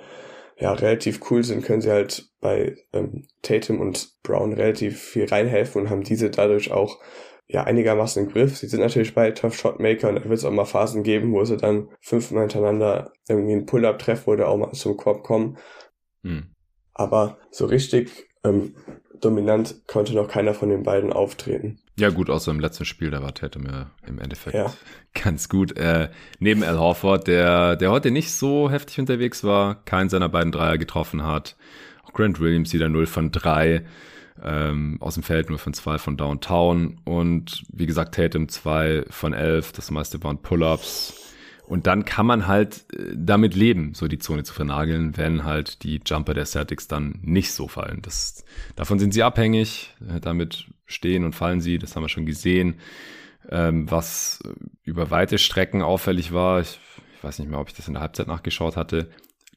ja 0.58 0.72
relativ 0.72 1.20
cool 1.30 1.42
sind, 1.42 1.64
können 1.64 1.80
sie 1.80 1.90
halt 1.90 2.28
bei 2.40 2.76
ähm, 2.92 3.26
Tatum 3.42 3.80
und 3.80 4.14
Brown 4.22 4.52
relativ 4.52 5.00
viel 5.00 5.26
reinhelfen 5.26 5.82
und 5.82 5.90
haben 5.90 6.02
diese 6.02 6.30
dadurch 6.30 6.70
auch 6.70 7.00
ja 7.46 7.64
einigermaßen 7.64 8.24
im 8.24 8.32
Griff. 8.32 8.56
Sie 8.56 8.68
sind 8.68 8.80
natürlich 8.80 9.14
bei 9.14 9.30
Tough 9.32 9.56
Shot 9.56 9.80
Maker 9.80 10.08
und 10.08 10.16
da 10.16 10.24
wird 10.24 10.38
es 10.38 10.44
auch 10.44 10.50
mal 10.50 10.64
Phasen 10.64 11.02
geben, 11.02 11.32
wo 11.32 11.44
sie 11.44 11.56
dann 11.56 11.88
fünfmal 12.00 12.42
hintereinander 12.42 13.12
irgendwie 13.28 13.52
einen 13.52 13.66
Pull-up 13.66 13.98
treffen 13.98 14.30
oder 14.30 14.48
auch 14.48 14.56
mal 14.56 14.72
zum 14.72 14.96
Korb 14.96 15.22
kommen. 15.22 15.58
Hm. 16.22 16.54
Aber 16.94 17.38
so 17.50 17.66
richtig 17.66 18.28
ähm, 18.44 18.76
dominant 19.20 19.86
konnte 19.86 20.14
noch 20.14 20.28
keiner 20.28 20.54
von 20.54 20.68
den 20.68 20.82
beiden 20.82 21.12
auftreten. 21.12 21.80
Ja, 21.96 22.10
gut, 22.10 22.28
außer 22.28 22.50
im 22.50 22.58
letzten 22.58 22.84
Spiel, 22.84 23.10
da 23.10 23.22
war 23.22 23.34
Tatum 23.34 23.66
ja 23.66 23.90
im 24.06 24.18
Endeffekt 24.18 24.56
ja. 24.56 24.72
ganz 25.22 25.48
gut. 25.48 25.76
Äh, 25.76 26.10
neben 26.40 26.64
Al 26.64 26.78
Horford, 26.78 27.28
der, 27.28 27.76
der 27.76 27.90
heute 27.90 28.10
nicht 28.10 28.32
so 28.32 28.68
heftig 28.68 28.98
unterwegs 28.98 29.44
war, 29.44 29.76
keinen 29.84 30.08
seiner 30.08 30.28
beiden 30.28 30.50
Dreier 30.50 30.76
getroffen 30.76 31.22
hat. 31.22 31.56
Auch 32.04 32.12
Grant 32.12 32.40
Williams 32.40 32.72
wieder 32.72 32.88
0 32.88 33.06
von 33.06 33.30
3, 33.30 33.84
ähm, 34.42 34.96
aus 35.00 35.14
dem 35.14 35.22
Feld 35.22 35.50
0 35.50 35.58
von 35.58 35.72
2 35.72 35.98
von 35.98 36.16
Downtown. 36.16 37.00
Und 37.04 37.62
wie 37.72 37.86
gesagt, 37.86 38.16
Tatum 38.16 38.48
2 38.48 39.04
von 39.08 39.32
11, 39.32 39.72
das 39.72 39.92
meiste 39.92 40.22
waren 40.24 40.38
Pull-Ups. 40.38 41.20
Und 41.66 41.86
dann 41.86 42.04
kann 42.04 42.26
man 42.26 42.48
halt 42.48 42.84
äh, 42.92 43.14
damit 43.16 43.54
leben, 43.54 43.94
so 43.94 44.08
die 44.08 44.18
Zone 44.18 44.42
zu 44.42 44.52
vernageln, 44.52 45.16
wenn 45.16 45.44
halt 45.44 45.84
die 45.84 46.00
Jumper 46.04 46.34
der 46.34 46.44
Celtics 46.44 46.88
dann 46.88 47.20
nicht 47.22 47.52
so 47.52 47.68
fallen. 47.68 48.02
Das, 48.02 48.44
davon 48.74 48.98
sind 48.98 49.14
sie 49.14 49.22
abhängig, 49.22 49.94
äh, 50.08 50.20
damit 50.20 50.66
stehen 50.86 51.24
und 51.24 51.34
fallen 51.34 51.60
sie, 51.60 51.78
das 51.78 51.96
haben 51.96 52.02
wir 52.02 52.08
schon 52.08 52.26
gesehen. 52.26 52.76
Ähm, 53.50 53.90
was 53.90 54.40
über 54.84 55.10
weite 55.10 55.38
Strecken 55.38 55.82
auffällig 55.82 56.32
war, 56.32 56.60
ich, 56.60 56.78
ich 57.16 57.24
weiß 57.24 57.38
nicht 57.38 57.50
mehr, 57.50 57.60
ob 57.60 57.68
ich 57.68 57.74
das 57.74 57.88
in 57.88 57.94
der 57.94 58.02
Halbzeit 58.02 58.26
nachgeschaut 58.26 58.76
hatte, 58.76 59.10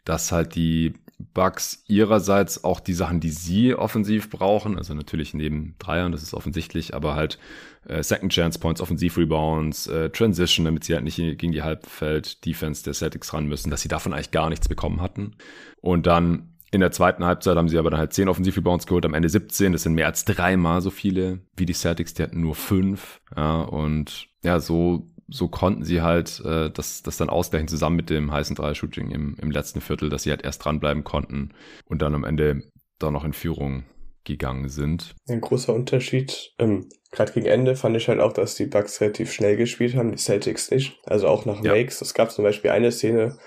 dass 0.03 0.31
halt 0.31 0.55
die 0.55 0.93
Bugs 1.33 1.83
ihrerseits 1.87 2.63
auch 2.63 2.79
die 2.79 2.93
Sachen, 2.93 3.19
die 3.19 3.29
sie 3.29 3.73
offensiv 3.73 4.29
brauchen, 4.29 4.77
also 4.77 4.93
natürlich 4.93 5.33
neben 5.33 5.75
Dreiern, 5.79 6.11
das 6.11 6.21
ist 6.21 6.33
offensichtlich, 6.33 6.93
aber 6.93 7.15
halt 7.15 7.39
äh, 7.87 8.03
Second 8.03 8.31
Chance 8.31 8.59
Points, 8.59 8.81
Offensiv-Rebounds, 8.81 9.87
äh, 9.87 10.09
Transition, 10.09 10.65
damit 10.65 10.83
sie 10.83 10.93
halt 10.93 11.03
nicht 11.03 11.17
gegen 11.17 11.51
die 11.51 11.63
Halbfeld-Defense 11.63 12.83
der 12.83 12.93
Celtics 12.93 13.33
ran 13.33 13.47
müssen, 13.47 13.71
dass 13.71 13.81
sie 13.81 13.87
davon 13.87 14.13
eigentlich 14.13 14.31
gar 14.31 14.49
nichts 14.49 14.69
bekommen 14.69 15.01
hatten. 15.01 15.35
Und 15.81 16.05
dann 16.05 16.49
in 16.71 16.81
der 16.81 16.91
zweiten 16.91 17.23
Halbzeit 17.23 17.55
haben 17.55 17.69
sie 17.69 17.77
aber 17.77 17.89
dann 17.89 17.99
halt 17.99 18.13
10 18.13 18.27
Offensiv-Rebounds 18.27 18.87
geholt, 18.87 19.05
am 19.05 19.13
Ende 19.13 19.29
17. 19.29 19.71
Das 19.71 19.83
sind 19.83 19.93
mehr 19.93 20.07
als 20.07 20.25
dreimal 20.25 20.81
so 20.81 20.89
viele 20.89 21.39
wie 21.55 21.65
die 21.65 21.73
Celtics, 21.73 22.13
die 22.13 22.23
hatten 22.23 22.41
nur 22.41 22.55
fünf. 22.55 23.21
Ja, 23.35 23.61
und 23.61 24.27
ja, 24.43 24.59
so 24.59 25.07
so 25.29 25.49
konnten 25.49 25.83
sie 25.83 26.01
halt 26.01 26.41
äh, 26.45 26.69
das, 26.71 27.03
das 27.03 27.17
dann 27.17 27.29
ausgleichen 27.29 27.67
zusammen 27.67 27.97
mit 27.97 28.09
dem 28.09 28.31
heißen 28.31 28.55
Dreier-Shooting 28.55 29.11
im, 29.11 29.35
im 29.41 29.51
letzten 29.51 29.81
Viertel, 29.81 30.09
dass 30.09 30.23
sie 30.23 30.29
halt 30.29 30.43
erst 30.43 30.63
dranbleiben 30.63 31.03
konnten 31.03 31.53
und 31.85 32.01
dann 32.01 32.15
am 32.15 32.23
Ende 32.23 32.63
da 32.97 33.11
noch 33.11 33.25
in 33.25 33.33
Führung 33.33 33.83
gegangen 34.23 34.69
sind. 34.69 35.15
Ein 35.27 35.41
großer 35.41 35.73
Unterschied, 35.73 36.53
ähm, 36.59 36.87
gerade 37.11 37.31
gegen 37.31 37.45
Ende 37.45 37.75
fand 37.75 37.95
ich 37.97 38.07
halt 38.07 38.19
auch, 38.19 38.33
dass 38.33 38.55
die 38.55 38.65
Bucks 38.65 38.99
relativ 39.01 39.31
schnell 39.31 39.55
gespielt 39.55 39.95
haben, 39.95 40.11
die 40.11 40.17
Celtics 40.17 40.71
nicht. 40.71 40.99
Also 41.05 41.27
auch 41.27 41.45
nach 41.45 41.63
ja. 41.63 41.73
Makes. 41.73 42.01
Es 42.01 42.13
gab 42.13 42.31
zum 42.31 42.43
Beispiel 42.43 42.71
eine 42.71 42.91
Szene, 42.91 43.37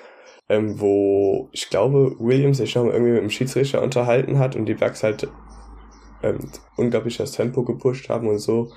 ähm, 0.51 0.79
wo 0.81 1.49
ich 1.53 1.71
glaube, 1.71 2.15
Williams 2.19 2.59
sich 2.59 2.75
noch 2.75 2.85
irgendwie 2.85 3.13
mit 3.13 3.23
dem 3.23 3.31
Schiedsrichter 3.31 3.81
unterhalten 3.83 4.39
hat 4.39 4.57
und 4.57 4.67
die 4.67 4.75
Bucks 4.75 5.03
halt 5.03 5.29
ähm, 6.23 6.51
unglaublich 6.77 7.17
das 7.17 7.33
Tempo 7.33 7.65
gepusht 7.65 8.11
haben 8.11 8.29
und 8.29 8.39
so 8.39 8.69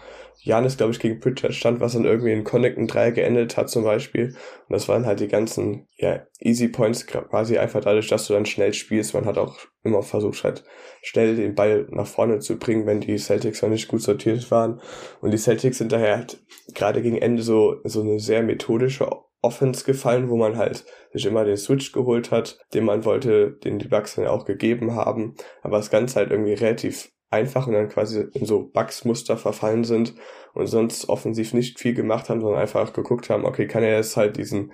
Janis, 0.45 0.75
glaube 0.75 0.91
ich, 0.91 0.99
gegen 0.99 1.21
Pritchard 1.21 1.53
stand, 1.53 1.79
was 1.79 1.93
dann 1.93 2.03
irgendwie 2.03 2.33
in 2.33 2.43
Connecten 2.43 2.87
3 2.87 3.11
geendet 3.11 3.55
hat 3.55 3.69
zum 3.69 3.85
Beispiel. 3.85 4.35
Und 4.67 4.73
das 4.73 4.89
waren 4.89 5.05
halt 5.05 5.21
die 5.21 5.29
ganzen, 5.29 5.87
ja, 5.95 6.27
Easy 6.39 6.67
Points 6.67 7.07
quasi 7.07 7.57
einfach 7.57 7.81
dadurch, 7.81 8.09
dass 8.09 8.27
du 8.27 8.33
dann 8.33 8.45
schnell 8.45 8.73
spielst. 8.73 9.13
Man 9.13 9.25
hat 9.25 9.37
auch 9.37 9.57
immer 9.83 10.01
versucht, 10.01 10.43
halt 10.43 10.65
schnell 11.01 11.37
den 11.37 11.55
Ball 11.55 11.87
nach 11.91 12.07
vorne 12.07 12.39
zu 12.39 12.59
bringen, 12.59 12.85
wenn 12.85 12.99
die 12.99 13.17
Celtics 13.17 13.61
noch 13.61 13.69
nicht 13.69 13.87
gut 13.87 14.01
sortiert 14.01 14.51
waren. 14.51 14.81
Und 15.21 15.31
die 15.31 15.37
Celtics 15.37 15.77
sind 15.77 15.93
daher 15.93 16.17
halt 16.17 16.43
gerade 16.75 17.01
gegen 17.01 17.17
Ende 17.17 17.41
so, 17.41 17.77
so 17.85 18.01
eine 18.01 18.19
sehr 18.19 18.43
methodische 18.43 19.09
Offense 19.43 19.85
gefallen, 19.85 20.29
wo 20.29 20.37
man 20.37 20.57
halt 20.57 20.85
sich 21.11 21.25
immer 21.25 21.45
den 21.45 21.57
Switch 21.57 21.91
geholt 21.91 22.31
hat, 22.31 22.57
den 22.73 22.85
man 22.85 23.05
wollte, 23.05 23.51
den 23.51 23.77
die 23.77 23.87
Bugs 23.87 24.15
dann 24.15 24.25
auch 24.25 24.45
gegeben 24.45 24.95
haben, 24.95 25.35
aber 25.61 25.77
das 25.77 25.91
Ganze 25.91 26.15
halt 26.15 26.31
irgendwie 26.31 26.53
relativ 26.53 27.11
einfach 27.29 27.67
und 27.67 27.73
dann 27.73 27.89
quasi 27.89 28.25
in 28.33 28.45
so 28.45 28.69
Bugs-Muster 28.71 29.37
verfallen 29.37 29.83
sind 29.83 30.13
und 30.53 30.67
sonst 30.67 31.09
offensiv 31.09 31.53
nicht 31.53 31.79
viel 31.79 31.93
gemacht 31.93 32.29
haben, 32.29 32.41
sondern 32.41 32.61
einfach 32.61 32.93
geguckt 32.93 33.29
haben, 33.29 33.45
okay, 33.45 33.67
kann 33.67 33.83
er 33.83 33.97
jetzt 33.97 34.15
halt 34.15 34.37
diesen 34.37 34.71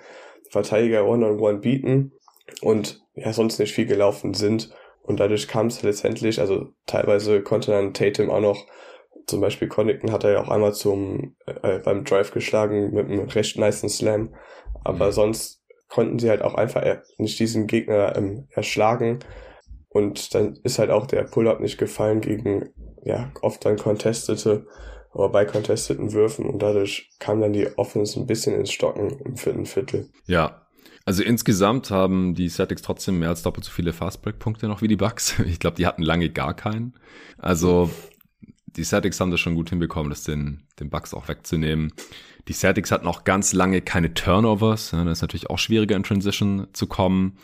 Verteidiger 0.50 1.06
One-on-One 1.06 1.38
-on 1.38 1.56
-one 1.56 1.60
bieten 1.60 2.12
und 2.60 3.00
ja, 3.14 3.32
sonst 3.32 3.58
nicht 3.58 3.74
viel 3.74 3.86
gelaufen 3.86 4.34
sind. 4.34 4.70
Und 5.02 5.18
dadurch 5.18 5.48
kam 5.48 5.66
es 5.68 5.82
letztendlich, 5.82 6.40
also 6.40 6.68
teilweise 6.86 7.42
konnte 7.42 7.70
dann 7.72 7.94
Tatum 7.94 8.30
auch 8.30 8.40
noch, 8.40 8.66
zum 9.30 9.40
Beispiel 9.40 9.68
Connington 9.68 10.12
hat 10.12 10.24
er 10.24 10.32
ja 10.32 10.42
auch 10.42 10.48
einmal 10.48 10.74
zum 10.74 11.36
äh, 11.46 11.78
beim 11.78 12.04
Drive 12.04 12.32
geschlagen 12.32 12.92
mit 12.92 13.06
einem 13.06 13.28
recht 13.28 13.58
niceen 13.58 13.88
Slam, 13.88 14.34
aber 14.84 15.06
mhm. 15.06 15.12
sonst 15.12 15.62
konnten 15.88 16.18
sie 16.18 16.30
halt 16.30 16.42
auch 16.42 16.54
einfach 16.54 16.84
nicht 17.18 17.38
diesen 17.38 17.66
Gegner 17.66 18.16
ähm, 18.16 18.46
erschlagen 18.50 19.20
und 19.88 20.34
dann 20.34 20.58
ist 20.62 20.78
halt 20.78 20.90
auch 20.90 21.06
der 21.06 21.24
Pull-up 21.24 21.60
nicht 21.60 21.78
gefallen 21.78 22.20
gegen, 22.20 22.70
ja, 23.04 23.32
oft 23.42 23.64
dann 23.64 23.76
contestete 23.76 24.66
oder 25.12 25.28
bei 25.28 25.44
contesteten 25.44 26.12
Würfen 26.12 26.46
und 26.46 26.60
dadurch 26.60 27.10
kam 27.18 27.40
dann 27.40 27.52
die 27.52 27.66
Offense 27.76 28.18
ein 28.18 28.26
bisschen 28.26 28.54
ins 28.54 28.72
Stocken 28.72 29.18
im 29.24 29.36
vierten 29.36 29.66
Viertel. 29.66 30.08
Ja, 30.26 30.66
also 31.04 31.24
insgesamt 31.24 31.90
haben 31.90 32.34
die 32.34 32.48
Celtics 32.48 32.82
trotzdem 32.82 33.18
mehr 33.18 33.30
als 33.30 33.42
doppelt 33.42 33.64
so 33.64 33.72
viele 33.72 33.92
Fastbreak-Punkte 33.92 34.68
noch 34.68 34.82
wie 34.82 34.88
die 34.88 34.96
Bucks. 34.96 35.38
Ich 35.44 35.58
glaube, 35.58 35.76
die 35.76 35.86
hatten 35.86 36.02
lange 36.02 36.30
gar 36.30 36.54
keinen. 36.54 36.94
Also 37.38 37.90
die 38.76 38.84
Celtics 38.84 39.20
haben 39.20 39.30
das 39.30 39.40
schon 39.40 39.54
gut 39.54 39.70
hinbekommen, 39.70 40.10
das 40.10 40.24
den, 40.24 40.62
den 40.78 40.90
Bucks 40.90 41.14
auch 41.14 41.28
wegzunehmen. 41.28 41.92
Die 42.48 42.52
Celtics 42.52 42.90
hatten 42.90 43.06
auch 43.06 43.24
ganz 43.24 43.52
lange 43.52 43.80
keine 43.80 44.14
Turnovers. 44.14 44.92
Ja, 44.92 45.04
das 45.04 45.18
ist 45.18 45.22
natürlich 45.22 45.50
auch 45.50 45.58
schwieriger 45.58 45.96
in 45.96 46.02
Transition 46.02 46.68
zu 46.72 46.86
kommen. 46.86 47.36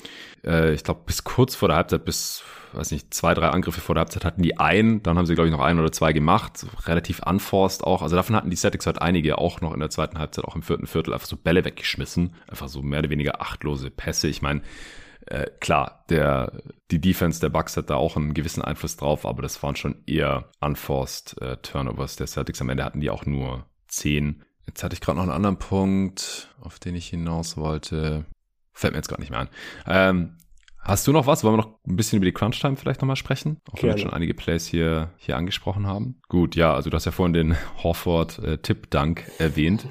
Äh, 0.44 0.72
ich 0.72 0.84
glaube, 0.84 1.02
bis 1.06 1.24
kurz 1.24 1.54
vor 1.54 1.68
der 1.68 1.76
Halbzeit, 1.76 2.04
bis, 2.04 2.42
weiß 2.72 2.90
nicht, 2.90 3.12
zwei, 3.12 3.34
drei 3.34 3.48
Angriffe 3.48 3.80
vor 3.80 3.94
der 3.94 4.00
Halbzeit 4.00 4.24
hatten 4.24 4.42
die 4.42 4.58
einen. 4.58 5.02
Dann 5.02 5.18
haben 5.18 5.26
sie, 5.26 5.34
glaube 5.34 5.48
ich, 5.48 5.54
noch 5.54 5.62
ein 5.62 5.78
oder 5.78 5.92
zwei 5.92 6.12
gemacht. 6.12 6.66
Relativ 6.86 7.20
unforced 7.24 7.84
auch. 7.84 8.02
Also 8.02 8.16
davon 8.16 8.34
hatten 8.34 8.50
die 8.50 8.56
Celtics 8.56 8.86
halt 8.86 9.00
einige 9.02 9.38
auch 9.38 9.60
noch 9.60 9.74
in 9.74 9.80
der 9.80 9.90
zweiten 9.90 10.18
Halbzeit, 10.18 10.44
auch 10.44 10.56
im 10.56 10.62
vierten 10.62 10.86
Viertel, 10.86 11.12
einfach 11.12 11.28
so 11.28 11.36
Bälle 11.36 11.64
weggeschmissen. 11.64 12.34
Einfach 12.48 12.68
so 12.68 12.82
mehr 12.82 13.00
oder 13.00 13.10
weniger 13.10 13.40
achtlose 13.40 13.90
Pässe. 13.90 14.28
Ich 14.28 14.42
meine, 14.42 14.62
äh, 15.26 15.50
klar, 15.60 16.04
der, 16.08 16.62
die 16.90 17.00
Defense 17.00 17.40
der 17.40 17.48
Bucks 17.48 17.76
hat 17.76 17.90
da 17.90 17.96
auch 17.96 18.16
einen 18.16 18.34
gewissen 18.34 18.62
Einfluss 18.62 18.96
drauf, 18.96 19.26
aber 19.26 19.42
das 19.42 19.62
waren 19.62 19.76
schon 19.76 20.02
eher 20.06 20.50
unforced 20.60 21.40
äh, 21.42 21.56
Turnovers 21.58 22.16
der 22.16 22.26
Celtics. 22.26 22.60
Am 22.60 22.68
Ende 22.68 22.84
hatten 22.84 23.00
die 23.00 23.10
auch 23.10 23.26
nur 23.26 23.66
zehn. 23.88 24.44
Jetzt 24.66 24.82
hatte 24.82 24.94
ich 24.94 25.00
gerade 25.00 25.16
noch 25.16 25.24
einen 25.24 25.32
anderen 25.32 25.58
Punkt, 25.58 26.54
auf 26.60 26.78
den 26.78 26.94
ich 26.94 27.08
hinaus 27.08 27.56
wollte. 27.56 28.24
Fällt 28.72 28.92
mir 28.92 28.98
jetzt 28.98 29.08
gerade 29.08 29.22
nicht 29.22 29.30
mehr 29.30 29.40
an. 29.40 29.48
Ähm, 29.86 30.36
hast 30.80 31.06
du 31.06 31.12
noch 31.12 31.26
was? 31.26 31.42
Wollen 31.42 31.54
wir 31.54 31.62
noch 31.62 31.78
ein 31.86 31.96
bisschen 31.96 32.18
über 32.18 32.26
die 32.26 32.32
Crunch-Time 32.32 32.76
vielleicht 32.76 33.00
nochmal 33.00 33.16
sprechen? 33.16 33.58
Auch 33.70 33.82
wenn 33.82 33.90
wir 33.90 33.98
schon 33.98 34.12
einige 34.12 34.34
Plays 34.34 34.66
hier, 34.66 35.12
hier 35.16 35.36
angesprochen 35.36 35.86
haben. 35.86 36.20
Gut, 36.28 36.56
ja, 36.56 36.74
also 36.74 36.90
du 36.90 36.94
hast 36.94 37.04
ja 37.04 37.12
vorhin 37.12 37.32
den 37.32 37.56
Horford-Tip-Dunk 37.82 39.24
äh, 39.38 39.42
erwähnt. 39.42 39.86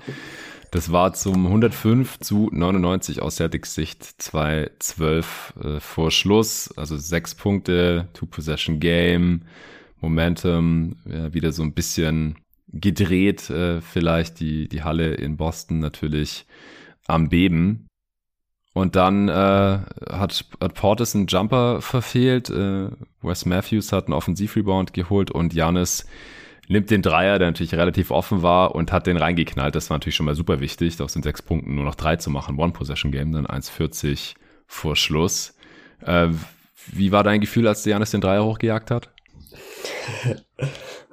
Das 0.75 0.91
war 0.91 1.13
zum 1.13 1.45
105 1.45 2.19
zu 2.19 2.49
99 2.51 3.21
aus 3.21 3.37
Celtics 3.37 3.75
Sicht 3.75 4.03
2-12 4.03 5.23
äh, 5.63 5.79
vor 5.79 6.11
Schluss. 6.11 6.69
Also 6.75 6.97
sechs 6.97 7.33
Punkte, 7.33 8.09
Two-Possession-Game, 8.11 9.43
Momentum, 10.01 10.97
ja, 11.05 11.33
wieder 11.33 11.53
so 11.53 11.63
ein 11.63 11.71
bisschen 11.71 12.39
gedreht, 12.67 13.49
äh, 13.49 13.79
vielleicht 13.79 14.41
die, 14.41 14.67
die 14.67 14.83
Halle 14.83 15.13
in 15.13 15.37
Boston 15.37 15.79
natürlich 15.79 16.45
am 17.07 17.29
Beben. 17.29 17.87
Und 18.73 18.97
dann 18.97 19.29
äh, 19.29 19.31
hat, 19.31 20.45
hat 20.59 20.73
Portis 20.73 21.15
einen 21.15 21.27
Jumper 21.27 21.79
verfehlt, 21.79 22.49
äh, 22.49 22.89
Wes 23.21 23.45
Matthews 23.45 23.93
hat 23.93 24.07
einen 24.07 24.13
Offensivrebound 24.13 24.91
geholt 24.91 25.31
und 25.31 25.53
Janis 25.53 26.05
nimmt 26.67 26.89
den 26.89 27.01
Dreier, 27.01 27.39
der 27.39 27.49
natürlich 27.49 27.73
relativ 27.73 28.11
offen 28.11 28.41
war 28.41 28.75
und 28.75 28.91
hat 28.91 29.07
den 29.07 29.17
reingeknallt. 29.17 29.75
Das 29.75 29.89
war 29.89 29.97
natürlich 29.97 30.15
schon 30.15 30.25
mal 30.25 30.35
super 30.35 30.59
wichtig, 30.59 30.99
aus 31.01 31.13
den 31.13 31.23
sechs 31.23 31.41
Punkten 31.41 31.75
nur 31.75 31.85
noch 31.85 31.95
drei 31.95 32.15
zu 32.15 32.29
machen. 32.29 32.59
One-Possession-Game, 32.59 33.31
dann 33.31 33.47
1,40 33.47 34.35
vor 34.67 34.95
Schluss. 34.95 35.55
Äh, 36.01 36.29
wie 36.87 37.11
war 37.11 37.23
dein 37.23 37.41
Gefühl, 37.41 37.67
als 37.67 37.85
Janis 37.85 38.11
den 38.11 38.21
Dreier 38.21 38.45
hochgejagt 38.45 38.91
hat? 38.91 39.09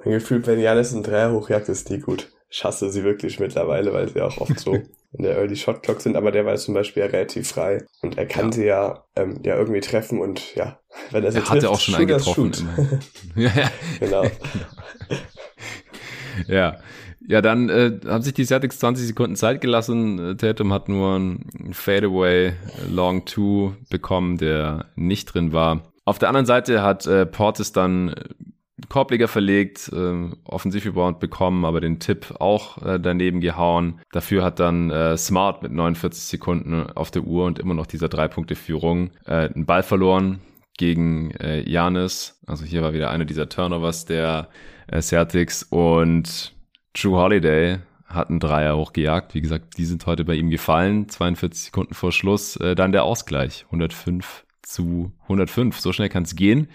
mein 0.03 0.13
Gefühl, 0.13 0.45
wenn 0.45 0.59
Janis 0.59 0.93
einen 0.93 1.03
Dreier 1.03 1.31
hochjagt, 1.31 1.69
ist 1.69 1.89
die 1.89 1.99
gut. 1.99 2.29
Ich 2.49 2.63
hasse 2.63 2.91
sie 2.91 3.03
wirklich 3.03 3.39
mittlerweile, 3.39 3.93
weil 3.93 4.09
sie 4.09 4.21
auch 4.21 4.37
oft 4.37 4.59
so 4.59 4.73
in 4.73 5.23
der 5.23 5.37
Early 5.37 5.55
Shot 5.55 5.81
Clock 5.83 6.01
sind, 6.01 6.15
aber 6.15 6.31
der 6.31 6.45
war 6.45 6.55
zum 6.55 6.73
Beispiel 6.73 7.01
ja 7.01 7.09
relativ 7.09 7.47
frei 7.47 7.85
und 8.01 8.17
er 8.17 8.25
kann 8.25 8.47
ja. 8.47 8.51
sie 8.51 8.65
ja, 8.65 9.03
ähm, 9.15 9.39
ja 9.43 9.57
irgendwie 9.57 9.79
treffen 9.79 10.19
und 10.19 10.55
ja, 10.55 10.79
wenn 11.11 11.23
er 11.23 11.31
sie 11.31 11.39
er 11.39 11.43
trifft, 11.45 11.55
hat 11.55 11.63
ja 11.63 11.69
auch 11.69 11.79
schon 11.79 11.95
eingetroffen. 11.95 12.51
ja, 13.35 13.51
ja. 13.55 13.71
Genau. 13.99 14.23
ja. 16.47 16.77
Ja, 17.25 17.41
dann 17.41 17.69
äh, 17.69 17.99
haben 18.05 18.21
sich 18.21 18.33
die 18.33 18.45
Celtics 18.45 18.79
20 18.79 19.07
Sekunden 19.07 19.35
Zeit 19.35 19.61
gelassen. 19.61 20.19
Äh, 20.19 20.35
Tatum 20.35 20.73
hat 20.73 20.89
nur 20.89 21.15
ein 21.15 21.71
Fadeaway 21.71 22.53
Long 22.89 23.25
Two 23.25 23.73
bekommen, 23.89 24.37
der 24.37 24.87
nicht 24.95 25.33
drin 25.33 25.53
war. 25.53 25.93
Auf 26.05 26.19
der 26.19 26.27
anderen 26.27 26.45
Seite 26.45 26.81
hat 26.81 27.07
äh, 27.07 27.25
Portis 27.25 27.71
dann 27.71 28.13
Korbleger 28.89 29.29
verlegt, 29.29 29.89
äh, 29.93 30.29
Offensivrebound 30.43 31.19
bekommen, 31.21 31.63
aber 31.63 31.79
den 31.79 31.99
Tipp 31.99 32.35
auch 32.39 32.81
äh, 32.81 32.99
daneben 32.99 33.39
gehauen. 33.39 34.01
Dafür 34.11 34.43
hat 34.43 34.59
dann 34.59 34.89
äh, 34.89 35.15
Smart 35.15 35.63
mit 35.63 35.71
49 35.71 36.23
Sekunden 36.23 36.87
auf 36.87 37.09
der 37.09 37.23
Uhr 37.23 37.45
und 37.45 37.57
immer 37.57 37.73
noch 37.73 37.87
dieser 37.87 38.09
Drei-Punkte-Führung 38.09 39.11
äh, 39.25 39.49
einen 39.49 39.65
Ball 39.65 39.83
verloren 39.83 40.41
gegen 40.77 41.31
äh, 41.31 41.61
Janis. 41.69 42.41
Also 42.45 42.65
hier 42.65 42.81
war 42.81 42.93
wieder 42.93 43.09
einer 43.11 43.25
dieser 43.25 43.47
Turnovers 43.47 44.03
der 44.05 44.49
äh, 44.49 44.72
Celtics 45.01 45.63
und 45.63 46.55
Drew 46.93 47.17
Holiday 47.17 47.79
hat 48.13 48.29
einen 48.29 48.39
Dreier 48.39 48.77
hochgejagt. 48.77 49.33
Wie 49.33 49.41
gesagt, 49.41 49.77
die 49.77 49.85
sind 49.85 50.05
heute 50.05 50.23
bei 50.23 50.35
ihm 50.35 50.49
gefallen. 50.49 51.09
42 51.09 51.65
Sekunden 51.65 51.93
vor 51.93 52.11
Schluss. 52.11 52.55
Äh, 52.57 52.75
dann 52.75 52.91
der 52.91 53.03
Ausgleich. 53.03 53.65
105 53.65 54.45
zu 54.61 55.11
105. 55.23 55.79
So 55.79 55.91
schnell 55.93 56.09
kann 56.09 56.23
es 56.23 56.35
gehen. 56.35 56.69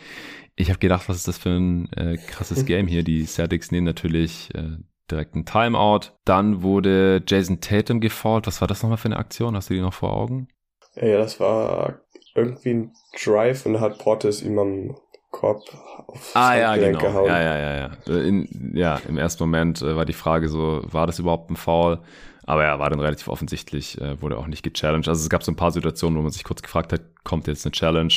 Ich 0.56 0.70
habe 0.70 0.80
gedacht, 0.80 1.09
was 1.09 1.16
ist 1.16 1.28
das 1.28 1.38
für 1.38 1.50
ein 1.50 1.92
äh, 1.92 2.16
krasses 2.16 2.64
Game 2.66 2.88
hier? 2.88 3.04
Die 3.04 3.24
Celtics 3.24 3.70
nehmen 3.70 3.86
natürlich 3.86 4.52
äh, 4.54 4.78
direkt 5.11 5.36
ein 5.36 5.44
Timeout. 5.44 6.12
Dann 6.24 6.62
wurde 6.62 7.22
Jason 7.26 7.61
Tatum 7.61 8.00
gefault. 8.00 8.46
Was 8.46 8.61
war 8.61 8.68
das 8.68 8.82
nochmal 8.82 8.98
für 8.98 9.06
eine 9.06 9.16
Aktion? 9.16 9.54
Hast 9.54 9.70
du 9.70 9.74
die 9.74 9.80
noch 9.80 9.94
vor 9.94 10.12
Augen? 10.14 10.48
Ja, 10.96 11.18
das 11.18 11.38
war 11.38 12.00
irgendwie 12.34 12.70
ein 12.70 12.92
Drive 13.24 13.66
und 13.66 13.80
hat 13.80 13.98
Portis 13.98 14.42
ihm 14.42 14.59
am 14.59 14.96
Korb 15.30 15.62
auf 16.06 16.34
Ah 16.34 16.56
ja, 16.56 16.76
genau. 16.76 16.98
Gehauen. 16.98 17.26
Ja, 17.26 17.40
ja, 17.40 17.58
ja, 17.58 17.76
ja. 18.06 18.16
In, 18.20 18.72
ja, 18.74 19.00
im 19.08 19.18
ersten 19.18 19.42
Moment 19.42 19.82
äh, 19.82 19.94
war 19.94 20.04
die 20.04 20.12
Frage 20.14 20.48
so, 20.48 20.82
war 20.84 21.06
das 21.06 21.18
überhaupt 21.18 21.50
ein 21.50 21.56
Foul? 21.56 22.00
Aber 22.46 22.64
ja, 22.64 22.78
war 22.78 22.88
dann 22.88 23.00
relativ 23.00 23.28
offensichtlich, 23.28 24.00
äh, 24.00 24.22
wurde 24.22 24.38
auch 24.38 24.46
nicht 24.46 24.62
gechallenged. 24.62 25.08
Also 25.08 25.22
es 25.22 25.28
gab 25.28 25.42
so 25.42 25.52
ein 25.52 25.56
paar 25.56 25.70
Situationen, 25.70 26.18
wo 26.18 26.22
man 26.22 26.32
sich 26.32 26.44
kurz 26.44 26.62
gefragt 26.62 26.94
hat, 26.94 27.02
kommt 27.22 27.46
jetzt 27.46 27.66
eine 27.66 27.72
Challenge? 27.72 28.14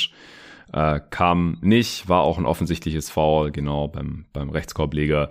Äh, 0.72 1.02
kam 1.10 1.58
nicht, 1.62 2.08
war 2.08 2.22
auch 2.22 2.38
ein 2.38 2.46
offensichtliches 2.46 3.10
Foul, 3.10 3.52
genau, 3.52 3.90
beim, 3.90 4.26
beim 4.32 4.50
Rechtskorbleger. 4.50 5.30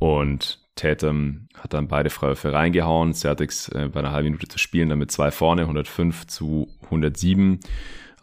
Und 0.00 0.64
Tatum 0.74 1.46
hat 1.56 1.72
dann 1.72 1.86
beide 1.86 2.10
Freiwürfe 2.10 2.52
reingehauen. 2.52 3.14
Celtics 3.14 3.68
äh, 3.68 3.88
bei 3.92 4.00
einer 4.00 4.10
halben 4.10 4.30
Minute 4.30 4.48
zu 4.48 4.58
spielen, 4.58 4.88
dann 4.88 4.98
mit 4.98 5.12
zwei 5.12 5.30
vorne, 5.30 5.62
105 5.62 6.26
zu 6.26 6.68
107 6.86 7.60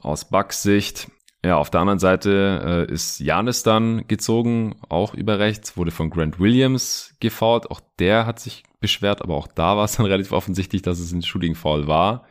aus 0.02 0.26
Bucks 0.26 0.62
Sicht. 0.62 1.10
Ja, 1.44 1.58
auf 1.58 1.72
der 1.72 1.82
anderen 1.82 1.98
Seite 1.98 2.88
äh, 2.90 2.94
ist 2.94 3.20
Janis 3.20 3.64
dann 3.64 4.06
gezogen, 4.08 4.76
auch 4.90 5.16
über 5.16 5.40
rechts, 5.40 5.76
wurde 5.76 5.90
von 5.90 6.12
Grant 6.12 6.40
Williams 6.40 7.16
gefault. 7.20 7.72
Auch 7.72 7.82
der 7.98 8.28
hat 8.28 8.40
sich 8.40 8.64
beschwert, 8.80 9.24
aber 9.24 9.36
auch 9.36 9.48
da 9.48 9.76
war 9.76 9.86
es 9.86 9.98
dann 9.98 10.06
relativ 10.08 10.34
offensichtlich, 10.34 10.84
dass 10.84 11.00
es 11.00 11.12
ein 11.12 11.24
Shooting 11.24 11.56
Foul 11.56 11.88
war. 11.88 12.26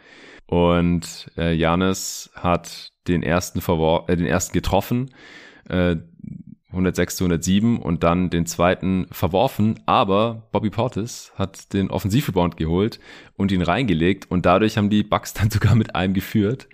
Und 0.47 1.31
äh, 1.37 1.55
Janis 1.55 2.31
hat 2.35 2.91
den 3.09 3.23
ersten, 3.25 3.61
verwor 3.61 4.09
äh, 4.09 4.17
den 4.17 4.27
ersten 4.27 4.53
getroffen, 4.53 5.11
äh, 5.69 5.97
106 6.71 7.17
zu 7.17 7.25
107 7.25 7.79
und 7.79 8.05
dann 8.05 8.31
den 8.31 8.47
zweiten 8.47 9.09
verworfen, 9.11 9.81
aber 9.87 10.49
Bobby 10.53 10.71
Portis 10.71 11.33
hat 11.35 11.73
den 11.73 11.91
Offensivrebound 11.91 12.57
geholt 12.57 13.01
und 13.37 13.51
ihn 13.51 13.63
reingelegt 13.63 14.31
und 14.31 14.47
dadurch 14.47 14.77
haben 14.77 14.89
die 14.91 15.03
Bucks 15.03 15.35
dann 15.35 15.51
sogar 15.51 15.75
mit 15.75 15.95
einem 15.97 16.15
geführt. 16.15 16.69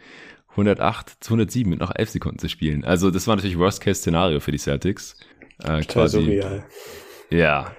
108 0.56 1.22
zu 1.22 1.34
107 1.34 1.68
mit 1.68 1.80
noch 1.80 1.94
11 1.94 2.10
Sekunden 2.10 2.38
zu 2.38 2.48
spielen. 2.48 2.84
Also 2.84 3.10
das 3.10 3.26
war 3.26 3.36
natürlich 3.36 3.58
Worst-Case-Szenario 3.58 4.40
für 4.40 4.52
die 4.52 4.58
Celtics. 4.58 5.16
Äh, 5.62 5.82
quasi, 5.82 6.20
surreal. 6.20 6.64
Ja, 7.30 7.72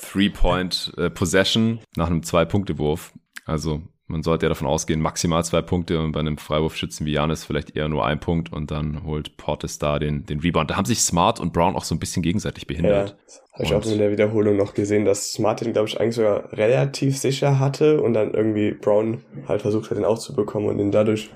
Three-Point-Possession 0.00 1.78
äh, 1.78 1.82
nach 1.96 2.06
einem 2.06 2.22
Zwei-Punkte-Wurf. 2.22 3.12
Also 3.44 3.82
man 4.06 4.22
sollte 4.22 4.44
ja 4.44 4.48
davon 4.50 4.68
ausgehen, 4.68 5.00
maximal 5.00 5.44
zwei 5.44 5.62
Punkte 5.62 5.98
und 5.98 6.12
bei 6.12 6.20
einem 6.20 6.36
Freiwurfschützen 6.36 7.06
wie 7.06 7.12
Janis 7.12 7.44
vielleicht 7.44 7.74
eher 7.74 7.88
nur 7.88 8.04
ein 8.04 8.20
Punkt 8.20 8.52
und 8.52 8.70
dann 8.70 9.04
holt 9.04 9.38
Portis 9.38 9.78
da 9.78 9.98
den, 9.98 10.26
den 10.26 10.40
Rebound. 10.40 10.70
Da 10.70 10.76
haben 10.76 10.84
sich 10.84 11.00
Smart 11.00 11.40
und 11.40 11.54
Brown 11.54 11.74
auch 11.74 11.84
so 11.84 11.94
ein 11.94 11.98
bisschen 11.98 12.22
gegenseitig 12.22 12.66
behindert. 12.66 13.16
Ja, 13.28 13.54
habe 13.54 13.64
ich 13.64 13.74
auch 13.74 13.86
in 13.86 13.98
der 13.98 14.10
Wiederholung 14.10 14.56
noch 14.56 14.74
gesehen, 14.74 15.06
dass 15.06 15.32
Smart 15.32 15.62
den, 15.62 15.72
glaube 15.72 15.88
ich, 15.88 15.98
eigentlich 15.98 16.16
sogar 16.16 16.52
relativ 16.52 17.16
sicher 17.16 17.58
hatte 17.58 18.02
und 18.02 18.12
dann 18.12 18.34
irgendwie 18.34 18.72
Brown 18.72 19.22
halt 19.48 19.62
versucht 19.62 19.90
hat, 19.90 19.96
den 19.96 20.04
aufzubekommen 20.04 20.68
und 20.68 20.78
ihn 20.78 20.90
dadurch 20.90 21.30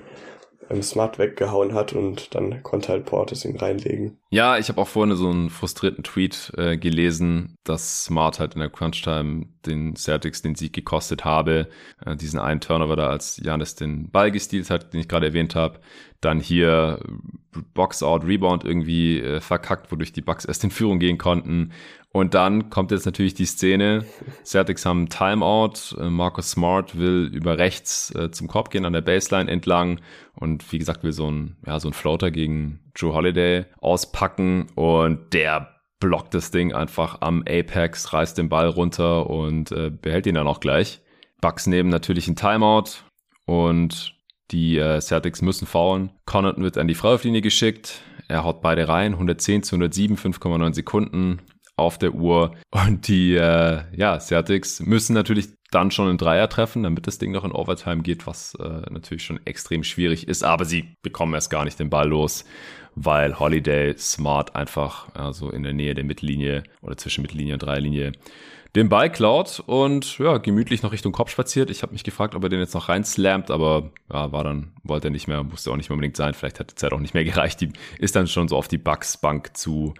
ähm, 0.69 0.81
Smart 0.81 1.19
weggehauen 1.19 1.73
hat 1.73 1.93
und 1.93 2.33
dann 2.35 2.63
konnte 2.63 2.89
halt 2.89 3.05
Portis 3.05 3.45
ihn 3.45 3.57
reinlegen. 3.57 4.17
Ja, 4.29 4.57
ich 4.57 4.69
habe 4.69 4.81
auch 4.81 4.87
vorhin 4.87 5.15
so 5.15 5.29
einen 5.29 5.49
frustrierten 5.49 6.03
Tweet 6.03 6.53
äh, 6.57 6.77
gelesen, 6.77 7.55
dass 7.63 8.05
Smart 8.05 8.39
halt 8.39 8.53
in 8.53 8.59
der 8.59 8.69
Crunch-Time 8.69 9.47
den 9.65 9.95
Celtics 9.95 10.41
den 10.41 10.55
Sieg 10.55 10.73
gekostet 10.73 11.25
habe. 11.25 11.67
Äh, 12.05 12.15
diesen 12.15 12.39
einen 12.39 12.61
Turnover 12.61 12.95
da, 12.95 13.09
als 13.09 13.41
Janis 13.43 13.75
den 13.75 14.09
Ball 14.11 14.31
gestealt 14.31 14.69
hat, 14.69 14.93
den 14.93 15.01
ich 15.01 15.07
gerade 15.07 15.27
erwähnt 15.27 15.55
habe. 15.55 15.79
Dann 16.21 16.39
hier 16.39 16.99
Box-Out, 17.73 18.25
Rebound 18.25 18.63
irgendwie 18.63 19.19
äh, 19.19 19.39
verkackt, 19.39 19.91
wodurch 19.91 20.11
die 20.11 20.21
Bucks 20.21 20.45
erst 20.45 20.63
in 20.63 20.71
Führung 20.71 20.99
gehen 20.99 21.17
konnten. 21.17 21.71
Und 22.11 22.33
dann 22.33 22.69
kommt 22.69 22.91
jetzt 22.91 23.05
natürlich 23.05 23.35
die 23.35 23.45
Szene. 23.45 24.03
Celtics 24.43 24.85
haben 24.85 25.09
Timeout. 25.09 25.95
Äh, 25.97 26.09
Marcus 26.09 26.51
Smart 26.51 26.97
will 26.97 27.29
über 27.33 27.57
rechts 27.57 28.13
äh, 28.15 28.31
zum 28.31 28.47
Korb 28.47 28.71
gehen 28.71 28.85
an 28.85 28.93
der 28.93 29.01
Baseline 29.01 29.49
entlang 29.49 29.99
und 30.35 30.71
wie 30.71 30.79
gesagt 30.79 31.03
will 31.03 31.11
so 31.11 31.29
ein 31.29 31.57
ja 31.65 31.79
so 31.79 31.89
ein 31.89 31.93
Floater 31.93 32.31
gegen 32.31 32.79
Joe 32.95 33.13
Holiday 33.13 33.65
auspacken 33.79 34.67
und 34.75 35.33
der 35.33 35.75
blockt 35.99 36.33
das 36.33 36.49
Ding 36.51 36.73
einfach 36.73 37.21
am 37.21 37.43
Apex, 37.47 38.13
reißt 38.13 38.37
den 38.37 38.49
Ball 38.49 38.67
runter 38.67 39.29
und 39.29 39.71
äh, 39.71 39.89
behält 39.89 40.25
ihn 40.25 40.35
dann 40.35 40.47
auch 40.47 40.61
gleich. 40.61 41.01
Bucks 41.41 41.67
nehmen 41.67 41.89
natürlich 41.89 42.27
ein 42.27 42.35
Timeout 42.35 43.03
und 43.45 44.15
die 44.51 44.77
äh, 44.77 44.99
Celtics 45.01 45.41
müssen 45.41 45.67
faulen. 45.67 46.11
Connaughton 46.25 46.63
wird 46.63 46.77
an 46.77 46.87
die 46.87 46.95
Freiwurflinie 46.95 47.41
geschickt. 47.41 48.01
Er 48.27 48.43
haut 48.43 48.61
beide 48.61 48.87
rein, 48.87 49.13
110 49.13 49.63
zu 49.63 49.75
107, 49.75 50.17
5,9 50.17 50.73
Sekunden 50.73 51.41
auf 51.75 51.97
der 51.97 52.13
Uhr. 52.13 52.55
Und 52.71 53.07
die 53.07 53.35
äh, 53.35 53.81
ja, 53.95 54.19
Celtics 54.19 54.81
müssen 54.81 55.13
natürlich 55.13 55.47
dann 55.71 55.91
schon 55.91 56.09
einen 56.09 56.17
Dreier 56.17 56.49
treffen, 56.49 56.83
damit 56.83 57.07
das 57.07 57.19
Ding 57.19 57.31
noch 57.31 57.45
in 57.45 57.51
Overtime 57.51 58.01
geht, 58.01 58.27
was 58.27 58.55
äh, 58.55 58.81
natürlich 58.89 59.23
schon 59.23 59.39
extrem 59.45 59.83
schwierig 59.83 60.27
ist. 60.27 60.43
Aber 60.43 60.65
sie 60.65 60.95
bekommen 61.01 61.33
erst 61.33 61.49
gar 61.49 61.63
nicht 61.63 61.79
den 61.79 61.89
Ball 61.89 62.07
los, 62.07 62.45
weil 62.95 63.39
Holiday 63.39 63.95
Smart 63.97 64.55
einfach 64.55 65.13
also 65.15 65.51
in 65.51 65.63
der 65.63 65.73
Nähe 65.73 65.93
der 65.93 66.03
Mittellinie 66.03 66.63
oder 66.81 66.97
zwischen 66.97 67.21
Mittellinie 67.21 67.53
und 67.53 67.63
Dreierlinie 67.63 68.11
den 68.75 68.89
Ball 68.89 69.11
klaut 69.11 69.63
und 69.65 70.19
ja, 70.19 70.37
gemütlich 70.37 70.83
noch 70.83 70.91
Richtung 70.91 71.11
Kopf 71.11 71.31
spaziert. 71.31 71.69
Ich 71.71 71.81
habe 71.81 71.93
mich 71.93 72.03
gefragt, 72.03 72.35
ob 72.35 72.43
er 72.43 72.49
den 72.49 72.59
jetzt 72.59 72.75
noch 72.75 72.89
reinslammt, 72.89 73.49
aber 73.49 73.89
ja, 74.11 74.31
war 74.31 74.43
dann, 74.43 74.73
wollte 74.83 75.07
er 75.07 75.11
nicht 75.11 75.27
mehr, 75.27 75.43
musste 75.43 75.71
auch 75.71 75.75
nicht 75.75 75.89
mehr 75.89 75.95
unbedingt 75.95 76.17
sein. 76.17 76.33
Vielleicht 76.33 76.59
hat 76.59 76.71
die 76.71 76.75
Zeit 76.75 76.93
auch 76.93 76.99
nicht 76.99 77.13
mehr 77.13 77.23
gereicht. 77.25 77.61
Die 77.61 77.71
ist 77.97 78.15
dann 78.15 78.27
schon 78.27 78.47
so 78.47 78.55
auf 78.55 78.67
die 78.67 78.77
Bucks 78.77 79.17
Bank 79.17 79.57
zu 79.57 79.93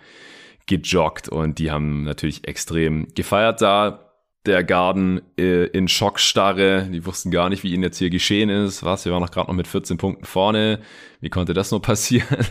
gejoggt 0.68 1.30
und 1.30 1.58
die 1.58 1.72
haben 1.72 2.04
natürlich 2.04 2.48
extrem 2.48 3.08
gefeiert 3.16 3.62
da. 3.62 4.09
Der 4.46 4.64
Garden 4.64 5.22
äh, 5.38 5.66
in 5.66 5.88
Schockstarre. 5.88 6.88
Die 6.92 7.06
wussten 7.06 7.30
gar 7.30 7.50
nicht, 7.50 7.64
wie 7.64 7.74
ihnen 7.74 7.84
jetzt 7.84 7.98
hier 7.98 8.10
geschehen 8.10 8.50
ist. 8.50 8.84
Was? 8.84 9.06
Wir 9.06 9.12
waren 9.12 9.22
noch 9.22 9.32
gerade 9.32 9.50
noch 9.50 9.56
mit 9.56 9.68
14 9.68 9.98
Punkten 9.98 10.26
vorne. 10.26 10.80
Wie 11.20 11.30
konnte 11.30 11.54
das 11.54 11.72
nur 11.72 11.82
passieren? 11.82 12.46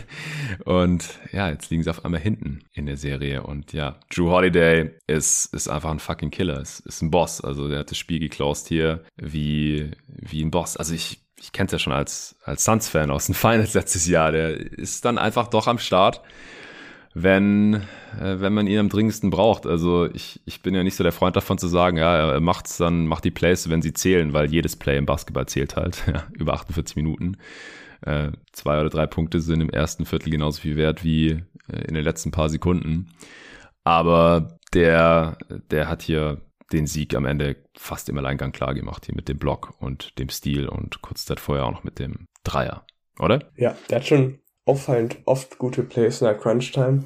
Und 0.65 1.19
ja, 1.31 1.49
jetzt 1.49 1.71
liegen 1.71 1.83
sie 1.83 1.89
auf 1.89 2.05
einmal 2.05 2.21
hinten 2.21 2.63
in 2.73 2.85
der 2.85 2.97
Serie. 2.97 3.43
Und 3.43 3.73
ja, 3.73 3.99
Drew 4.13 4.29
Holiday 4.29 4.91
ist, 5.07 5.53
ist 5.53 5.67
einfach 5.67 5.89
ein 5.89 5.99
fucking 5.99 6.29
Killer. 6.29 6.61
Ist, 6.61 6.81
ist 6.81 7.01
ein 7.01 7.11
Boss. 7.11 7.41
Also 7.41 7.67
der 7.67 7.79
hat 7.79 7.91
das 7.91 7.97
Spiel 7.97 8.19
geclosed 8.19 8.67
hier 8.67 9.03
wie, 9.17 9.91
wie 10.07 10.43
ein 10.43 10.51
Boss. 10.51 10.77
Also 10.77 10.93
ich, 10.93 11.21
ich 11.39 11.51
kenne 11.51 11.65
es 11.65 11.71
ja 11.71 11.79
schon 11.79 11.93
als, 11.93 12.35
als 12.43 12.63
Suns-Fan 12.65 13.09
aus 13.09 13.25
den 13.25 13.35
Finals 13.35 13.73
letztes 13.73 14.05
Jahr. 14.07 14.31
Der 14.31 14.55
ist 14.55 15.05
dann 15.05 15.17
einfach 15.17 15.47
doch 15.47 15.65
am 15.65 15.79
Start 15.79 16.21
wenn, 17.13 17.75
äh, 18.19 18.39
wenn 18.39 18.53
man 18.53 18.67
ihn 18.67 18.79
am 18.79 18.89
dringendsten 18.89 19.29
braucht. 19.29 19.65
Also 19.65 20.05
ich, 20.13 20.41
ich 20.45 20.61
bin 20.61 20.75
ja 20.75 20.83
nicht 20.83 20.95
so 20.95 21.03
der 21.03 21.11
Freund 21.11 21.35
davon 21.35 21.57
zu 21.57 21.67
sagen, 21.67 21.97
ja, 21.97 22.33
er 22.33 22.39
macht's 22.39 22.77
dann, 22.77 23.07
macht 23.07 23.25
die 23.25 23.31
Plays, 23.31 23.69
wenn 23.69 23.81
sie 23.81 23.93
zählen, 23.93 24.33
weil 24.33 24.51
jedes 24.51 24.75
Play 24.75 24.97
im 24.97 25.05
Basketball 25.05 25.47
zählt 25.47 25.75
halt, 25.75 26.03
ja, 26.13 26.27
über 26.33 26.53
48 26.53 26.95
Minuten. 26.95 27.37
Äh, 28.01 28.31
zwei 28.53 28.79
oder 28.79 28.89
drei 28.89 29.07
Punkte 29.07 29.41
sind 29.41 29.61
im 29.61 29.69
ersten 29.69 30.05
Viertel 30.05 30.31
genauso 30.31 30.61
viel 30.61 30.77
wert 30.77 31.03
wie 31.03 31.43
äh, 31.67 31.81
in 31.87 31.95
den 31.95 32.03
letzten 32.03 32.31
paar 32.31 32.49
Sekunden. 32.49 33.11
Aber 33.83 34.57
der, 34.73 35.37
der 35.71 35.89
hat 35.89 36.01
hier 36.01 36.41
den 36.71 36.85
Sieg 36.85 37.15
am 37.15 37.25
Ende 37.25 37.55
fast 37.75 38.09
im 38.09 38.17
Alleingang 38.17 38.51
klar 38.51 38.75
gemacht, 38.75 39.05
hier 39.05 39.15
mit 39.15 39.27
dem 39.27 39.39
Block 39.39 39.73
und 39.79 40.17
dem 40.19 40.29
Stil 40.29 40.67
und 40.67 41.01
kurz 41.01 41.25
Zeit 41.25 41.39
vorher 41.39 41.65
auch 41.65 41.71
noch 41.71 41.83
mit 41.83 41.97
dem 41.97 42.27
Dreier, 42.43 42.85
oder? 43.17 43.51
Ja, 43.55 43.75
der 43.89 43.97
hat 43.97 44.05
schon 44.05 44.39
auffallend 44.69 45.17
oft 45.25 45.57
gute 45.57 45.81
Plays 45.81 46.21
in 46.21 46.25
der 46.25 46.37
Crunch-Time. 46.37 47.05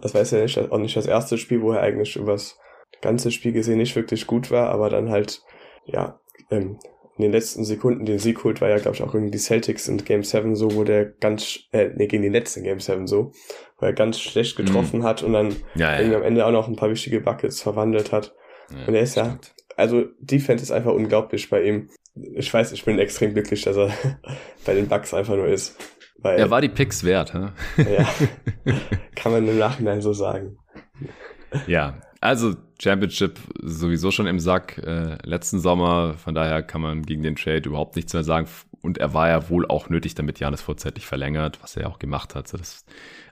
Das 0.00 0.14
war 0.14 0.22
ja 0.22 0.42
nicht, 0.42 0.58
auch 0.58 0.78
nicht 0.78 0.96
das 0.96 1.06
erste 1.06 1.38
Spiel, 1.38 1.62
wo 1.62 1.72
er 1.72 1.80
eigentlich 1.80 2.16
übers 2.16 2.58
ganze 3.00 3.30
Spiel 3.30 3.52
gesehen 3.52 3.78
nicht 3.78 3.94
wirklich 3.94 4.26
gut 4.26 4.50
war, 4.50 4.70
aber 4.70 4.90
dann 4.90 5.10
halt, 5.10 5.42
ja, 5.84 6.18
ähm, 6.50 6.78
in 7.16 7.22
den 7.22 7.32
letzten 7.32 7.64
Sekunden 7.64 8.04
den 8.04 8.18
Sieg 8.18 8.42
holt, 8.42 8.60
war 8.60 8.68
ja, 8.68 8.78
glaube 8.78 8.96
ich, 8.96 9.02
auch 9.02 9.12
gegen 9.12 9.30
die 9.30 9.38
Celtics 9.38 9.86
in 9.86 9.98
Game 9.98 10.24
7 10.24 10.56
so, 10.56 10.74
wo 10.74 10.82
der 10.82 11.04
ganz, 11.04 11.60
äh, 11.70 11.90
nee, 11.94 12.08
gegen 12.08 12.24
die 12.24 12.28
letzten 12.28 12.64
Game 12.64 12.80
7 12.80 13.06
so, 13.06 13.30
wo 13.78 13.86
er 13.86 13.92
ganz 13.92 14.18
schlecht 14.18 14.56
getroffen 14.56 15.00
mm. 15.00 15.04
hat 15.04 15.22
und 15.22 15.32
dann 15.32 15.54
ja, 15.76 16.00
ja. 16.00 16.16
am 16.16 16.24
Ende 16.24 16.44
auch 16.44 16.50
noch 16.50 16.66
ein 16.66 16.74
paar 16.74 16.90
wichtige 16.90 17.20
Buckets 17.20 17.62
verwandelt 17.62 18.10
hat. 18.10 18.34
Ja, 18.70 18.88
und 18.88 18.94
er 18.94 19.02
ist 19.02 19.14
ja, 19.14 19.38
also 19.76 20.06
Defense 20.18 20.64
ist 20.64 20.72
einfach 20.72 20.92
unglaublich 20.92 21.50
bei 21.50 21.62
ihm. 21.62 21.88
Ich 22.34 22.52
weiß, 22.52 22.72
ich 22.72 22.84
bin 22.84 22.98
extrem 22.98 23.32
glücklich, 23.32 23.62
dass 23.62 23.76
er 23.76 23.92
bei 24.66 24.74
den 24.74 24.88
Bucks 24.88 25.14
einfach 25.14 25.36
nur 25.36 25.46
ist. 25.46 25.76
Weil, 26.24 26.38
er 26.38 26.50
war 26.50 26.62
die 26.62 26.70
Picks 26.70 27.04
wert, 27.04 27.34
hä? 27.34 27.48
Ja, 27.76 28.08
kann 29.14 29.30
man 29.30 29.46
im 29.46 29.58
Nachhinein 29.58 30.00
so 30.00 30.14
sagen. 30.14 30.56
Ja, 31.66 32.00
also 32.22 32.54
Championship 32.80 33.38
sowieso 33.60 34.10
schon 34.10 34.26
im 34.26 34.40
Sack 34.40 34.78
äh, 34.78 35.18
letzten 35.22 35.60
Sommer, 35.60 36.14
von 36.14 36.34
daher 36.34 36.62
kann 36.62 36.80
man 36.80 37.02
gegen 37.02 37.22
den 37.22 37.36
Trade 37.36 37.68
überhaupt 37.68 37.96
nichts 37.96 38.14
mehr 38.14 38.24
sagen. 38.24 38.48
Und 38.80 38.96
er 38.96 39.12
war 39.12 39.28
ja 39.28 39.50
wohl 39.50 39.66
auch 39.66 39.90
nötig, 39.90 40.14
damit 40.14 40.40
Janis 40.40 40.62
vorzeitig 40.62 41.04
verlängert, 41.04 41.62
was 41.62 41.76
er 41.76 41.82
ja 41.82 41.88
auch 41.88 41.98
gemacht 41.98 42.34
hat. 42.34 42.48
So 42.48 42.56
das, 42.56 42.86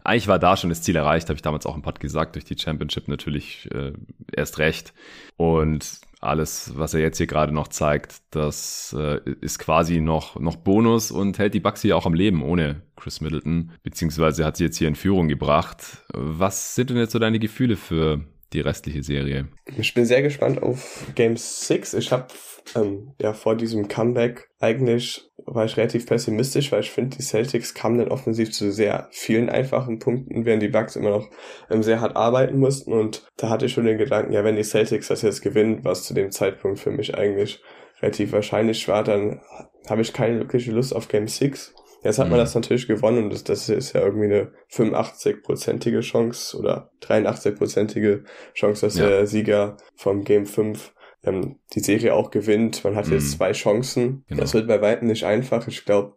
eigentlich 0.05 0.29
war 0.29 0.39
da 0.39 0.59
schon 0.59 0.69
das 0.69 0.83
Ziel 0.83 0.97
erreicht, 0.97 1.31
habe 1.31 1.37
ich 1.37 1.43
damals 1.43 1.65
auch 1.65 1.75
im 1.75 1.81
Pod 1.81 1.99
gesagt, 1.99 2.35
durch 2.35 2.45
die 2.45 2.59
Championship 2.59 3.09
natürlich 3.09 3.71
äh, 3.73 3.93
erst 4.37 4.59
recht. 4.59 4.93
Und 5.39 6.03
alles, 6.23 6.73
was 6.77 6.95
er 6.95 7.01
jetzt 7.01 7.19
hier 7.19 7.27
gerade 7.27 7.53
noch 7.53 7.69
zeigt, 7.69 8.23
das 8.31 8.95
äh, 8.99 9.21
ist 9.41 9.59
quasi 9.59 10.01
noch, 10.01 10.39
noch 10.39 10.57
Bonus 10.57 11.11
und 11.11 11.39
hält 11.39 11.55
die 11.55 11.61
Bucks 11.61 11.83
hier 11.83 11.97
auch 11.97 12.07
am 12.07 12.15
Leben 12.15 12.43
ohne 12.43 12.83
Chris 12.97 13.21
Middleton, 13.21 13.73
beziehungsweise 13.83 14.45
hat 14.45 14.57
sie 14.57 14.65
jetzt 14.65 14.79
hier 14.79 14.89
in 14.89 14.95
Führung 14.95 15.29
gebracht. 15.29 16.05
Was 16.13 16.75
sind 16.75 16.91
denn 16.91 16.97
jetzt 16.97 17.13
so 17.13 17.19
deine 17.19 17.39
Gefühle 17.39 17.77
für 17.77 18.25
die 18.53 18.61
restliche 18.61 19.03
Serie? 19.03 19.49
Ich 19.77 19.95
bin 19.95 20.05
sehr 20.05 20.23
gespannt 20.23 20.63
auf 20.63 21.07
Game 21.15 21.37
6. 21.37 21.95
Ich 21.95 22.13
habe 22.13 22.29
ähm, 22.77 23.15
ja 23.21 23.33
vor 23.33 23.57
diesem 23.57 23.89
Comeback 23.89 24.49
eigentlich 24.61 25.29
war 25.47 25.65
ich 25.65 25.77
relativ 25.77 26.07
pessimistisch, 26.07 26.73
weil 26.73 26.81
ich 26.81 26.91
finde, 26.91 27.17
die 27.17 27.23
Celtics 27.23 27.75
kamen 27.75 27.99
dann 27.99 28.09
offensiv 28.09 28.53
zu 28.53 28.73
sehr 28.73 29.09
vielen 29.11 29.49
einfachen 29.49 29.99
Punkten, 29.99 30.45
während 30.45 30.63
die 30.63 30.69
Bucks 30.69 30.97
immer 30.97 31.11
noch 31.11 31.29
ähm, 31.71 31.83
sehr 31.83 32.01
hart 32.01 32.17
arbeiten 32.17 32.59
mussten. 32.59 32.93
Und 32.93 33.27
da 33.37 33.49
hatte 33.49 33.67
ich 33.67 33.73
schon 33.73 33.85
den 33.85 33.99
Gedanken, 33.99 34.33
ja, 34.33 34.45
wenn 34.45 34.57
die 34.57 34.63
Celtics 34.63 35.09
das 35.09 35.23
jetzt 35.23 35.43
gewinnen, 35.43 35.81
was 35.85 36.05
zu 36.05 36.15
dem 36.15 36.31
Zeitpunkt 36.31 36.81
für 36.81 36.91
mich 36.91 37.17
eigentlich 37.17 37.63
relativ 38.01 38.33
wahrscheinlich 38.33 38.87
war, 38.89 39.05
dann 39.05 39.41
habe 39.89 40.03
ich 40.03 40.13
keine 40.13 40.39
wirkliche 40.39 40.73
Lust 40.73 40.95
auf 40.95 41.09
Game 41.09 41.29
6. 41.29 41.75
Jetzt 42.05 42.19
hat 42.19 42.29
man 42.29 42.39
mhm. 42.39 42.43
das 42.43 42.55
natürlich 42.55 42.89
gewonnen 42.89 43.25
und 43.25 43.33
das, 43.33 43.45
das 43.45 43.69
ist 43.69 43.93
ja 43.93 44.01
irgendwie 44.01 44.25
eine 44.25 44.53
85-prozentige 44.73 46.01
Chance 46.01 46.57
oder 46.59 46.91
83-prozentige 47.03 48.25
Chance, 48.55 48.87
dass 48.87 48.99
ja. 48.99 49.07
der 49.07 49.27
Sieger 49.27 49.77
vom 49.95 50.25
Game 50.25 50.47
5 50.47 50.93
ähm, 51.25 51.61
die 51.75 51.81
Serie 51.81 52.15
auch 52.15 52.31
gewinnt. 52.31 52.85
Man 52.85 52.97
hat 52.97 53.09
jetzt 53.09 53.33
mhm. 53.33 53.37
zwei 53.37 53.53
Chancen. 53.53 54.25
Genau. 54.29 54.41
Das 54.41 54.55
wird 54.55 54.69
bei 54.69 54.81
weitem 54.81 55.09
nicht 55.09 55.25
einfach. 55.25 55.69
Ich 55.69 55.85
glaube, 55.85 56.17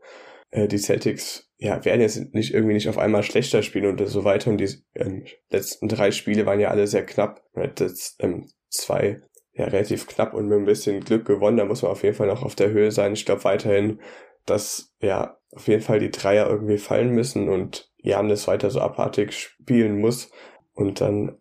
äh, 0.51 0.67
die 0.67 0.77
Celtics 0.77 1.51
ja, 1.57 1.83
werden 1.85 2.01
jetzt 2.01 2.33
nicht 2.33 2.53
irgendwie 2.53 2.73
nicht 2.73 2.89
auf 2.89 2.97
einmal 2.97 3.23
schlechter 3.23 3.61
spielen 3.61 3.85
und 3.85 4.05
so 4.07 4.23
weiter. 4.23 4.49
Und 4.49 4.57
die 4.57 4.69
ähm, 4.95 5.25
letzten 5.49 5.87
drei 5.87 6.11
Spiele 6.11 6.45
waren 6.45 6.59
ja 6.59 6.69
alle 6.69 6.87
sehr 6.87 7.05
knapp. 7.05 7.43
Man 7.53 7.67
hat 7.67 7.79
jetzt 7.79 8.15
ähm, 8.19 8.49
zwei 8.69 9.21
ja 9.53 9.65
relativ 9.65 10.07
knapp 10.07 10.33
und 10.33 10.47
mit 10.47 10.57
ein 10.57 10.65
bisschen 10.65 11.01
Glück 11.01 11.25
gewonnen. 11.25 11.57
Da 11.57 11.65
muss 11.65 11.81
man 11.81 11.91
auf 11.91 12.03
jeden 12.03 12.15
Fall 12.15 12.27
noch 12.27 12.43
auf 12.43 12.55
der 12.55 12.71
Höhe 12.71 12.91
sein. 12.91 13.13
Ich 13.13 13.25
glaube 13.25 13.43
weiterhin, 13.45 14.01
dass 14.45 14.93
ja 15.01 15.37
auf 15.51 15.67
jeden 15.67 15.81
Fall 15.81 15.99
die 15.99 16.11
Dreier 16.11 16.49
irgendwie 16.49 16.77
fallen 16.77 17.11
müssen 17.11 17.47
und 17.47 17.91
Janis 17.97 18.47
weiter 18.47 18.69
so 18.69 18.81
abartig 18.81 19.33
spielen 19.33 19.99
muss. 19.99 20.29
Und 20.73 20.99
dann 20.99 21.37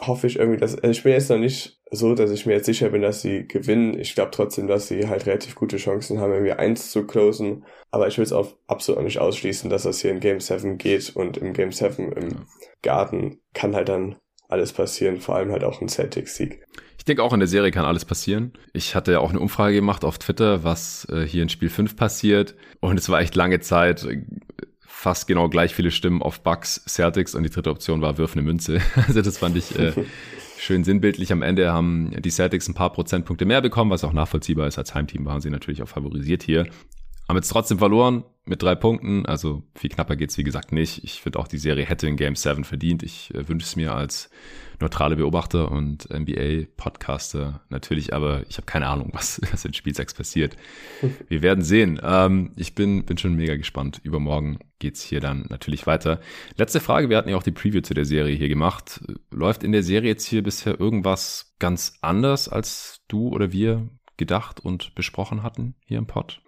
hoffe 0.00 0.26
ich 0.26 0.38
irgendwie, 0.38 0.58
dass, 0.58 0.74
also 0.74 0.90
ich 0.90 1.02
bin 1.02 1.12
jetzt 1.12 1.30
noch 1.30 1.38
nicht 1.38 1.78
so, 1.90 2.14
dass 2.14 2.30
ich 2.30 2.46
mir 2.46 2.54
jetzt 2.54 2.66
sicher 2.66 2.88
bin, 2.88 3.02
dass 3.02 3.20
sie 3.20 3.46
gewinnen. 3.46 3.98
Ich 3.98 4.14
glaube 4.14 4.30
trotzdem, 4.30 4.66
dass 4.66 4.88
sie 4.88 5.08
halt 5.08 5.26
relativ 5.26 5.54
gute 5.54 5.76
Chancen 5.76 6.18
haben, 6.18 6.32
irgendwie 6.32 6.52
eins 6.52 6.90
zu 6.90 7.06
closen. 7.06 7.64
Aber 7.90 8.08
ich 8.08 8.16
will 8.16 8.24
es 8.24 8.32
auch 8.32 8.56
absolut 8.66 9.02
nicht 9.02 9.18
ausschließen, 9.18 9.68
dass 9.68 9.82
das 9.82 10.00
hier 10.00 10.10
in 10.10 10.20
Game 10.20 10.40
7 10.40 10.78
geht 10.78 11.14
und 11.14 11.36
im 11.36 11.52
Game 11.52 11.72
7 11.72 12.12
im 12.12 12.46
Garten 12.82 13.40
kann 13.52 13.76
halt 13.76 13.90
dann 13.90 14.16
alles 14.48 14.72
passieren, 14.72 15.20
vor 15.20 15.36
allem 15.36 15.50
halt 15.50 15.64
auch 15.64 15.80
ein 15.80 15.88
Celtics-Sieg. 15.88 16.62
Ich 16.98 17.04
denke 17.04 17.22
auch 17.22 17.32
in 17.32 17.40
der 17.40 17.48
Serie 17.48 17.72
kann 17.72 17.84
alles 17.84 18.04
passieren. 18.04 18.52
Ich 18.72 18.94
hatte 18.94 19.12
ja 19.12 19.18
auch 19.18 19.30
eine 19.30 19.40
Umfrage 19.40 19.74
gemacht 19.74 20.04
auf 20.04 20.18
Twitter, 20.18 20.62
was 20.62 21.06
äh, 21.10 21.26
hier 21.26 21.42
in 21.42 21.48
Spiel 21.48 21.70
5 21.70 21.96
passiert. 21.96 22.54
Und 22.80 22.98
es 22.98 23.08
war 23.08 23.20
echt 23.20 23.34
lange 23.34 23.60
Zeit 23.60 24.06
fast 25.02 25.26
genau 25.26 25.48
gleich 25.48 25.74
viele 25.74 25.90
Stimmen 25.90 26.22
auf 26.22 26.42
Bucks, 26.42 26.84
Celtics 26.86 27.34
und 27.34 27.42
die 27.42 27.50
dritte 27.50 27.70
Option 27.70 28.00
war 28.02 28.18
Wirf 28.18 28.34
eine 28.34 28.42
Münze. 28.42 28.80
Also 28.94 29.20
das 29.20 29.38
fand 29.38 29.56
ich 29.56 29.76
äh, 29.76 29.92
schön 30.58 30.84
sinnbildlich. 30.84 31.32
Am 31.32 31.42
Ende 31.42 31.72
haben 31.72 32.12
die 32.22 32.30
Celtics 32.30 32.68
ein 32.68 32.74
paar 32.74 32.92
Prozentpunkte 32.92 33.44
mehr 33.44 33.60
bekommen, 33.60 33.90
was 33.90 34.04
auch 34.04 34.12
nachvollziehbar 34.12 34.68
ist. 34.68 34.78
Als 34.78 34.94
Heimteam 34.94 35.24
waren 35.24 35.40
sie 35.40 35.50
natürlich 35.50 35.82
auch 35.82 35.88
favorisiert 35.88 36.44
hier. 36.44 36.68
Haben 37.28 37.36
jetzt 37.36 37.48
trotzdem 37.48 37.78
verloren 37.78 38.22
mit 38.44 38.62
drei 38.62 38.74
Punkten. 38.74 39.26
Also 39.26 39.62
viel 39.74 39.90
knapper 39.90 40.16
geht's 40.16 40.36
wie 40.38 40.44
gesagt 40.44 40.72
nicht. 40.72 41.04
Ich 41.04 41.20
finde 41.22 41.38
auch, 41.38 41.48
die 41.48 41.58
Serie 41.58 41.84
hätte 41.84 42.08
in 42.08 42.16
Game 42.16 42.36
7 42.36 42.64
verdient. 42.64 43.02
Ich 43.02 43.32
äh, 43.34 43.48
wünsche 43.48 43.66
es 43.66 43.76
mir 43.76 43.94
als 43.94 44.30
neutrale 44.80 45.16
Beobachter 45.16 45.70
und 45.70 46.08
NBA-Podcaster 46.10 47.62
natürlich, 47.68 48.12
aber 48.12 48.42
ich 48.48 48.56
habe 48.56 48.66
keine 48.66 48.88
Ahnung, 48.88 49.10
was, 49.14 49.40
was 49.50 49.64
in 49.64 49.74
Spiel 49.74 49.94
6 49.94 50.14
passiert. 50.14 50.56
Wir 51.28 51.42
werden 51.42 51.62
sehen. 51.62 52.00
Ähm, 52.02 52.52
ich 52.56 52.74
bin, 52.74 53.04
bin 53.04 53.16
schon 53.16 53.34
mega 53.34 53.56
gespannt. 53.56 54.00
Übermorgen 54.02 54.58
geht's 54.80 55.02
hier 55.02 55.20
dann 55.20 55.46
natürlich 55.48 55.86
weiter. 55.86 56.20
Letzte 56.56 56.80
Frage, 56.80 57.08
wir 57.08 57.16
hatten 57.16 57.28
ja 57.28 57.36
auch 57.36 57.44
die 57.44 57.52
Preview 57.52 57.80
zu 57.82 57.94
der 57.94 58.04
Serie 58.04 58.36
hier 58.36 58.48
gemacht. 58.48 59.00
Läuft 59.30 59.62
in 59.62 59.72
der 59.72 59.84
Serie 59.84 60.10
jetzt 60.10 60.26
hier 60.26 60.42
bisher 60.42 60.78
irgendwas 60.80 61.54
ganz 61.60 61.98
anders, 62.00 62.48
als 62.48 63.02
du 63.06 63.28
oder 63.28 63.52
wir 63.52 63.88
gedacht 64.16 64.60
und 64.60 64.94
besprochen 64.96 65.42
hatten 65.44 65.74
hier 65.84 65.98
im 65.98 66.06
Pod? 66.06 66.42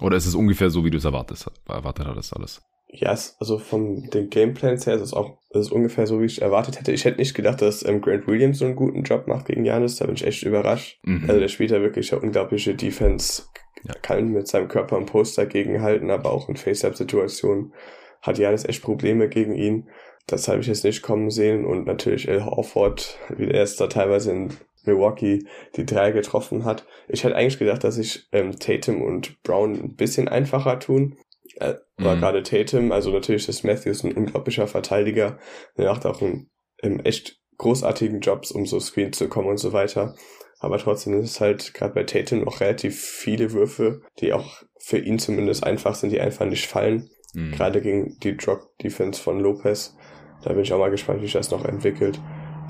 Oder 0.00 0.16
ist 0.16 0.26
es 0.26 0.34
ungefähr 0.34 0.70
so, 0.70 0.84
wie 0.84 0.90
du 0.90 0.98
es 0.98 1.04
erwartet, 1.04 1.44
erwartet 1.66 2.06
hattest 2.06 2.36
alles? 2.36 2.62
Ja, 2.90 3.10
yes, 3.10 3.36
also 3.38 3.58
von 3.58 4.08
den 4.10 4.30
Gameplans 4.30 4.86
her 4.86 4.94
ist 4.94 5.02
es 5.02 5.12
auch 5.12 5.38
ist 5.50 5.66
es 5.66 5.72
ungefähr 5.72 6.06
so, 6.06 6.20
wie 6.20 6.26
ich 6.26 6.42
erwartet 6.42 6.78
hätte. 6.78 6.92
Ich 6.92 7.04
hätte 7.04 7.18
nicht 7.18 7.34
gedacht, 7.34 7.62
dass 7.62 7.84
ähm, 7.84 8.02
Grant 8.02 8.26
Williams 8.26 8.58
so 8.58 8.66
einen 8.66 8.76
guten 8.76 9.02
Job 9.02 9.26
macht 9.26 9.46
gegen 9.46 9.64
Janis. 9.64 9.96
Da 9.96 10.06
bin 10.06 10.14
ich 10.14 10.26
echt 10.26 10.42
überrascht. 10.42 11.00
Mhm. 11.04 11.24
Also 11.26 11.40
der 11.40 11.48
spielt 11.48 11.70
ja 11.70 11.80
wirklich 11.80 12.12
eine 12.12 12.20
unglaubliche 12.20 12.74
Defense. 12.74 13.44
Ja. 13.84 13.94
Kann 14.02 14.28
mit 14.28 14.48
seinem 14.48 14.68
Körper 14.68 14.96
ein 14.96 15.06
Poster 15.06 15.46
gegenhalten, 15.46 16.10
aber 16.10 16.32
auch 16.32 16.48
in 16.48 16.56
Face-Up-Situationen 16.56 17.72
hat 18.20 18.38
Janis 18.38 18.64
echt 18.64 18.82
Probleme 18.82 19.28
gegen 19.28 19.54
ihn. 19.54 19.88
Das 20.26 20.48
habe 20.48 20.60
ich 20.60 20.66
jetzt 20.66 20.84
nicht 20.84 21.02
kommen 21.02 21.30
sehen. 21.30 21.64
Und 21.64 21.86
natürlich 21.86 22.28
El 22.28 22.44
Horford, 22.44 23.18
wie 23.36 23.48
er 23.48 23.62
es 23.62 23.76
da 23.76 23.86
teilweise 23.86 24.32
in 24.32 24.52
Milwaukee 24.84 25.44
die 25.76 25.86
drei 25.86 26.12
getroffen 26.12 26.64
hat. 26.64 26.86
Ich 27.08 27.24
hätte 27.24 27.36
eigentlich 27.36 27.58
gedacht, 27.58 27.84
dass 27.84 27.96
sich 27.96 28.28
ähm, 28.32 28.58
Tatum 28.58 29.02
und 29.02 29.42
Brown 29.42 29.74
ein 29.74 29.94
bisschen 29.94 30.28
einfacher 30.28 30.78
tun. 30.78 31.16
Äh, 31.56 31.74
war 31.96 32.16
mhm. 32.16 32.20
gerade 32.20 32.42
Tatum, 32.42 32.92
also 32.92 33.10
natürlich 33.10 33.48
ist 33.48 33.64
Matthews 33.64 34.04
ein 34.04 34.12
unglaublicher 34.12 34.66
Verteidiger. 34.66 35.38
Er 35.74 35.90
macht 35.90 36.06
auch 36.06 36.22
einen, 36.22 36.50
einen 36.82 37.00
echt 37.00 37.40
großartigen 37.58 38.20
Jobs, 38.20 38.52
um 38.52 38.66
so 38.66 38.78
Screen 38.78 39.12
zu 39.12 39.28
kommen 39.28 39.48
und 39.48 39.58
so 39.58 39.72
weiter. 39.72 40.14
Aber 40.60 40.78
trotzdem 40.78 41.20
ist 41.20 41.30
es 41.30 41.40
halt 41.40 41.74
gerade 41.74 41.94
bei 41.94 42.04
Tatum 42.04 42.44
noch 42.44 42.60
relativ 42.60 43.00
viele 43.00 43.52
Würfe, 43.52 44.02
die 44.20 44.32
auch 44.32 44.62
für 44.80 44.98
ihn 44.98 45.18
zumindest 45.18 45.64
einfach 45.64 45.94
sind, 45.94 46.10
die 46.10 46.20
einfach 46.20 46.46
nicht 46.46 46.66
fallen. 46.66 47.10
Mhm. 47.34 47.52
Gerade 47.52 47.80
gegen 47.80 48.18
die 48.22 48.36
Drop 48.36 48.76
Defense 48.82 49.20
von 49.20 49.40
Lopez. 49.40 49.96
Da 50.42 50.52
bin 50.52 50.62
ich 50.62 50.72
auch 50.72 50.78
mal 50.78 50.90
gespannt, 50.90 51.20
wie 51.20 51.26
sich 51.26 51.32
das 51.32 51.50
noch 51.50 51.64
entwickelt. 51.64 52.20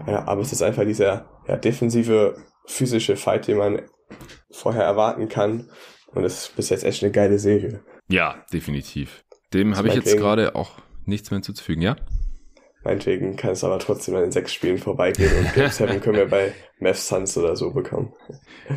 Ja, 0.07 0.27
aber 0.27 0.41
es 0.41 0.53
ist 0.53 0.63
einfach 0.63 0.85
dieser 0.85 1.29
ja, 1.49 1.57
defensive 1.57 2.37
physische 2.67 3.17
Fight, 3.17 3.49
den 3.49 3.59
man 3.59 3.83
vorher 4.51 4.85
erwarten 4.85 5.29
kann. 5.29 5.71
Und 6.15 6.25
es 6.25 6.45
ist 6.45 6.57
bis 6.57 6.71
jetzt 6.71 6.85
echt 6.85 7.03
eine 7.03 7.13
geile 7.13 7.39
Serie. 7.39 7.81
Ja, 8.09 8.45
definitiv. 8.53 9.25
Dem 9.53 9.77
habe 9.77 9.89
ich 9.89 9.95
jetzt 9.95 10.17
gerade 10.17 10.55
auch 10.55 10.73
nichts 11.05 11.31
mehr 11.31 11.37
hinzuzufügen, 11.37 11.83
ja? 11.83 11.97
Meinetwegen 12.85 13.37
kann 13.37 13.51
es 13.51 13.65
aber 13.65 13.79
trotzdem 13.81 14.15
an 14.15 14.23
den 14.23 14.33
sechs 14.33 14.53
Spielen 14.55 14.79
vorbeigehen 14.79 15.31
und 15.37 15.53
Game 15.53 15.71
7 15.71 16.01
können 16.01 16.17
wir 16.17 16.29
bei 16.29 16.55
Mev 16.79 16.99
Suns 16.99 17.37
oder 17.37 17.57
so 17.57 17.73
bekommen. 17.73 18.13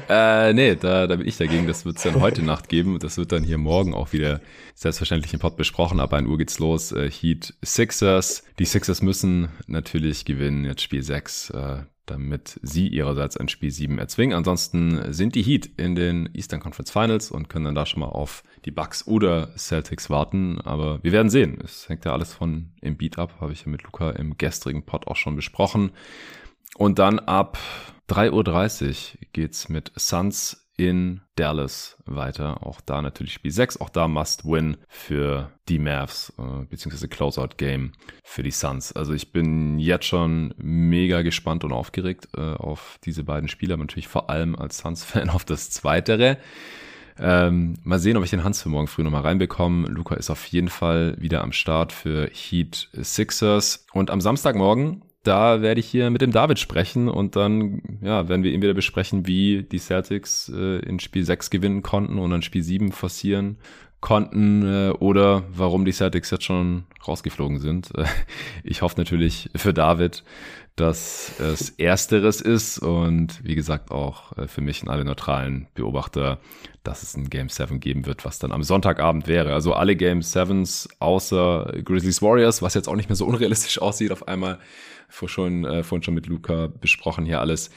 Äh, 0.09 0.53
nee, 0.53 0.75
da, 0.75 1.07
da 1.07 1.15
bin 1.17 1.27
ich 1.27 1.37
dagegen. 1.37 1.67
Das 1.67 1.85
wird 1.85 1.97
es 1.97 2.03
dann 2.03 2.19
heute 2.19 2.41
Nacht 2.43 2.67
geben. 2.67 2.97
Das 2.99 3.17
wird 3.17 3.31
dann 3.31 3.43
hier 3.43 3.57
morgen 3.57 3.93
auch 3.93 4.11
wieder 4.11 4.41
selbstverständlich 4.73 5.33
im 5.33 5.39
Pod 5.39 5.55
besprochen. 5.55 5.99
Aber 5.99 6.17
1 6.17 6.27
Uhr 6.27 6.37
geht's 6.37 6.57
los. 6.57 6.91
Äh, 6.91 7.11
Heat 7.11 7.53
Sixers. 7.63 8.43
Die 8.57 8.65
Sixers 8.65 9.01
müssen 9.01 9.49
natürlich 9.67 10.25
gewinnen. 10.25 10.65
Jetzt 10.65 10.81
Spiel 10.81 11.03
6. 11.03 11.51
Damit 12.11 12.59
sie 12.61 12.89
ihrerseits 12.89 13.37
ein 13.37 13.47
Spiel 13.47 13.71
7 13.71 13.97
erzwingen. 13.97 14.35
Ansonsten 14.35 15.13
sind 15.13 15.33
die 15.33 15.43
Heat 15.43 15.69
in 15.77 15.95
den 15.95 16.29
Eastern 16.33 16.59
Conference 16.59 16.91
Finals 16.91 17.31
und 17.31 17.47
können 17.47 17.63
dann 17.63 17.75
da 17.75 17.85
schon 17.85 18.01
mal 18.01 18.09
auf 18.09 18.43
die 18.65 18.71
Bucks 18.71 19.07
oder 19.07 19.55
Celtics 19.57 20.09
warten. 20.09 20.59
Aber 20.59 21.01
wir 21.03 21.13
werden 21.13 21.29
sehen. 21.29 21.57
Es 21.63 21.87
hängt 21.87 22.03
ja 22.03 22.11
alles 22.11 22.33
von 22.33 22.73
im 22.81 22.97
Beat 22.97 23.17
ab, 23.17 23.35
habe 23.39 23.53
ich 23.53 23.61
ja 23.61 23.71
mit 23.71 23.83
Luca 23.83 24.11
im 24.11 24.37
gestrigen 24.37 24.85
Pod 24.85 25.07
auch 25.07 25.15
schon 25.15 25.37
besprochen. 25.37 25.91
Und 26.75 26.99
dann 26.99 27.19
ab 27.19 27.57
3.30 28.09 28.87
Uhr 28.89 29.19
geht's 29.31 29.69
mit 29.69 29.93
Suns 29.95 30.69
in 30.81 31.21
Dallas 31.35 31.97
weiter. 32.05 32.65
Auch 32.65 32.81
da 32.81 33.01
natürlich 33.03 33.33
Spiel 33.33 33.51
6, 33.51 33.77
auch 33.77 33.89
da 33.89 34.07
Must-Win 34.07 34.77
für 34.87 35.51
die 35.69 35.77
Mavs, 35.77 36.33
äh, 36.39 36.65
beziehungsweise 36.65 37.07
Closeout-Game 37.07 37.91
für 38.23 38.41
die 38.41 38.51
Suns. 38.51 38.91
Also 38.91 39.13
ich 39.13 39.31
bin 39.31 39.77
jetzt 39.77 40.05
schon 40.05 40.55
mega 40.57 41.21
gespannt 41.21 41.63
und 41.63 41.71
aufgeregt 41.71 42.29
äh, 42.35 42.55
auf 42.55 42.97
diese 43.03 43.23
beiden 43.23 43.47
Spiele, 43.47 43.75
aber 43.75 43.83
natürlich 43.83 44.07
vor 44.07 44.31
allem 44.31 44.55
als 44.55 44.79
Suns-Fan 44.79 45.29
auf 45.31 45.45
das 45.45 45.69
Zweitere. 45.69 46.37
Ähm, 47.19 47.75
mal 47.83 47.99
sehen, 47.99 48.17
ob 48.17 48.23
ich 48.23 48.31
den 48.31 48.43
Hans 48.43 48.63
für 48.63 48.69
morgen 48.69 48.87
früh 48.87 49.03
nochmal 49.03 49.21
reinbekomme. 49.21 49.87
Luca 49.87 50.15
ist 50.15 50.31
auf 50.31 50.45
jeden 50.47 50.69
Fall 50.69 51.15
wieder 51.19 51.43
am 51.43 51.51
Start 51.51 51.91
für 51.91 52.27
Heat 52.33 52.89
Sixers. 52.93 53.85
Und 53.93 54.09
am 54.09 54.21
Samstagmorgen 54.21 55.03
da 55.23 55.61
werde 55.61 55.79
ich 55.79 55.87
hier 55.87 56.09
mit 56.09 56.21
dem 56.21 56.31
David 56.31 56.59
sprechen 56.59 57.07
und 57.07 57.35
dann 57.35 57.99
ja, 58.01 58.27
werden 58.27 58.43
wir 58.43 58.51
ihn 58.51 58.61
wieder 58.61 58.73
besprechen, 58.73 59.27
wie 59.27 59.63
die 59.63 59.77
Celtics 59.77 60.51
äh, 60.53 60.79
in 60.79 60.99
Spiel 60.99 61.23
6 61.23 61.49
gewinnen 61.49 61.83
konnten 61.83 62.17
und 62.17 62.31
dann 62.31 62.41
Spiel 62.41 62.63
7 62.63 62.91
forcieren 62.91 63.57
konnten 63.99 64.63
äh, 64.63 64.89
oder 64.99 65.43
warum 65.53 65.85
die 65.85 65.91
Celtics 65.91 66.31
jetzt 66.31 66.43
schon 66.43 66.85
rausgeflogen 67.07 67.59
sind. 67.59 67.91
ich 68.63 68.81
hoffe 68.81 68.99
natürlich 68.99 69.49
für 69.55 69.73
David, 69.73 70.23
dass 70.81 71.39
es 71.39 71.69
ersteres 71.77 72.41
ist 72.41 72.79
und 72.79 73.39
wie 73.43 73.53
gesagt 73.53 73.91
auch 73.91 74.35
äh, 74.37 74.47
für 74.47 74.61
mich 74.61 74.81
und 74.81 74.89
alle 74.89 75.05
neutralen 75.05 75.67
Beobachter, 75.75 76.39
dass 76.83 77.03
es 77.03 77.15
ein 77.15 77.29
Game 77.29 77.49
7 77.49 77.79
geben 77.79 78.07
wird, 78.07 78.25
was 78.25 78.39
dann 78.39 78.51
am 78.51 78.63
Sonntagabend 78.63 79.27
wäre. 79.27 79.53
Also 79.53 79.73
alle 79.73 79.95
Game 79.95 80.21
7s 80.21 80.89
außer 80.99 81.71
Grizzlies 81.85 82.21
Warriors, 82.23 82.63
was 82.63 82.73
jetzt 82.73 82.89
auch 82.89 82.95
nicht 82.95 83.09
mehr 83.09 83.15
so 83.15 83.25
unrealistisch 83.25 83.79
aussieht 83.79 84.11
auf 84.11 84.27
einmal, 84.27 84.57
vor 85.07 85.29
schon, 85.29 85.65
äh, 85.65 85.83
vorhin 85.83 86.03
schon 86.03 86.15
mit 86.15 86.25
Luca 86.25 86.67
besprochen 86.67 87.25
hier 87.25 87.39
alles. 87.39 87.69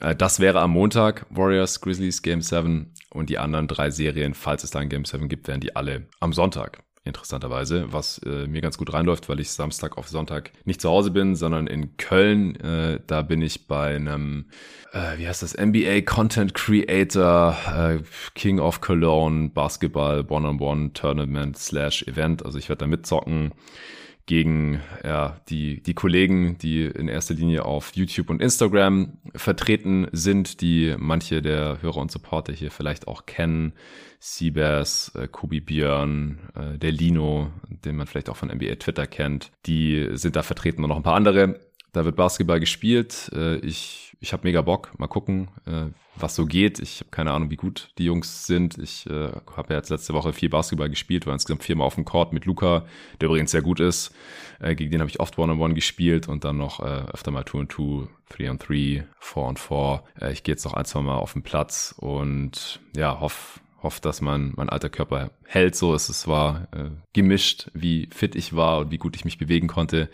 Äh, 0.00 0.16
das 0.16 0.40
wäre 0.40 0.60
am 0.60 0.72
Montag 0.72 1.26
Warriors, 1.30 1.80
Grizzlies, 1.80 2.20
Game 2.22 2.42
7 2.42 2.92
und 3.10 3.30
die 3.30 3.38
anderen 3.38 3.68
drei 3.68 3.90
Serien, 3.90 4.34
falls 4.34 4.64
es 4.64 4.72
da 4.72 4.80
ein 4.80 4.88
Game 4.88 5.04
7 5.04 5.28
gibt, 5.28 5.46
wären 5.46 5.60
die 5.60 5.76
alle 5.76 6.08
am 6.18 6.32
Sonntag. 6.32 6.82
Interessanterweise, 7.10 7.92
was 7.92 8.18
äh, 8.18 8.46
mir 8.46 8.60
ganz 8.60 8.78
gut 8.78 8.92
reinläuft, 8.92 9.28
weil 9.28 9.40
ich 9.40 9.50
Samstag 9.50 9.98
auf 9.98 10.08
Sonntag 10.08 10.52
nicht 10.64 10.80
zu 10.80 10.88
Hause 10.88 11.10
bin, 11.10 11.36
sondern 11.36 11.66
in 11.66 11.96
Köln. 11.96 12.56
Äh, 12.56 13.00
da 13.06 13.22
bin 13.22 13.42
ich 13.42 13.66
bei 13.66 13.94
einem, 13.94 14.46
äh, 14.92 15.18
wie 15.18 15.28
heißt 15.28 15.42
das, 15.42 15.56
NBA 15.56 16.02
Content 16.02 16.54
Creator, 16.54 17.56
äh, 17.76 17.98
King 18.34 18.58
of 18.58 18.80
Cologne, 18.80 19.50
Basketball, 19.50 20.24
One-on-One 20.28 20.92
Tournament 20.92 21.58
slash 21.58 22.02
Event. 22.04 22.44
Also 22.44 22.58
ich 22.58 22.68
werde 22.68 22.80
da 22.80 22.86
mitzocken 22.86 23.52
gegen 24.26 24.80
ja, 25.02 25.40
die, 25.48 25.82
die 25.82 25.94
Kollegen, 25.94 26.56
die 26.58 26.84
in 26.84 27.08
erster 27.08 27.34
Linie 27.34 27.64
auf 27.64 27.92
YouTube 27.94 28.30
und 28.30 28.40
Instagram 28.40 29.18
vertreten 29.34 30.06
sind, 30.12 30.60
die 30.60 30.94
manche 30.98 31.42
der 31.42 31.82
Hörer 31.82 31.96
und 31.96 32.10
Supporter 32.12 32.52
hier 32.52 32.70
vielleicht 32.70 33.08
auch 33.08 33.26
kennen. 33.26 33.72
Seabass, 34.20 35.12
äh, 35.14 35.26
Kobi 35.28 35.60
Björn, 35.60 36.38
äh, 36.54 36.78
der 36.78 36.92
Lino, 36.92 37.50
den 37.68 37.96
man 37.96 38.06
vielleicht 38.06 38.28
auch 38.28 38.36
von 38.36 38.50
NBA 38.50 38.76
Twitter 38.76 39.06
kennt, 39.06 39.50
die 39.66 40.10
sind 40.12 40.36
da 40.36 40.42
vertreten 40.42 40.84
und 40.84 40.90
noch 40.90 40.96
ein 40.96 41.02
paar 41.02 41.16
andere. 41.16 41.58
Da 41.92 42.04
wird 42.04 42.16
Basketball 42.16 42.60
gespielt. 42.60 43.30
Äh, 43.34 43.56
ich 43.56 44.09
ich 44.22 44.34
habe 44.34 44.46
mega 44.46 44.60
Bock. 44.60 44.92
Mal 44.98 45.06
gucken, 45.06 45.48
äh, 45.66 45.86
was 46.16 46.34
so 46.34 46.44
geht. 46.44 46.78
Ich 46.78 47.00
habe 47.00 47.10
keine 47.10 47.32
Ahnung, 47.32 47.50
wie 47.50 47.56
gut 47.56 47.90
die 47.96 48.04
Jungs 48.04 48.46
sind. 48.46 48.76
Ich 48.76 49.08
äh, 49.08 49.30
habe 49.56 49.70
ja 49.72 49.76
jetzt 49.76 49.88
letzte 49.88 50.12
Woche 50.12 50.34
viel 50.34 50.50
Basketball 50.50 50.90
gespielt, 50.90 51.26
war 51.26 51.32
insgesamt 51.32 51.64
viermal 51.64 51.86
auf 51.86 51.94
dem 51.94 52.04
Court 52.04 52.34
mit 52.34 52.44
Luca, 52.44 52.84
der 53.20 53.28
übrigens 53.28 53.50
sehr 53.50 53.62
gut 53.62 53.80
ist. 53.80 54.14
Äh, 54.60 54.74
gegen 54.74 54.90
den 54.90 55.00
habe 55.00 55.10
ich 55.10 55.20
oft 55.20 55.38
One-on-One 55.38 55.72
gespielt 55.72 56.28
und 56.28 56.44
dann 56.44 56.58
noch 56.58 56.80
äh, 56.80 57.04
öfter 57.12 57.30
mal 57.30 57.44
2-on-2, 57.44 58.08
3-on-3, 58.30 59.04
4-on-4. 59.22 60.02
Äh, 60.20 60.32
ich 60.32 60.42
gehe 60.42 60.52
jetzt 60.52 60.64
noch 60.66 60.74
ein, 60.74 60.84
zwei 60.84 61.00
Mal 61.00 61.16
auf 61.16 61.32
den 61.32 61.42
Platz 61.42 61.94
und 61.96 62.80
ja, 62.94 63.20
hoffe, 63.20 63.60
hoffe, 63.82 64.00
dass 64.00 64.20
mein, 64.20 64.52
mein 64.56 64.68
alter 64.68 64.90
Körper 64.90 65.30
hält. 65.44 65.74
So 65.74 65.94
ist 65.94 66.08
es 66.08 66.26
war 66.26 66.68
äh, 66.72 66.90
gemischt, 67.12 67.70
wie 67.74 68.08
fit 68.12 68.34
ich 68.34 68.54
war 68.54 68.78
und 68.78 68.90
wie 68.90 68.98
gut 68.98 69.16
ich 69.16 69.24
mich 69.24 69.38
bewegen 69.38 69.68
konnte. 69.68 70.08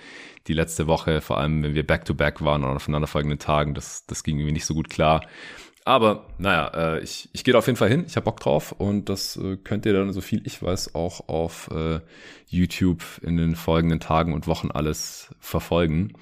Die 0.46 0.54
letzte 0.54 0.86
Woche, 0.86 1.20
vor 1.20 1.38
allem 1.38 1.62
wenn 1.62 1.74
wir 1.74 1.86
back-to-back 1.86 2.38
-back 2.38 2.44
waren 2.44 2.64
und 2.64 2.76
aufeinanderfolgenden 2.76 3.38
Tagen, 3.38 3.74
das, 3.74 4.06
das 4.06 4.22
ging 4.22 4.38
irgendwie 4.38 4.52
nicht 4.52 4.66
so 4.66 4.74
gut 4.74 4.88
klar. 4.90 5.22
Aber 5.86 6.26
naja, 6.38 6.96
äh, 6.96 7.00
ich, 7.00 7.28
ich 7.32 7.44
gehe 7.44 7.56
auf 7.56 7.66
jeden 7.66 7.76
Fall 7.76 7.88
hin. 7.88 8.04
Ich 8.08 8.16
habe 8.16 8.24
Bock 8.24 8.40
drauf 8.40 8.72
und 8.72 9.08
das 9.08 9.36
äh, 9.36 9.56
könnt 9.56 9.86
ihr 9.86 9.92
dann, 9.92 10.12
so 10.12 10.20
viel 10.20 10.42
ich 10.44 10.60
weiß, 10.60 10.96
auch 10.96 11.28
auf 11.28 11.70
äh, 11.70 12.00
YouTube 12.48 13.02
in 13.22 13.36
den 13.36 13.54
folgenden 13.54 14.00
Tagen 14.00 14.32
und 14.32 14.48
Wochen 14.48 14.72
alles 14.72 15.32
verfolgen. 15.38 16.14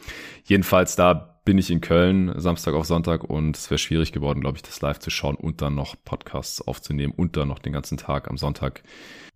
Jedenfalls 0.44 0.96
da 0.96 1.33
bin 1.44 1.58
ich 1.58 1.70
in 1.70 1.80
Köln 1.80 2.32
Samstag 2.36 2.74
auf 2.74 2.86
Sonntag 2.86 3.24
und 3.24 3.56
es 3.56 3.70
wäre 3.70 3.78
schwierig 3.78 4.12
geworden, 4.12 4.40
glaube 4.40 4.56
ich, 4.56 4.62
das 4.62 4.80
live 4.80 4.98
zu 4.98 5.10
schauen 5.10 5.36
und 5.36 5.60
dann 5.60 5.74
noch 5.74 5.94
Podcasts 6.04 6.62
aufzunehmen 6.62 7.12
und 7.14 7.36
dann 7.36 7.48
noch 7.48 7.58
den 7.58 7.72
ganzen 7.72 7.98
Tag 7.98 8.28
am 8.28 8.38
Sonntag 8.38 8.82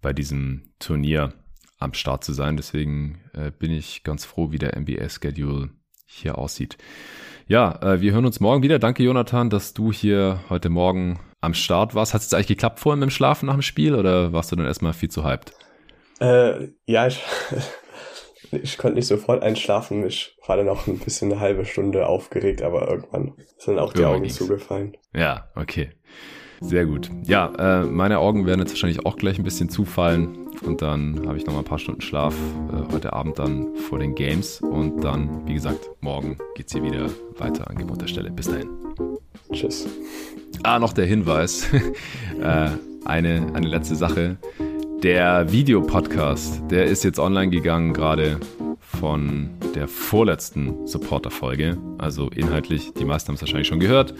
bei 0.00 0.12
diesem 0.12 0.70
Turnier 0.78 1.34
am 1.78 1.94
Start 1.94 2.24
zu 2.24 2.32
sein. 2.32 2.56
Deswegen 2.56 3.20
äh, 3.34 3.50
bin 3.50 3.70
ich 3.70 4.04
ganz 4.04 4.24
froh, 4.24 4.50
wie 4.50 4.58
der 4.58 4.78
NBA-Schedule 4.78 5.70
hier 6.06 6.38
aussieht. 6.38 6.78
Ja, 7.46 7.80
äh, 7.82 8.00
wir 8.00 8.12
hören 8.12 8.26
uns 8.26 8.40
morgen 8.40 8.62
wieder. 8.62 8.78
Danke, 8.78 9.02
Jonathan, 9.02 9.50
dass 9.50 9.74
du 9.74 9.92
hier 9.92 10.40
heute 10.48 10.70
Morgen 10.70 11.20
am 11.40 11.54
Start 11.54 11.94
warst. 11.94 12.14
Hat 12.14 12.22
es 12.22 12.32
eigentlich 12.32 12.48
geklappt 12.48 12.80
vorhin 12.80 13.00
mit 13.00 13.08
dem 13.08 13.12
Schlafen 13.12 13.46
nach 13.46 13.54
dem 13.54 13.62
Spiel 13.62 13.94
oder 13.94 14.32
warst 14.32 14.50
du 14.50 14.56
dann 14.56 14.66
erstmal 14.66 14.92
viel 14.92 15.10
zu 15.10 15.24
hyped? 15.24 15.52
Äh, 16.20 16.68
ja, 16.86 17.06
ich 17.06 17.20
ich 18.52 18.78
konnte 18.78 18.96
nicht 18.96 19.06
sofort 19.06 19.42
einschlafen. 19.42 20.06
Ich 20.06 20.36
war 20.46 20.56
dann 20.56 20.68
auch 20.68 20.86
ein 20.86 20.98
bisschen 20.98 21.32
eine 21.32 21.40
halbe 21.40 21.64
Stunde 21.64 22.06
aufgeregt, 22.06 22.62
aber 22.62 22.88
irgendwann 22.88 23.34
sind 23.58 23.78
auch 23.78 23.92
die 23.92 24.04
Augen 24.04 24.22
ging's. 24.22 24.36
zugefallen. 24.36 24.96
Ja, 25.14 25.48
okay. 25.54 25.90
Sehr 26.60 26.86
gut. 26.86 27.08
Ja, 27.24 27.52
äh, 27.58 27.84
meine 27.84 28.18
Augen 28.18 28.44
werden 28.46 28.60
jetzt 28.60 28.72
wahrscheinlich 28.72 29.06
auch 29.06 29.16
gleich 29.16 29.38
ein 29.38 29.44
bisschen 29.44 29.68
zufallen. 29.68 30.48
Und 30.64 30.82
dann 30.82 31.26
habe 31.26 31.38
ich 31.38 31.46
noch 31.46 31.52
mal 31.52 31.60
ein 31.60 31.64
paar 31.64 31.78
Stunden 31.78 32.00
Schlaf 32.00 32.34
äh, 32.72 32.92
heute 32.92 33.12
Abend 33.12 33.38
dann 33.38 33.76
vor 33.76 34.00
den 34.00 34.14
Games. 34.14 34.60
Und 34.60 35.04
dann, 35.04 35.46
wie 35.46 35.54
gesagt, 35.54 35.88
morgen 36.00 36.36
geht 36.56 36.66
es 36.66 36.72
hier 36.72 36.82
wieder 36.82 37.08
weiter 37.36 37.70
an 37.70 37.78
gewohnter 37.78 38.08
Stelle. 38.08 38.30
Bis 38.30 38.48
dahin. 38.48 38.68
Tschüss. 39.52 39.86
Ah, 40.64 40.78
noch 40.80 40.92
der 40.92 41.06
Hinweis. 41.06 41.68
äh, 42.42 42.70
eine, 43.04 43.46
eine 43.54 43.68
letzte 43.68 43.94
Sache. 43.94 44.36
Der 45.02 45.52
Videopodcast, 45.52 46.62
der 46.72 46.86
ist 46.86 47.04
jetzt 47.04 47.20
online 47.20 47.50
gegangen 47.50 47.92
gerade 47.92 48.40
von 48.88 49.50
der 49.74 49.86
vorletzten 49.86 50.86
Supporter-Folge. 50.86 51.76
Also 51.98 52.28
inhaltlich, 52.30 52.92
die 52.94 53.04
meisten 53.04 53.28
haben 53.28 53.34
es 53.34 53.42
wahrscheinlich 53.42 53.68
schon 53.68 53.80
gehört. 53.80 54.14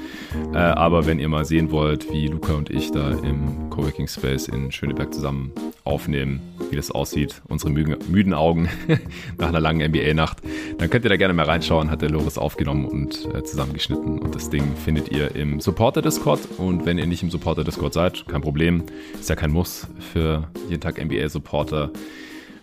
Äh, 0.53 0.59
aber 0.59 1.07
wenn 1.07 1.19
ihr 1.19 1.29
mal 1.29 1.45
sehen 1.45 1.71
wollt, 1.71 2.12
wie 2.12 2.29
Luca 2.29 2.53
und 2.55 2.71
ich 2.71 2.91
da 2.91 3.11
im 3.11 3.71
Coworking 3.71 4.07
Space 4.07 4.47
in 4.47 4.71
Schöneberg 4.71 5.12
zusammen 5.12 5.53
aufnehmen, 5.85 6.41
wie 6.71 6.77
das 6.77 6.91
aussieht, 6.91 7.41
unsere 7.49 7.71
müden, 7.71 7.97
müden 8.09 8.35
Augen 8.35 8.69
nach 9.39 9.49
einer 9.49 9.61
langen 9.61 9.91
NBA-Nacht, 9.91 10.39
dann 10.77 10.91
könnt 10.91 11.05
ihr 11.05 11.09
da 11.09 11.16
gerne 11.16 11.35
mal 11.35 11.47
reinschauen. 11.47 11.91
Hat 11.91 12.03
der 12.03 12.11
Loris 12.11 12.37
aufgenommen 12.37 12.85
und 12.85 13.27
äh, 13.35 13.43
zusammengeschnitten. 13.43 14.19
Und 14.19 14.35
das 14.35 14.51
Ding 14.51 14.77
findet 14.85 15.11
ihr 15.11 15.35
im 15.35 15.61
Supporter-Discord. 15.61 16.41
Und 16.59 16.85
wenn 16.85 16.99
ihr 16.99 17.07
nicht 17.07 17.23
im 17.23 17.31
Supporter-Discord 17.31 17.95
seid, 17.95 18.29
kein 18.29 18.43
Problem. 18.43 18.85
Ist 19.19 19.31
ja 19.31 19.37
kein 19.37 19.51
Muss 19.51 19.89
für 20.12 20.49
jeden 20.69 20.83
Tag 20.83 21.03
NBA-Supporter 21.03 21.91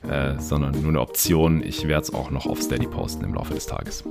äh, 0.10 0.40
sondern 0.40 0.80
nur 0.82 0.90
eine 0.90 1.02
Option. 1.02 1.64
Ich 1.64 1.88
werde 1.88 2.04
es 2.04 2.14
auch 2.14 2.30
noch 2.30 2.46
auf 2.46 2.62
Steady 2.62 2.88
posten 2.88 3.24
im 3.24 3.34
Laufe 3.34 3.54
des 3.54 3.66
Tages. 3.66 4.04